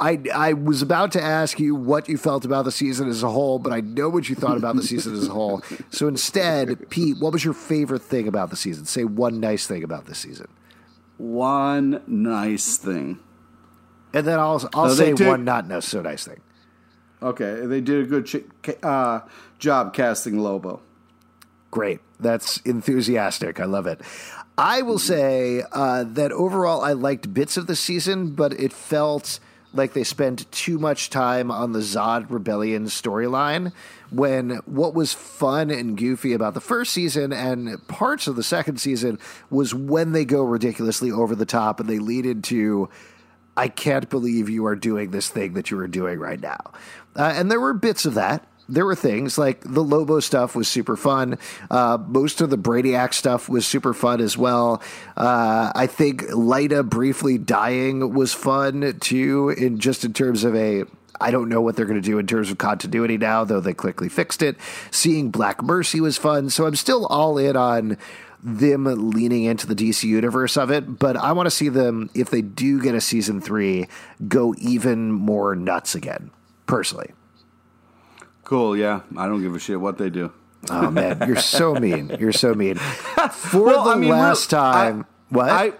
I 0.00 0.20
I 0.34 0.52
was 0.52 0.82
about 0.82 1.12
to 1.12 1.22
ask 1.22 1.60
you 1.60 1.74
what 1.74 2.08
you 2.08 2.16
felt 2.18 2.44
about 2.44 2.64
the 2.64 2.72
season 2.72 3.08
as 3.08 3.22
a 3.22 3.30
whole, 3.30 3.58
but 3.60 3.72
I 3.72 3.80
know 3.80 4.08
what 4.08 4.28
you 4.28 4.34
thought 4.34 4.56
about 4.56 4.74
the 4.76 4.82
season 4.82 5.14
as 5.14 5.28
a 5.28 5.32
whole. 5.32 5.62
So 5.90 6.08
instead, 6.08 6.90
Pete, 6.90 7.18
what 7.20 7.32
was 7.32 7.44
your 7.44 7.54
favorite 7.54 8.02
thing 8.02 8.26
about 8.28 8.50
the 8.50 8.56
season? 8.56 8.84
Say 8.84 9.04
one 9.04 9.38
nice 9.40 9.66
thing 9.66 9.84
about 9.84 10.06
this 10.06 10.18
season, 10.18 10.48
One 11.18 12.02
nice 12.06 12.76
thing. 12.78 13.20
and 14.12 14.26
then 14.26 14.38
I'll 14.40 14.68
I'll 14.74 14.86
No, 14.88 14.94
say 14.94 15.12
did- 15.14 15.26
one 15.26 15.44
not 15.44 15.68
no 15.68 15.80
so 15.80 16.02
nice 16.02 16.24
thing. 16.24 16.40
Okay, 17.22 17.66
they 17.66 17.80
did 17.80 18.04
a 18.04 18.06
good 18.08 18.26
ch- 18.26 18.74
uh, 18.84 19.20
job 19.58 19.92
casting 19.94 20.38
Lobo. 20.38 20.80
Great. 21.70 22.00
That's 22.18 22.58
enthusiastic. 22.58 23.60
I 23.60 23.64
love 23.64 23.86
it. 23.86 24.00
I 24.56 24.82
will 24.82 24.98
say 24.98 25.62
uh, 25.70 26.04
that 26.04 26.32
overall, 26.32 26.82
I 26.82 26.92
liked 26.92 27.32
bits 27.32 27.56
of 27.56 27.66
the 27.66 27.76
season, 27.76 28.30
but 28.30 28.58
it 28.58 28.72
felt 28.72 29.38
like 29.72 29.92
they 29.92 30.02
spent 30.02 30.50
too 30.50 30.78
much 30.78 31.10
time 31.10 31.50
on 31.50 31.72
the 31.72 31.80
Zod 31.80 32.26
Rebellion 32.30 32.86
storyline 32.86 33.72
when 34.10 34.56
what 34.64 34.94
was 34.94 35.12
fun 35.12 35.70
and 35.70 35.96
goofy 35.96 36.32
about 36.32 36.54
the 36.54 36.60
first 36.60 36.92
season 36.92 37.32
and 37.32 37.86
parts 37.86 38.26
of 38.26 38.34
the 38.34 38.42
second 38.42 38.78
season 38.80 39.18
was 39.50 39.74
when 39.74 40.12
they 40.12 40.24
go 40.24 40.42
ridiculously 40.42 41.12
over 41.12 41.34
the 41.34 41.46
top 41.46 41.80
and 41.80 41.88
they 41.88 41.98
lead 41.98 42.26
into. 42.26 42.88
I 43.56 43.66
can't 43.66 44.08
believe 44.08 44.48
you 44.48 44.66
are 44.66 44.76
doing 44.76 45.10
this 45.10 45.28
thing 45.28 45.54
that 45.54 45.68
you 45.68 45.78
are 45.80 45.88
doing 45.88 46.20
right 46.20 46.40
now. 46.40 46.60
Uh, 47.16 47.32
and 47.34 47.50
there 47.50 47.58
were 47.58 47.74
bits 47.74 48.06
of 48.06 48.14
that. 48.14 48.46
There 48.68 48.84
were 48.84 48.94
things 48.94 49.38
like 49.38 49.62
the 49.62 49.82
Lobo 49.82 50.20
stuff 50.20 50.54
was 50.54 50.68
super 50.68 50.96
fun. 50.96 51.38
Uh, 51.70 51.98
most 52.06 52.40
of 52.40 52.50
the 52.50 52.58
Brainiac 52.58 53.14
stuff 53.14 53.48
was 53.48 53.66
super 53.66 53.94
fun 53.94 54.20
as 54.20 54.36
well. 54.36 54.82
Uh, 55.16 55.72
I 55.74 55.86
think 55.86 56.22
Lyta 56.24 56.88
briefly 56.88 57.38
dying 57.38 58.12
was 58.12 58.34
fun 58.34 58.98
too, 59.00 59.50
in 59.50 59.78
just 59.78 60.04
in 60.04 60.12
terms 60.12 60.44
of 60.44 60.54
a 60.54 60.84
I 61.20 61.30
don't 61.30 61.48
know 61.48 61.60
what 61.60 61.76
they're 61.76 61.86
going 61.86 62.00
to 62.00 62.06
do 62.06 62.18
in 62.18 62.26
terms 62.26 62.50
of 62.50 62.58
continuity 62.58 63.18
now, 63.18 63.44
though 63.44 63.60
they 63.60 63.74
quickly 63.74 64.08
fixed 64.08 64.42
it. 64.42 64.56
Seeing 64.90 65.30
Black 65.30 65.62
Mercy 65.62 66.00
was 66.00 66.16
fun, 66.16 66.50
so 66.50 66.66
I'm 66.66 66.76
still 66.76 67.06
all 67.06 67.38
in 67.38 67.56
on 67.56 67.96
them 68.42 68.84
leaning 69.10 69.44
into 69.44 69.66
the 69.66 69.74
DC 69.74 70.04
universe 70.04 70.56
of 70.56 70.70
it, 70.70 70.98
but 70.98 71.16
I 71.16 71.32
want 71.32 71.46
to 71.46 71.50
see 71.50 71.68
them 71.68 72.08
if 72.14 72.30
they 72.30 72.42
do 72.42 72.80
get 72.80 72.94
a 72.94 73.00
season 73.00 73.40
three 73.40 73.88
go 74.28 74.54
even 74.58 75.10
more 75.10 75.56
nuts 75.56 75.94
again. 75.94 76.30
Personally, 76.66 77.12
Cool. 78.48 78.78
Yeah, 78.78 79.02
I 79.14 79.26
don't 79.26 79.42
give 79.42 79.54
a 79.54 79.58
shit 79.58 79.78
what 79.78 79.98
they 79.98 80.08
do. 80.08 80.32
oh 80.70 80.90
man, 80.90 81.22
you're 81.26 81.36
so 81.36 81.74
mean. 81.86 82.16
You're 82.18 82.32
so 82.32 82.54
mean. 82.54 82.76
For 82.76 83.62
Well, 83.62 83.84
the 83.84 83.90
I 83.90 83.96
mean, 83.96 84.08
last 84.08 84.48
time, 84.48 85.02
I, 85.30 85.34
what? 85.34 85.50
I 85.50 85.72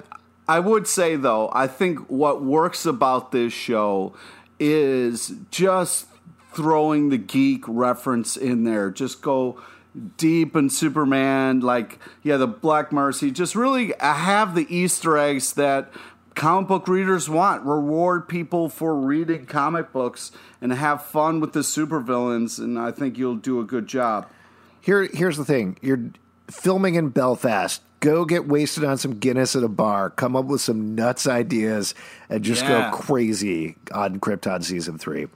I 0.47 0.61
would 0.61 0.87
say 0.87 1.16
though, 1.16 1.51
I 1.55 1.66
think 1.66 2.11
what 2.11 2.45
works 2.45 2.85
about 2.85 3.33
this 3.33 3.55
show 3.55 4.12
is 4.61 5.33
just 5.51 6.09
throwing 6.53 7.09
the 7.09 7.16
geek 7.16 7.64
reference 7.66 8.37
in 8.37 8.64
there. 8.64 8.91
Just 8.91 9.23
go 9.23 9.59
deep 10.19 10.55
in 10.55 10.69
Superman, 10.69 11.61
like 11.61 11.99
yeah, 12.23 12.37
the 12.37 12.47
Black 12.47 12.93
Mercy. 12.93 13.31
Just 13.31 13.55
really 13.55 13.95
have 13.99 14.55
the 14.55 14.66
Easter 14.69 15.16
eggs 15.16 15.55
that 15.55 15.91
comic 16.35 16.69
book 16.69 16.87
readers 16.87 17.31
want. 17.31 17.64
Reward 17.64 18.29
people 18.29 18.69
for 18.69 18.95
reading 18.95 19.47
comic 19.47 19.91
books 19.91 20.33
and 20.61 20.73
have 20.73 21.03
fun 21.05 21.41
with 21.41 21.53
the 21.53 21.61
supervillains, 21.61 22.59
and 22.59 22.79
I 22.79 22.91
think 22.91 23.19
you'll 23.19 23.37
do 23.37 23.61
a 23.61 23.65
good 23.65 23.87
job. 23.87 24.27
Here, 24.81 25.09
here's 25.13 25.37
the 25.37 25.45
thing: 25.45 25.77
you're 25.83 26.11
filming 26.51 26.95
in 26.95 27.09
Belfast. 27.11 27.83
Go 28.01 28.25
get 28.25 28.47
wasted 28.47 28.85
on 28.85 28.97
some 28.97 29.19
Guinness 29.19 29.57
at 29.57 29.65
a 29.65 29.69
bar. 29.69 30.11
Come 30.11 30.37
up 30.37 30.45
with 30.45 30.61
some 30.61 30.95
nuts 30.95 31.27
ideas 31.27 31.97
and 32.31 32.45
just 32.45 32.63
Yeah. 32.63 32.93
go 32.93 32.97
crazy 32.97 33.75
on 33.93 34.21
Krypton 34.21 34.63
season 34.63 34.99
three. 34.99 35.27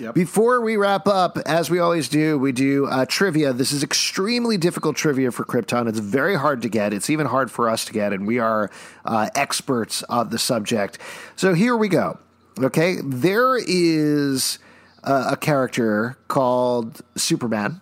Yep. 0.00 0.14
Before 0.14 0.60
we 0.60 0.76
wrap 0.76 1.06
up, 1.08 1.38
as 1.46 1.70
we 1.70 1.78
always 1.78 2.08
do, 2.10 2.36
we 2.38 2.52
do 2.52 2.84
uh, 2.86 3.06
trivia. 3.08 3.54
This 3.54 3.72
is 3.72 3.82
extremely 3.82 4.58
difficult 4.58 4.96
trivia 4.96 5.30
for 5.30 5.44
Krypton. 5.44 5.88
It's 5.88 6.00
very 6.00 6.34
hard 6.36 6.60
to 6.62 6.68
get. 6.68 6.92
It's 6.92 7.08
even 7.08 7.26
hard 7.26 7.50
for 7.50 7.70
us 7.70 7.86
to 7.86 7.92
get, 7.94 8.12
and 8.12 8.26
we 8.26 8.38
are 8.38 8.70
uh, 9.06 9.30
experts 9.34 10.02
on 10.10 10.28
the 10.28 10.38
subject. 10.38 10.98
So 11.36 11.54
here 11.54 11.74
we 11.76 11.88
go. 11.88 12.18
Okay, 12.58 12.98
there 13.02 13.56
is 13.56 14.58
uh, 15.02 15.30
a 15.32 15.36
character 15.36 16.16
called 16.28 17.02
Superman. 17.16 17.80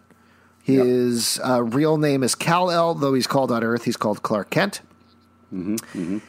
His 0.62 1.40
uh, 1.46 1.62
real 1.62 1.98
name 1.98 2.22
is 2.22 2.34
Kal 2.34 2.70
El, 2.70 2.94
though 2.94 3.14
he's 3.14 3.26
called 3.26 3.50
on 3.50 3.64
Earth. 3.64 3.84
He's 3.84 3.96
called 3.96 4.22
Clark 4.22 4.50
Kent. 4.50 4.80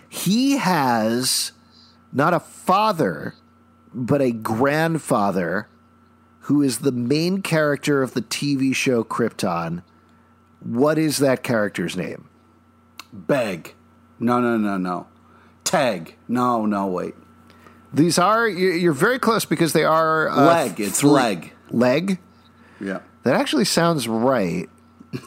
He 0.10 0.58
has 0.58 1.52
not 2.12 2.34
a 2.34 2.40
father, 2.40 3.36
but 3.94 4.22
a 4.22 4.32
grandfather 4.32 5.70
who 6.42 6.62
is 6.62 6.80
the 6.80 6.92
main 6.92 7.42
character 7.42 8.04
of 8.04 8.14
the 8.14 8.22
TV 8.22 8.76
show 8.76 9.04
Krypton. 9.04 9.84
What 10.60 10.98
is 10.98 11.20
that 11.20 11.44
character's 11.44 11.96
name? 11.96 12.28
Beg. 13.14 13.76
No, 14.20 14.42
no, 14.42 14.58
no, 14.58 14.78
no. 14.78 15.08
Tag. 15.64 16.16
No, 16.28 16.66
no, 16.66 16.88
wait. 16.88 17.16
These 17.94 18.18
are 18.18 18.48
you- 18.48 18.72
you're 18.72 18.94
very 18.94 19.20
close 19.20 19.46
because 19.46 19.74
they 19.74 19.84
are 19.84 20.30
uh, 20.30 20.46
Leg. 20.46 20.80
It's 20.80 21.00
three- 21.02 21.10
leg. 21.12 21.52
Leg. 21.70 22.20
Yeah. 22.80 23.00
That 23.24 23.36
actually 23.36 23.66
sounds 23.66 24.08
right. 24.08 24.68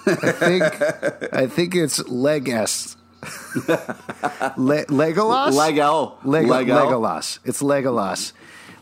I 0.06 0.32
think 0.32 0.62
I 1.32 1.46
think 1.46 1.74
it's 1.76 2.06
leg 2.08 2.48
s. 2.48 2.96
Le- 4.56 4.84
Legolas. 4.86 5.52
Lego. 5.54 6.18
Lego, 6.24 6.48
Lego. 6.48 6.74
Legolas. 6.74 7.38
It's 7.44 7.62
Legolas. 7.62 8.32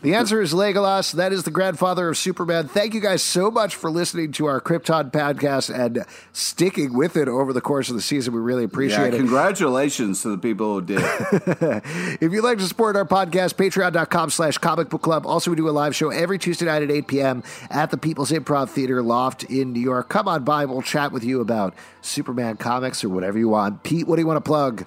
The 0.05 0.13
answer 0.13 0.39
is 0.39 0.53
Legolas. 0.53 1.13
That 1.13 1.33
is 1.33 1.45
the 1.45 1.49
grandfather 1.49 2.07
of 2.09 2.15
Superman. 2.15 2.67
Thank 2.67 2.93
you 2.93 2.99
guys 2.99 3.23
so 3.23 3.49
much 3.49 3.75
for 3.75 3.89
listening 3.89 4.33
to 4.33 4.45
our 4.45 4.61
Krypton 4.61 5.09
podcast 5.11 5.73
and 5.73 6.05
sticking 6.31 6.93
with 6.93 7.17
it 7.17 7.27
over 7.27 7.51
the 7.53 7.59
course 7.59 7.89
of 7.89 7.95
the 7.95 8.03
season. 8.03 8.35
We 8.35 8.39
really 8.39 8.61
Yeah, 8.61 8.67
appreciate 8.67 9.13
it. 9.15 9.17
congratulations 9.17 10.21
to 10.21 10.29
the 10.29 10.37
people 10.37 10.75
who 10.79 10.81
did. 10.85 11.01
If 12.21 12.31
you'd 12.31 12.43
like 12.43 12.59
to 12.59 12.67
support 12.67 12.95
our 12.95 13.05
podcast, 13.05 13.55
patreon.com 13.55 14.29
slash 14.29 14.59
comic 14.59 14.89
book 14.89 15.01
club. 15.01 15.25
Also, 15.25 15.49
we 15.49 15.57
do 15.57 15.67
a 15.67 15.71
live 15.71 15.95
show 15.95 16.11
every 16.11 16.37
Tuesday 16.37 16.65
night 16.67 16.83
at 16.83 16.91
8 16.91 17.07
p.m. 17.07 17.43
at 17.71 17.89
the 17.89 17.97
People's 17.97 18.29
Improv 18.31 18.69
Theater 18.69 19.01
Loft 19.01 19.43
in 19.45 19.73
New 19.73 19.79
York. 19.81 20.09
Come 20.09 20.27
on 20.27 20.43
by. 20.43 20.65
We'll 20.65 20.83
chat 20.83 21.13
with 21.13 21.23
you 21.23 21.41
about 21.41 21.73
Superman 22.03 22.57
comics 22.57 23.03
or 23.03 23.09
whatever 23.09 23.39
you 23.39 23.49
want. 23.49 23.81
Pete, 23.81 24.05
what 24.05 24.17
do 24.17 24.21
you 24.21 24.27
want 24.27 24.37
to 24.37 24.47
plug? 24.47 24.85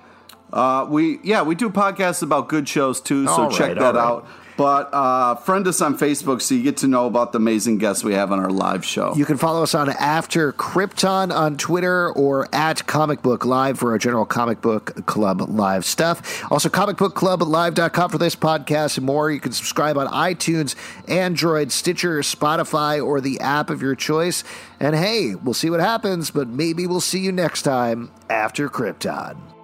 Uh, 0.53 0.87
we 0.89 1.19
yeah, 1.25 1.43
we 1.43 1.57
do 1.57 1.71
podcasts 1.71 2.23
about 2.23 2.49
good 2.49 2.69
shows 2.69 3.01
too, 3.01 3.27
so 3.27 3.33
All 3.33 3.51
check 3.51 3.69
right, 3.71 3.79
that 3.81 3.95
right. 3.97 4.01
out. 4.01 4.27
But 4.59 4.93
uh, 4.93 5.37
friend 5.37 5.69
us 5.69 5.81
on 5.81 5.97
Facebook 5.97 6.43
so 6.43 6.57
you 6.57 6.65
get 6.65 6.79
to 6.79 6.89
know 6.89 7.07
about 7.07 7.31
the 7.31 7.37
amazing 7.37 7.79
guests 7.79 8.03
we 8.03 8.15
have 8.15 8.33
on 8.33 8.41
our 8.41 8.51
live 8.51 8.85
show. 8.85 9.15
You 9.15 9.25
can 9.25 9.37
follow 9.37 9.63
us 9.63 9.73
on 9.73 9.89
After 9.89 10.53
Krypton 10.53 11.33
on 11.33 11.57
Twitter 11.57 12.11
or 12.11 12.49
at 12.53 12.85
Comic 12.89 13.23
Book 13.23 13.45
Live 13.45 13.79
for 13.79 13.93
our 13.93 13.99
general 13.99 14.27
Comic 14.27 14.61
Book 14.61 15.07
Club 15.07 15.43
live 15.43 15.85
stuff. 15.85 16.45
Also, 16.51 16.69
comicbookclublive.com 16.69 18.11
for 18.11 18.19
this 18.19 18.35
podcast 18.35 18.97
and 18.97 19.07
more. 19.07 19.31
You 19.31 19.39
can 19.39 19.53
subscribe 19.53 19.97
on 19.97 20.09
iTunes, 20.09 20.75
Android, 21.07 21.71
Stitcher, 21.71 22.19
Spotify, 22.23 23.01
or 23.01 23.21
the 23.21 23.39
app 23.39 23.71
of 23.71 23.81
your 23.81 23.95
choice. 23.95 24.43
And 24.81 24.97
hey, 24.97 25.37
we'll 25.37 25.55
see 25.55 25.71
what 25.71 25.79
happens, 25.79 26.33
but 26.33 26.49
maybe 26.49 26.85
we'll 26.89 27.01
see 27.01 27.21
you 27.21 27.31
next 27.31 27.63
time 27.63 28.11
after 28.29 28.69
Krypton. 28.69 29.58